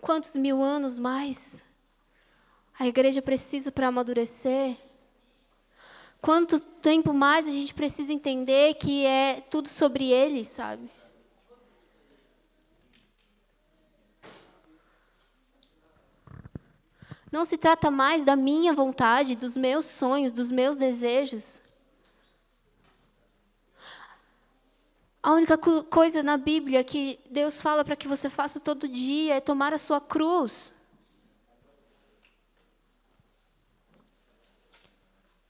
Quantos 0.02 0.36
mil 0.36 0.64
anos 0.64 0.98
mais 0.98 1.64
a 2.80 2.88
igreja 2.88 3.22
precisa 3.22 3.72
para 3.72 3.88
amadurecer? 3.88 4.76
Quanto 6.20 6.60
tempo 6.60 7.14
mais 7.14 7.48
a 7.48 7.52
gente 7.52 7.74
precisa 7.74 8.12
entender 8.12 8.74
que 8.74 9.06
é 9.06 9.42
tudo 9.42 9.68
sobre 9.68 10.12
ele, 10.12 10.44
sabe? 10.44 10.90
Não 17.32 17.46
se 17.46 17.58
trata 17.58 17.90
mais 17.90 18.26
da 18.26 18.36
minha 18.36 18.74
vontade, 18.74 19.36
dos 19.36 19.56
meus 19.56 19.86
sonhos, 19.86 20.32
dos 20.32 20.52
meus 20.52 20.78
desejos. 20.78 21.62
A 25.24 25.34
única 25.34 25.58
coisa 25.58 26.24
na 26.24 26.36
Bíblia 26.36 26.84
que 26.84 27.20
Deus 27.30 27.62
fala 27.62 27.86
para 27.86 27.96
que 27.96 28.08
você 28.08 28.30
faça 28.30 28.60
todo 28.60 28.88
dia 28.88 29.36
é 29.36 29.40
tomar 29.40 29.72
a 29.72 29.78
sua 29.78 30.02
cruz. 30.02 30.74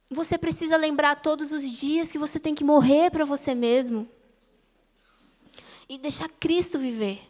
Você 0.09 0.37
precisa 0.37 0.75
lembrar 0.75 1.21
todos 1.21 1.53
os 1.53 1.63
dias 1.63 2.11
que 2.11 2.17
você 2.17 2.37
tem 2.37 2.53
que 2.53 2.65
morrer 2.65 3.09
para 3.11 3.23
você 3.23 3.55
mesmo. 3.55 4.09
E 5.87 5.97
deixar 5.97 6.27
Cristo 6.27 6.77
viver. 6.77 7.21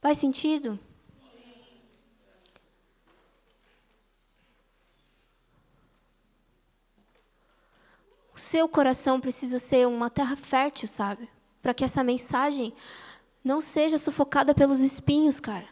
Faz 0.00 0.18
sentido? 0.18 0.78
O 8.36 8.38
seu 8.38 8.68
coração 8.68 9.18
precisa 9.18 9.58
ser 9.58 9.88
uma 9.88 10.10
terra 10.10 10.36
fértil, 10.36 10.86
sabe? 10.86 11.26
Para 11.62 11.72
que 11.72 11.82
essa 11.82 12.04
mensagem 12.04 12.74
não 13.42 13.62
seja 13.62 13.96
sufocada 13.96 14.54
pelos 14.54 14.80
espinhos, 14.80 15.40
cara. 15.40 15.64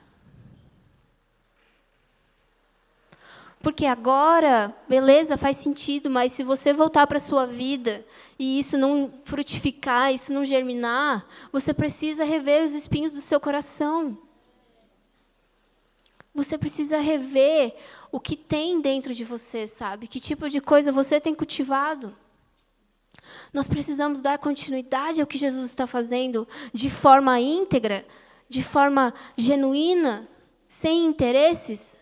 Porque 3.60 3.84
agora, 3.84 4.74
beleza, 4.88 5.36
faz 5.36 5.58
sentido, 5.58 6.08
mas 6.08 6.32
se 6.32 6.42
você 6.42 6.72
voltar 6.72 7.06
para 7.06 7.18
a 7.18 7.20
sua 7.20 7.46
vida 7.46 8.02
e 8.38 8.58
isso 8.58 8.78
não 8.78 9.12
frutificar, 9.26 10.10
isso 10.10 10.32
não 10.32 10.42
germinar, 10.42 11.26
você 11.52 11.74
precisa 11.74 12.24
rever 12.24 12.64
os 12.64 12.72
espinhos 12.72 13.12
do 13.12 13.20
seu 13.20 13.38
coração. 13.38 14.16
Você 16.34 16.56
precisa 16.56 16.98
rever 16.98 17.76
o 18.10 18.18
que 18.18 18.36
tem 18.36 18.80
dentro 18.80 19.14
de 19.14 19.22
você, 19.22 19.66
sabe? 19.66 20.06
Que 20.06 20.18
tipo 20.18 20.48
de 20.48 20.62
coisa 20.62 20.90
você 20.90 21.20
tem 21.20 21.34
cultivado. 21.34 22.23
Nós 23.52 23.66
precisamos 23.66 24.20
dar 24.20 24.38
continuidade 24.38 25.20
ao 25.20 25.26
que 25.26 25.38
Jesus 25.38 25.70
está 25.70 25.86
fazendo 25.86 26.46
de 26.72 26.90
forma 26.90 27.40
íntegra, 27.40 28.06
de 28.48 28.62
forma 28.62 29.14
genuína, 29.36 30.28
sem 30.66 31.04
interesses. 31.06 32.00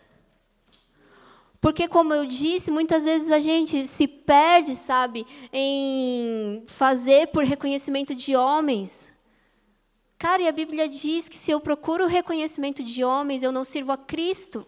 Porque, 1.61 1.87
como 1.87 2.13
eu 2.13 2.25
disse, 2.25 2.69
muitas 2.69 3.05
vezes 3.05 3.31
a 3.31 3.39
gente 3.39 3.85
se 3.85 4.05
perde, 4.05 4.75
sabe, 4.75 5.25
em 5.53 6.63
fazer 6.67 7.27
por 7.27 7.45
reconhecimento 7.45 8.13
de 8.13 8.35
homens. 8.35 9.13
Cara, 10.17 10.41
e 10.41 10.47
a 10.47 10.51
Bíblia 10.51 10.89
diz 10.89 11.29
que 11.29 11.35
se 11.37 11.51
eu 11.51 11.59
procuro 11.61 12.03
o 12.03 12.07
reconhecimento 12.07 12.83
de 12.83 13.03
homens, 13.03 13.43
eu 13.43 13.51
não 13.51 13.63
sirvo 13.63 13.91
a 13.93 13.97
Cristo. 13.97 14.67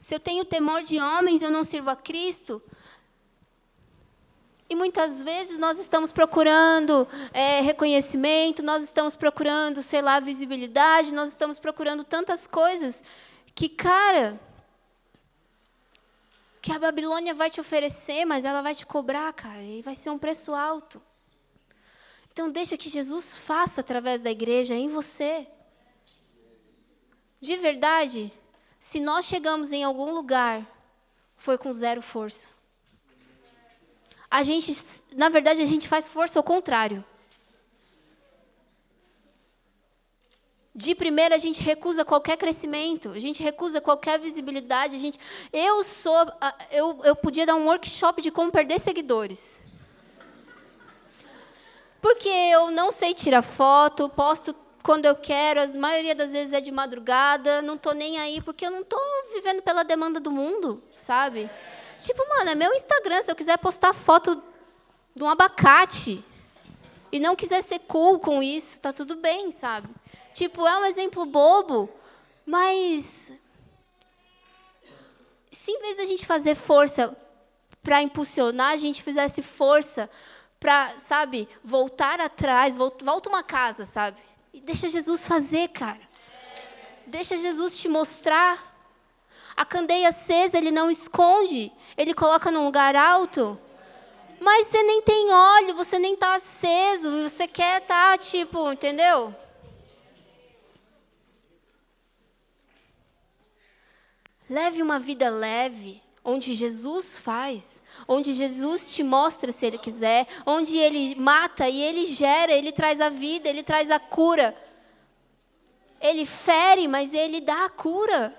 Se 0.00 0.14
eu 0.14 0.20
tenho 0.20 0.44
temor 0.44 0.82
de 0.82 0.98
homens, 0.98 1.42
eu 1.42 1.50
não 1.50 1.64
sirvo 1.64 1.90
a 1.90 1.96
Cristo. 1.96 2.62
E 4.72 4.74
muitas 4.74 5.20
vezes 5.20 5.58
nós 5.58 5.78
estamos 5.78 6.10
procurando 6.10 7.06
é, 7.34 7.60
reconhecimento, 7.60 8.62
nós 8.62 8.82
estamos 8.82 9.14
procurando, 9.14 9.82
sei 9.82 10.00
lá, 10.00 10.18
visibilidade, 10.18 11.12
nós 11.12 11.28
estamos 11.28 11.58
procurando 11.58 12.02
tantas 12.02 12.46
coisas 12.46 13.04
que, 13.54 13.68
cara, 13.68 14.40
que 16.62 16.72
a 16.72 16.78
Babilônia 16.78 17.34
vai 17.34 17.50
te 17.50 17.60
oferecer, 17.60 18.24
mas 18.24 18.46
ela 18.46 18.62
vai 18.62 18.74
te 18.74 18.86
cobrar, 18.86 19.30
cara, 19.34 19.62
e 19.62 19.82
vai 19.82 19.94
ser 19.94 20.08
um 20.08 20.16
preço 20.16 20.54
alto. 20.54 21.02
Então 22.32 22.50
deixa 22.50 22.74
que 22.78 22.88
Jesus 22.88 23.36
faça 23.36 23.82
através 23.82 24.22
da 24.22 24.30
igreja 24.30 24.74
em 24.74 24.88
você. 24.88 25.46
De 27.42 27.56
verdade, 27.58 28.32
se 28.78 29.00
nós 29.00 29.26
chegamos 29.26 29.70
em 29.70 29.84
algum 29.84 30.14
lugar, 30.14 30.66
foi 31.36 31.58
com 31.58 31.70
zero 31.74 32.00
força 32.00 32.51
a 34.32 34.42
gente, 34.42 34.74
na 35.14 35.28
verdade, 35.28 35.60
a 35.60 35.66
gente 35.66 35.86
faz 35.86 36.08
força 36.08 36.38
ao 36.38 36.42
contrário. 36.42 37.04
De 40.74 40.94
primeira, 40.94 41.34
a 41.34 41.38
gente 41.38 41.62
recusa 41.62 42.02
qualquer 42.02 42.38
crescimento, 42.38 43.10
a 43.10 43.18
gente 43.18 43.42
recusa 43.42 43.78
qualquer 43.78 44.18
visibilidade. 44.18 44.96
A 44.96 44.98
gente, 44.98 45.20
eu 45.52 45.84
sou, 45.84 46.16
eu, 46.70 46.98
eu 47.04 47.14
podia 47.14 47.44
dar 47.44 47.56
um 47.56 47.66
workshop 47.66 48.22
de 48.22 48.30
como 48.30 48.50
perder 48.50 48.80
seguidores. 48.80 49.66
Porque 52.00 52.26
eu 52.26 52.70
não 52.70 52.90
sei 52.90 53.12
tirar 53.12 53.42
foto, 53.42 54.08
posto 54.08 54.56
quando 54.82 55.04
eu 55.04 55.14
quero, 55.14 55.60
a 55.60 55.66
maioria 55.76 56.14
das 56.14 56.32
vezes 56.32 56.54
é 56.54 56.60
de 56.62 56.72
madrugada, 56.72 57.60
não 57.60 57.74
estou 57.74 57.92
nem 57.92 58.18
aí, 58.18 58.40
porque 58.40 58.64
eu 58.64 58.70
não 58.70 58.80
estou 58.80 58.98
vivendo 59.34 59.60
pela 59.60 59.82
demanda 59.82 60.18
do 60.18 60.30
mundo, 60.30 60.82
sabe? 60.96 61.50
Tipo, 62.02 62.28
mano, 62.28 62.50
é 62.50 62.54
meu 62.54 62.72
Instagram. 62.74 63.22
Se 63.22 63.30
eu 63.30 63.36
quiser 63.36 63.56
postar 63.58 63.92
foto 63.92 64.42
de 65.14 65.22
um 65.22 65.28
abacate 65.28 66.22
e 67.12 67.20
não 67.20 67.36
quiser 67.36 67.62
ser 67.62 67.78
cool 67.80 68.18
com 68.18 68.42
isso, 68.42 68.80
tá 68.80 68.92
tudo 68.92 69.16
bem, 69.16 69.50
sabe? 69.50 69.88
Tipo, 70.34 70.66
é 70.66 70.78
um 70.78 70.84
exemplo 70.84 71.24
bobo, 71.26 71.88
mas 72.44 73.32
se 75.50 75.70
em 75.70 75.80
vez 75.80 75.96
da 75.98 76.04
gente 76.04 76.26
fazer 76.26 76.54
força 76.54 77.16
para 77.82 78.02
impulsionar, 78.02 78.72
a 78.72 78.76
gente 78.76 79.02
fizesse 79.02 79.42
força 79.42 80.10
para, 80.58 80.98
sabe, 80.98 81.48
voltar 81.62 82.20
atrás, 82.20 82.76
volta, 82.76 83.28
uma 83.28 83.42
casa, 83.42 83.84
sabe? 83.84 84.20
E 84.52 84.60
deixa 84.60 84.88
Jesus 84.88 85.26
fazer, 85.26 85.68
cara. 85.68 86.00
Deixa 87.06 87.36
Jesus 87.36 87.78
te 87.78 87.88
mostrar. 87.88 88.71
A 89.56 89.64
candeia 89.64 90.08
acesa, 90.08 90.56
ele 90.56 90.70
não 90.70 90.90
esconde, 90.90 91.72
ele 91.96 92.14
coloca 92.14 92.50
num 92.50 92.64
lugar 92.64 92.96
alto. 92.96 93.58
Mas 94.40 94.66
você 94.66 94.82
nem 94.82 95.02
tem 95.02 95.32
óleo, 95.32 95.74
você 95.74 95.98
nem 95.98 96.14
está 96.14 96.34
aceso, 96.34 97.10
você 97.28 97.46
quer 97.46 97.80
estar, 97.80 98.12
tá, 98.12 98.18
tipo, 98.18 98.72
entendeu? 98.72 99.32
Leve 104.50 104.82
uma 104.82 104.98
vida 104.98 105.30
leve, 105.30 106.02
onde 106.24 106.54
Jesus 106.54 107.18
faz, 107.18 107.82
onde 108.06 108.32
Jesus 108.32 108.94
te 108.94 109.02
mostra 109.02 109.52
se 109.52 109.64
Ele 109.64 109.78
quiser, 109.78 110.26
onde 110.44 110.76
Ele 110.76 111.14
mata 111.14 111.68
e 111.68 111.80
Ele 111.80 112.04
gera, 112.06 112.52
Ele 112.52 112.72
traz 112.72 113.00
a 113.00 113.08
vida, 113.08 113.48
Ele 113.48 113.62
traz 113.62 113.90
a 113.90 113.98
cura. 113.98 114.56
Ele 116.00 116.26
fere, 116.26 116.88
mas 116.88 117.14
Ele 117.14 117.40
dá 117.40 117.64
a 117.64 117.70
cura. 117.70 118.36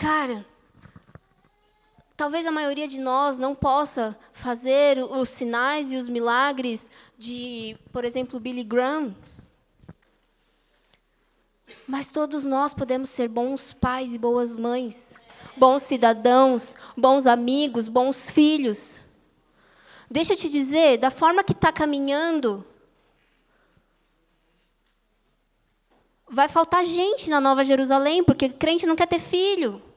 Cara, 0.00 0.46
talvez 2.16 2.46
a 2.46 2.50
maioria 2.50 2.88
de 2.88 2.98
nós 2.98 3.38
não 3.38 3.54
possa 3.54 4.18
fazer 4.32 4.96
os 4.98 5.28
sinais 5.28 5.92
e 5.92 5.96
os 5.96 6.08
milagres 6.08 6.90
de, 7.18 7.76
por 7.92 8.02
exemplo, 8.02 8.40
Billy 8.40 8.64
Graham. 8.64 9.14
Mas 11.86 12.10
todos 12.10 12.46
nós 12.46 12.72
podemos 12.72 13.10
ser 13.10 13.28
bons 13.28 13.74
pais 13.74 14.14
e 14.14 14.18
boas 14.18 14.56
mães, 14.56 15.20
bons 15.54 15.82
cidadãos, 15.82 16.78
bons 16.96 17.26
amigos, 17.26 17.86
bons 17.86 18.30
filhos. 18.30 19.02
Deixa 20.10 20.32
eu 20.32 20.36
te 20.38 20.48
dizer, 20.48 20.96
da 20.96 21.10
forma 21.10 21.44
que 21.44 21.52
está 21.52 21.70
caminhando, 21.70 22.64
vai 26.26 26.48
faltar 26.48 26.86
gente 26.86 27.28
na 27.28 27.38
Nova 27.38 27.62
Jerusalém, 27.62 28.24
porque 28.24 28.48
crente 28.48 28.86
não 28.86 28.96
quer 28.96 29.06
ter 29.06 29.20
filho. 29.20 29.89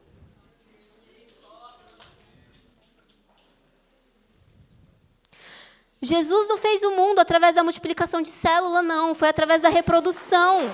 Jesus 6.03 6.49
não 6.49 6.57
fez 6.57 6.83
o 6.83 6.91
mundo 6.91 7.19
através 7.19 7.55
da 7.55 7.63
multiplicação 7.63 8.21
de 8.21 8.27
célula, 8.27 8.81
não. 8.81 9.15
Foi 9.15 9.29
através 9.29 9.61
da 9.61 9.69
reprodução. 9.69 10.69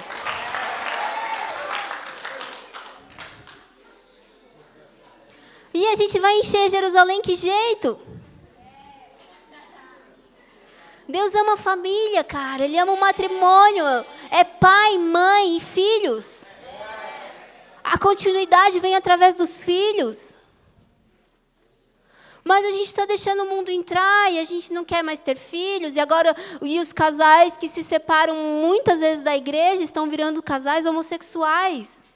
E 5.72 5.86
a 5.86 5.94
gente 5.94 6.18
vai 6.20 6.40
encher 6.40 6.68
Jerusalém 6.68 7.22
que 7.22 7.36
jeito? 7.36 8.00
Deus 11.08 11.36
ama 11.36 11.54
a 11.54 11.58
família, 11.58 12.24
cara. 12.24 12.66
Ele 12.66 12.80
ama 12.80 12.94
o 12.94 13.00
matrimônio. 13.00 13.86
É 14.32 14.44
pai, 14.44 14.98
mãe 14.98 15.58
e 15.58 15.60
filhos. 15.60 16.50
A 17.84 18.00
continuidade 18.00 18.80
vem 18.80 18.96
através 18.96 19.36
dos 19.36 19.64
filhos. 19.64 20.40
Mas 22.50 22.66
a 22.66 22.72
gente 22.72 22.88
está 22.88 23.06
deixando 23.06 23.44
o 23.44 23.46
mundo 23.46 23.70
entrar 23.70 24.32
e 24.32 24.40
a 24.40 24.44
gente 24.44 24.74
não 24.74 24.84
quer 24.84 25.04
mais 25.04 25.22
ter 25.22 25.38
filhos. 25.38 25.96
E 25.96 26.00
agora, 26.00 26.36
e 26.64 26.80
os 26.80 26.92
casais 26.92 27.56
que 27.56 27.70
se 27.70 27.84
separam 27.84 28.34
muitas 28.36 29.02
vezes 29.02 29.24
da 29.24 29.38
igreja 29.38 29.84
estão 29.84 30.10
virando 30.10 30.42
casais 30.42 30.88
homossexuais. 30.88 32.08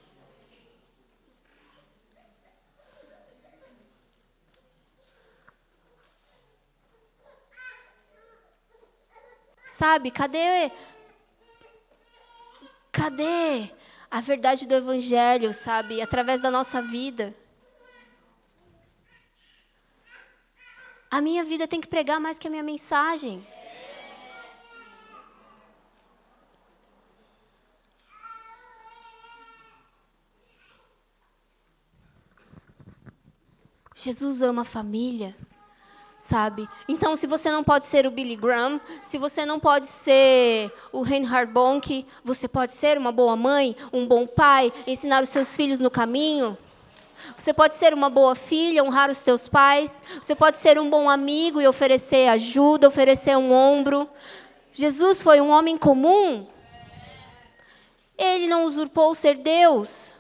Sabe, 9.68 10.10
cadê 10.10 10.72
cadê 12.92 13.70
a 14.10 14.20
verdade 14.20 14.66
do 14.66 14.74
evangelho, 14.74 15.54
sabe, 15.54 16.02
através 16.02 16.42
da 16.42 16.50
nossa 16.50 16.82
vida? 16.82 17.36
A 21.14 21.22
minha 21.22 21.44
vida 21.44 21.68
tem 21.68 21.80
que 21.80 21.88
pregar 21.88 22.20
mais 22.20 22.40
que 22.40 22.48
a 22.48 22.50
minha 22.50 22.64
mensagem. 22.64 23.46
Jesus 33.94 34.42
ama 34.42 34.64
a 34.64 34.66
família, 34.66 35.36
sabe? 36.18 36.68
Então, 36.88 37.16
se 37.16 37.28
você 37.28 37.52
não 37.52 37.64
pode 37.64 37.86
ser 37.86 38.08
o 38.08 38.12
Billy 38.12 38.36
Graham, 38.36 38.82
se 39.04 39.20
você 39.20 39.46
não 39.46 39.60
pode 39.60 39.86
ser 39.86 40.74
o 40.92 41.04
Reinhard 41.04 41.54
Bonk, 41.54 42.08
você 42.24 42.48
pode 42.48 42.72
ser 42.72 42.98
uma 42.98 43.12
boa 43.12 43.36
mãe, 43.36 43.76
um 43.94 44.08
bom 44.08 44.26
pai, 44.26 44.74
ensinar 44.88 45.22
os 45.22 45.30
seus 45.30 45.56
filhos 45.56 45.80
no 45.80 45.92
caminho. 45.92 46.58
Você 47.36 47.54
pode 47.54 47.74
ser 47.74 47.94
uma 47.94 48.10
boa 48.10 48.36
filha, 48.36 48.84
honrar 48.84 49.10
os 49.10 49.18
seus 49.18 49.48
pais. 49.48 50.04
Você 50.22 50.36
pode 50.36 50.58
ser 50.58 50.80
um 50.80 50.90
bom 50.90 51.10
amigo 51.10 51.62
e 51.62 51.68
oferecer 51.68 52.30
ajuda, 52.30 52.88
oferecer 52.88 53.38
um 53.38 53.52
ombro. 53.52 54.10
Jesus 54.72 55.22
foi 55.22 55.40
um 55.40 55.50
homem 55.50 55.78
comum. 55.78 56.48
Ele 58.18 58.48
não 58.48 58.66
usurpou 58.66 59.14
ser 59.16 59.36
Deus. 59.38 60.16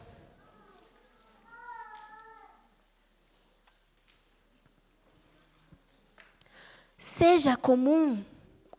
Seja 6.98 7.58
comum 7.58 8.24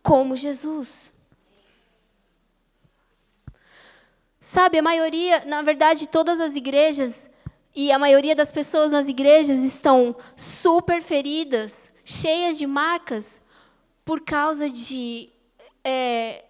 como 0.03 0.37
Jesus. 0.37 1.13
Sabe, 4.41 4.79
a 4.79 4.83
maioria, 4.83 5.43
na 5.47 5.63
verdade, 5.63 6.07
todas 6.07 6.39
as 6.39 6.55
igrejas 6.55 7.31
E 7.75 7.91
a 7.91 7.99
maioria 7.99 8.35
das 8.35 8.53
pessoas 8.53 8.93
nas 8.93 9.09
igrejas 9.09 9.59
estão 9.59 10.15
super 10.37 11.03
feridas, 11.03 11.91
cheias 12.05 12.57
de 12.57 12.67
marcas, 12.67 13.43
por 14.05 14.21
causa 14.21 14.71
de 14.71 15.29
é, 15.83 16.45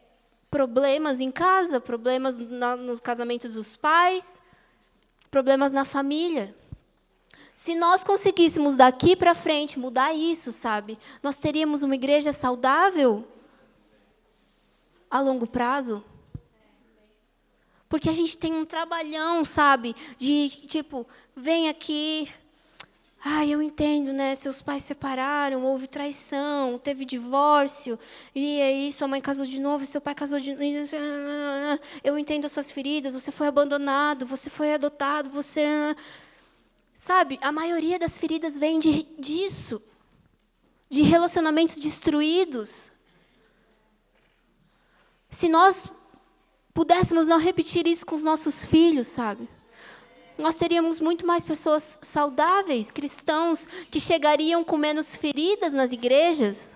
problemas 0.50 1.20
em 1.20 1.30
casa, 1.30 1.80
problemas 1.80 2.36
na, 2.38 2.76
nos 2.76 3.00
casamentos 3.00 3.54
dos 3.54 3.74
pais, 3.74 4.42
problemas 5.30 5.72
na 5.72 5.84
família. 5.84 6.54
Se 7.54 7.74
nós 7.74 8.04
conseguíssemos 8.04 8.76
daqui 8.76 9.16
para 9.16 9.34
frente 9.34 9.78
mudar 9.78 10.12
isso, 10.12 10.52
sabe? 10.52 10.98
Nós 11.22 11.36
teríamos 11.36 11.82
uma 11.82 11.94
igreja 11.94 12.32
saudável 12.32 13.26
a 15.10 15.20
longo 15.20 15.46
prazo. 15.46 16.04
Porque 17.94 18.08
a 18.08 18.12
gente 18.12 18.36
tem 18.36 18.52
um 18.52 18.64
trabalhão, 18.64 19.44
sabe? 19.44 19.94
De 20.18 20.48
tipo, 20.66 21.06
vem 21.36 21.68
aqui. 21.68 22.28
Ai, 23.24 23.50
eu 23.50 23.62
entendo, 23.62 24.12
né? 24.12 24.34
Seus 24.34 24.60
pais 24.60 24.82
separaram, 24.82 25.64
houve 25.64 25.86
traição, 25.86 26.76
teve 26.76 27.04
divórcio, 27.04 27.96
e 28.34 28.60
aí 28.60 28.90
sua 28.90 29.06
mãe 29.06 29.20
casou 29.20 29.46
de 29.46 29.60
novo, 29.60 29.86
seu 29.86 30.00
pai 30.00 30.12
casou 30.12 30.40
de 30.40 30.50
novo. 30.54 31.80
Eu 32.02 32.18
entendo 32.18 32.46
as 32.46 32.50
suas 32.50 32.68
feridas, 32.68 33.14
você 33.14 33.30
foi 33.30 33.46
abandonado, 33.46 34.26
você 34.26 34.50
foi 34.50 34.74
adotado, 34.74 35.30
você. 35.30 35.62
Sabe, 36.92 37.38
a 37.40 37.52
maioria 37.52 37.96
das 37.96 38.18
feridas 38.18 38.58
vem 38.58 38.80
de, 38.80 39.04
disso 39.16 39.80
de 40.90 41.02
relacionamentos 41.02 41.76
destruídos. 41.76 42.90
Se 45.30 45.48
nós 45.48 45.88
pudéssemos 46.74 47.28
não 47.28 47.38
repetir 47.38 47.86
isso 47.86 48.04
com 48.04 48.16
os 48.16 48.24
nossos 48.24 48.66
filhos, 48.66 49.06
sabe? 49.06 49.48
Nós 50.36 50.56
teríamos 50.56 50.98
muito 50.98 51.24
mais 51.24 51.44
pessoas 51.44 52.00
saudáveis, 52.02 52.90
cristãos, 52.90 53.66
que 53.88 54.00
chegariam 54.00 54.64
com 54.64 54.76
menos 54.76 55.14
feridas 55.14 55.72
nas 55.72 55.92
igrejas. 55.92 56.74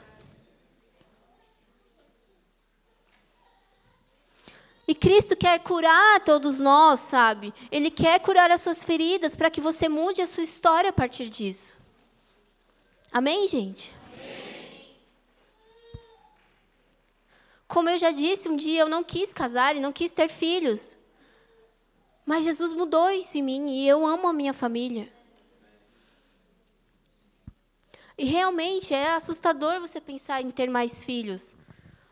E 4.87 4.95
Cristo 4.95 5.37
quer 5.37 5.59
curar 5.59 6.21
todos 6.21 6.61
nós, 6.61 7.01
sabe? 7.01 7.53
Ele 7.71 7.91
quer 7.91 8.21
curar 8.21 8.51
as 8.51 8.61
suas 8.61 8.85
feridas 8.85 9.35
para 9.35 9.51
que 9.51 9.61
você 9.61 9.89
mude 9.89 10.23
a 10.23 10.27
sua 10.27 10.45
história 10.45 10.91
a 10.91 10.93
partir 10.93 11.29
disso. 11.29 11.75
Amém, 13.13 13.47
gente? 13.49 13.98
Como 17.69 17.91
eu 17.91 17.99
já 17.99 18.11
disse, 18.11 18.49
um 18.49 18.57
dia 18.57 18.81
eu 18.81 18.89
não 18.89 19.05
quis 19.05 19.35
casar 19.35 19.77
e 19.77 19.81
não 19.81 19.93
quis 19.93 20.15
ter 20.15 20.31
filhos. 20.31 20.97
Mas 22.25 22.45
Jesus 22.45 22.73
mudou 22.73 23.11
isso 23.11 23.37
em 23.37 23.43
mim 23.43 23.71
e 23.71 23.87
eu 23.87 24.07
amo 24.07 24.27
a 24.27 24.33
minha 24.33 24.55
família. 24.55 25.13
E 28.17 28.25
realmente 28.25 28.93
é 28.95 29.11
assustador 29.11 29.81
você 29.81 30.01
pensar 30.01 30.43
em 30.43 30.51
ter 30.51 30.69
mais 30.69 31.05
filhos. 31.05 31.55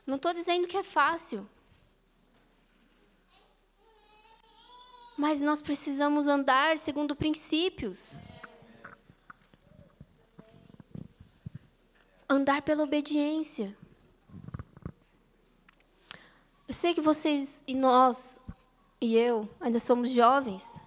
Não 0.07 0.17
estou 0.17 0.33
dizendo 0.33 0.69
que 0.69 0.77
é 0.77 0.85
fácil. 0.85 1.49
Mas 5.17 5.41
nós 5.41 5.63
precisamos 5.63 6.29
andar 6.29 6.77
segundo 6.77 7.17
princípios. 7.17 8.17
Andar 12.29 12.61
pela 12.61 12.83
obediência. 12.83 13.75
Eu 16.69 16.75
sei 16.75 16.95
que 16.95 17.01
vocês 17.01 17.63
e 17.67 17.75
nós 17.75 18.41
e 19.01 19.17
eu 19.17 19.49
ainda 19.61 19.79
somos 19.79 20.11
jovens. 20.11 20.81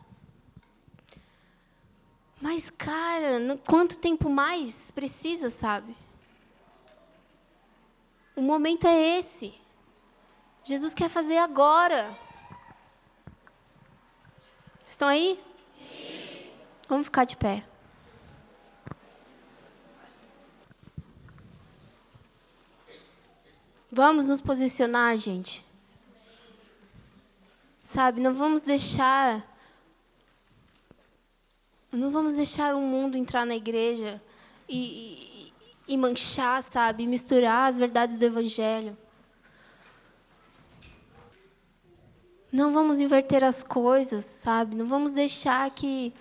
Mas, 2.41 2.69
cara, 2.69 3.39
quanto 3.67 3.97
tempo 3.97 4.29
mais 4.29 4.91
precisa, 4.91 5.49
sabe? 5.49 5.95
O 8.35 8.41
momento 8.41 8.87
é 8.87 9.17
esse. 9.17 9.53
Jesus 10.63 10.93
quer 10.93 11.09
fazer 11.09 11.37
agora. 11.37 12.17
Estão 14.85 15.07
aí? 15.07 15.39
Sim. 15.77 16.51
Vamos 16.87 17.07
ficar 17.07 17.25
de 17.25 17.35
pé. 17.35 17.65
Vamos 23.91 24.27
nos 24.27 24.39
posicionar, 24.39 25.17
gente. 25.17 25.68
Sabe, 27.89 28.21
não 28.21 28.35
vamos 28.35 28.63
deixar 28.63 29.43
não 31.91 32.11
vamos 32.11 32.35
deixar 32.35 32.75
o 32.75 32.81
mundo 32.81 33.17
entrar 33.17 33.47
na 33.47 33.55
igreja 33.55 34.21
e, 34.69 34.77
e, 34.77 35.53
e 35.87 35.97
manchar, 35.97 36.61
sabe, 36.61 37.07
misturar 37.07 37.67
as 37.67 37.79
verdades 37.79 38.19
do 38.19 38.25
evangelho. 38.25 38.95
Não 42.51 42.71
vamos 42.71 42.99
inverter 42.99 43.43
as 43.43 43.63
coisas, 43.63 44.23
sabe? 44.23 44.75
Não 44.75 44.85
vamos 44.85 45.11
deixar 45.11 45.67
que 45.71 46.13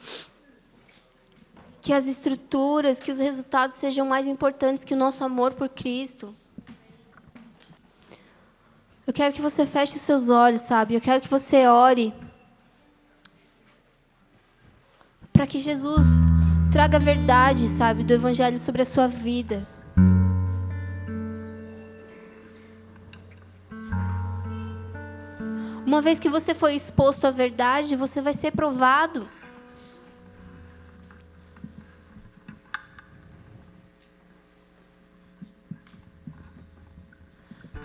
que 1.83 1.93
as 1.93 2.07
estruturas, 2.07 2.99
que 2.99 3.11
os 3.11 3.19
resultados 3.19 3.77
sejam 3.77 4.07
mais 4.07 4.27
importantes 4.27 4.85
que 4.85 4.95
o 4.95 4.97
nosso 4.97 5.23
amor 5.23 5.53
por 5.53 5.69
Cristo. 5.69 6.35
Eu 9.09 9.15
quero 9.15 9.33
que 9.33 9.41
você 9.41 9.65
feche 9.65 9.97
os 9.97 10.03
seus 10.03 10.29
olhos, 10.29 10.61
sabe? 10.61 10.95
Eu 10.95 11.01
quero 11.01 11.23
que 11.23 11.29
você 11.29 11.67
ore 11.67 12.13
para 15.33 15.47
que 15.47 15.59
Jesus 15.59 16.05
traga 16.71 16.99
a 16.99 17.01
verdade, 17.01 17.69
sabe, 17.69 18.05
do 18.05 18.13
evangelho 18.13 18.59
sobre 18.59 18.83
a 18.83 18.85
sua 18.85 19.09
vida. 19.09 19.67
Uma 25.87 26.03
vez 26.03 26.19
que 26.19 26.29
você 26.29 26.55
foi 26.55 26.75
exposto 26.75 27.27
à 27.27 27.31
verdade, 27.31 27.97
você 27.97 28.21
vai 28.21 28.35
ser 28.35 28.51
provado. 28.51 29.27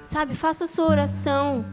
Sabe, 0.03 0.35
faça 0.35 0.65
a 0.65 0.67
sua 0.67 0.87
oração. 0.87 1.65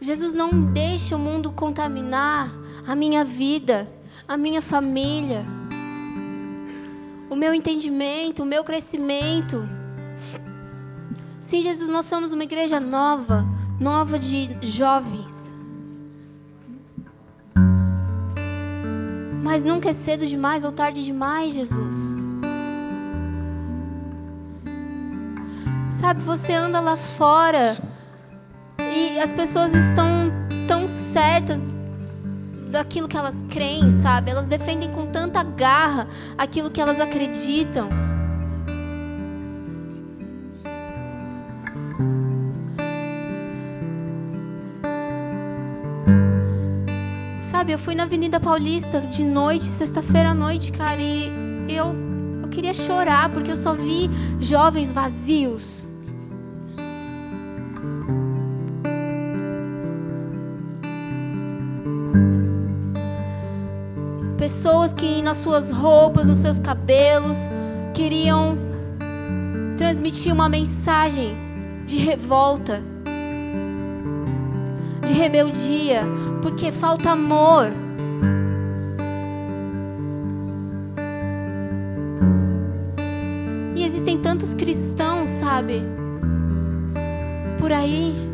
Jesus 0.00 0.34
não 0.34 0.72
deixa 0.72 1.14
o 1.14 1.18
mundo 1.18 1.52
contaminar 1.52 2.50
a 2.86 2.96
minha 2.96 3.24
vida, 3.24 3.88
a 4.26 4.36
minha 4.36 4.60
família, 4.60 5.46
o 7.30 7.36
meu 7.36 7.54
entendimento, 7.54 8.42
o 8.42 8.46
meu 8.46 8.64
crescimento. 8.64 9.68
Sim, 11.40 11.62
Jesus, 11.62 11.88
nós 11.88 12.06
somos 12.06 12.32
uma 12.32 12.42
igreja 12.42 12.80
nova, 12.80 13.46
nova 13.78 14.18
de 14.18 14.58
jovens. 14.62 15.54
Mas 19.44 19.64
nunca 19.64 19.90
é 19.90 19.92
cedo 19.92 20.26
demais 20.26 20.64
ou 20.64 20.72
tarde 20.72 21.04
demais, 21.04 21.54
Jesus. 21.54 22.25
Sabe, 26.06 26.22
você 26.22 26.52
anda 26.52 26.78
lá 26.78 26.96
fora 26.96 27.76
e 28.78 29.18
as 29.18 29.32
pessoas 29.32 29.74
estão 29.74 30.06
tão 30.68 30.86
certas 30.86 31.74
daquilo 32.70 33.08
que 33.08 33.16
elas 33.16 33.44
creem, 33.50 33.90
sabe? 33.90 34.30
Elas 34.30 34.46
defendem 34.46 34.88
com 34.92 35.06
tanta 35.06 35.42
garra 35.42 36.06
aquilo 36.38 36.70
que 36.70 36.80
elas 36.80 37.00
acreditam. 37.00 37.88
Sabe, 47.40 47.72
eu 47.72 47.80
fui 47.80 47.96
na 47.96 48.04
Avenida 48.04 48.38
Paulista 48.38 49.00
de 49.00 49.24
noite, 49.24 49.64
sexta-feira 49.64 50.28
à 50.30 50.34
noite, 50.34 50.70
cara, 50.70 51.00
e 51.00 51.26
eu, 51.68 51.96
eu 52.44 52.48
queria 52.48 52.72
chorar 52.72 53.28
porque 53.30 53.50
eu 53.50 53.56
só 53.56 53.74
vi 53.74 54.08
jovens 54.38 54.92
vazios. 54.92 55.85
Pessoas 64.46 64.92
que 64.92 65.20
nas 65.22 65.38
suas 65.38 65.72
roupas, 65.72 66.28
nos 66.28 66.36
seus 66.36 66.60
cabelos, 66.60 67.36
queriam 67.92 68.56
transmitir 69.76 70.32
uma 70.32 70.48
mensagem 70.48 71.36
de 71.84 71.96
revolta 71.96 72.80
de 75.04 75.12
rebeldia, 75.14 76.04
porque 76.42 76.70
falta 76.70 77.10
amor. 77.10 77.72
E 83.74 83.82
existem 83.82 84.16
tantos 84.16 84.54
cristãos, 84.54 85.28
sabe? 85.28 85.82
Por 87.58 87.72
aí. 87.72 88.25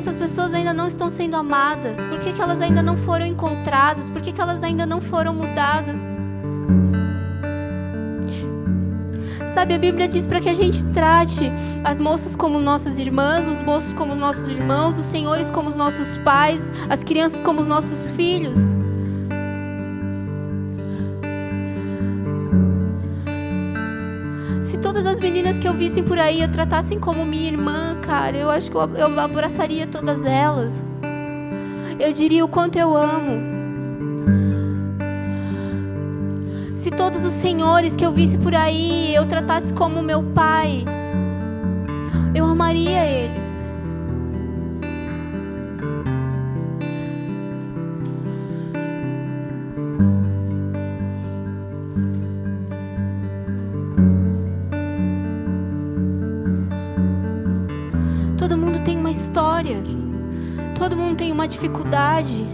Essas 0.00 0.16
pessoas 0.16 0.54
ainda 0.54 0.72
não 0.72 0.86
estão 0.86 1.10
sendo 1.10 1.36
amadas? 1.36 2.02
Por 2.06 2.18
que, 2.18 2.32
que 2.32 2.40
elas 2.40 2.62
ainda 2.62 2.82
não 2.82 2.96
foram 2.96 3.26
encontradas? 3.26 4.08
Por 4.08 4.22
que, 4.22 4.32
que 4.32 4.40
elas 4.40 4.64
ainda 4.64 4.86
não 4.86 4.98
foram 4.98 5.34
mudadas? 5.34 6.00
Sabe, 9.52 9.74
a 9.74 9.78
Bíblia 9.78 10.08
diz 10.08 10.26
para 10.26 10.40
que 10.40 10.48
a 10.48 10.54
gente 10.54 10.82
trate 10.86 11.52
as 11.84 12.00
moças 12.00 12.34
como 12.34 12.58
nossas 12.58 12.98
irmãs, 12.98 13.46
os 13.46 13.60
moços 13.60 13.92
como 13.92 14.14
os 14.14 14.18
nossos 14.18 14.48
irmãos, 14.48 14.96
os 14.96 15.04
senhores 15.04 15.50
como 15.50 15.68
os 15.68 15.76
nossos 15.76 16.16
pais, 16.24 16.72
as 16.88 17.04
crianças 17.04 17.42
como 17.42 17.60
os 17.60 17.66
nossos 17.66 18.10
filhos. 18.12 18.79
Meninas 25.40 25.58
que 25.58 25.66
eu 25.66 25.72
vissem 25.72 26.04
por 26.04 26.18
aí 26.18 26.42
eu 26.42 26.50
tratassem 26.50 27.00
como 27.00 27.24
minha 27.24 27.48
irmã, 27.50 27.96
cara, 28.02 28.36
eu 28.36 28.50
acho 28.50 28.70
que 28.70 28.76
eu, 28.76 28.82
eu 28.94 29.18
abraçaria 29.18 29.86
todas 29.86 30.26
elas. 30.26 30.90
Eu 31.98 32.12
diria 32.12 32.44
o 32.44 32.48
quanto 32.48 32.78
eu 32.78 32.94
amo. 32.94 33.40
Se 36.76 36.90
todos 36.90 37.24
os 37.24 37.32
senhores 37.32 37.96
que 37.96 38.04
eu 38.04 38.12
visse 38.12 38.36
por 38.36 38.54
aí 38.54 39.14
eu 39.14 39.26
tratasse 39.26 39.72
como 39.72 40.02
meu 40.02 40.22
pai, 40.22 40.84
eu 42.34 42.44
amaria 42.44 43.06
eles. 43.06 43.59
Dificuldade. 61.90 62.46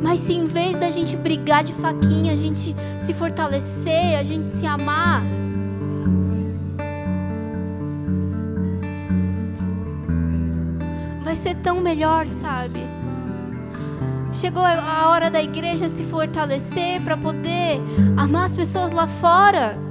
Mas 0.00 0.20
se 0.20 0.32
em 0.32 0.46
vez 0.46 0.76
da 0.76 0.90
gente 0.90 1.16
brigar 1.16 1.64
de 1.64 1.72
faquinha, 1.72 2.32
a 2.32 2.36
gente 2.36 2.74
se 2.98 3.12
fortalecer, 3.12 4.18
a 4.18 4.22
gente 4.22 4.46
se 4.46 4.66
amar, 4.66 5.22
vai 11.22 11.34
ser 11.34 11.54
tão 11.56 11.80
melhor, 11.80 12.26
sabe? 12.26 12.80
Chegou 14.32 14.62
a 14.62 15.08
hora 15.08 15.30
da 15.30 15.42
igreja 15.42 15.88
se 15.88 16.04
fortalecer 16.04 17.00
para 17.02 17.16
poder 17.16 17.80
amar 18.16 18.46
as 18.46 18.54
pessoas 18.54 18.92
lá 18.92 19.06
fora. 19.06 19.83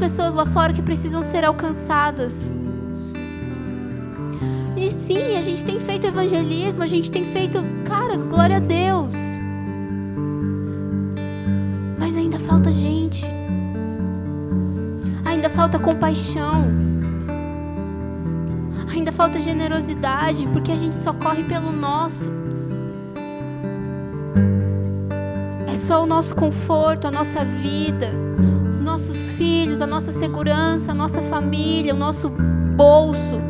Pessoas 0.00 0.32
lá 0.32 0.46
fora 0.46 0.72
que 0.72 0.80
precisam 0.80 1.22
ser 1.22 1.44
alcançadas. 1.44 2.50
E 4.74 4.90
sim, 4.90 5.36
a 5.36 5.42
gente 5.42 5.62
tem 5.62 5.78
feito 5.78 6.06
evangelismo, 6.06 6.82
a 6.82 6.86
gente 6.86 7.10
tem 7.10 7.26
feito, 7.26 7.58
cara, 7.84 8.16
glória 8.16 8.56
a 8.56 8.60
Deus. 8.60 9.12
Mas 11.98 12.16
ainda 12.16 12.40
falta 12.40 12.72
gente. 12.72 13.26
Ainda 15.26 15.50
falta 15.50 15.78
compaixão. 15.78 16.64
Ainda 18.90 19.12
falta 19.12 19.38
generosidade, 19.38 20.46
porque 20.46 20.72
a 20.72 20.76
gente 20.76 20.96
só 20.96 21.12
corre 21.12 21.44
pelo 21.44 21.70
nosso. 21.70 22.30
É 25.70 25.74
só 25.74 26.02
o 26.02 26.06
nosso 26.06 26.34
conforto, 26.34 27.06
a 27.06 27.10
nossa 27.10 27.44
vida, 27.44 28.29
a 29.84 29.86
nossa 29.86 30.12
segurança, 30.12 30.92
a 30.92 30.94
nossa 30.94 31.22
família, 31.22 31.94
o 31.94 31.96
nosso 31.96 32.28
bolso. 32.28 33.49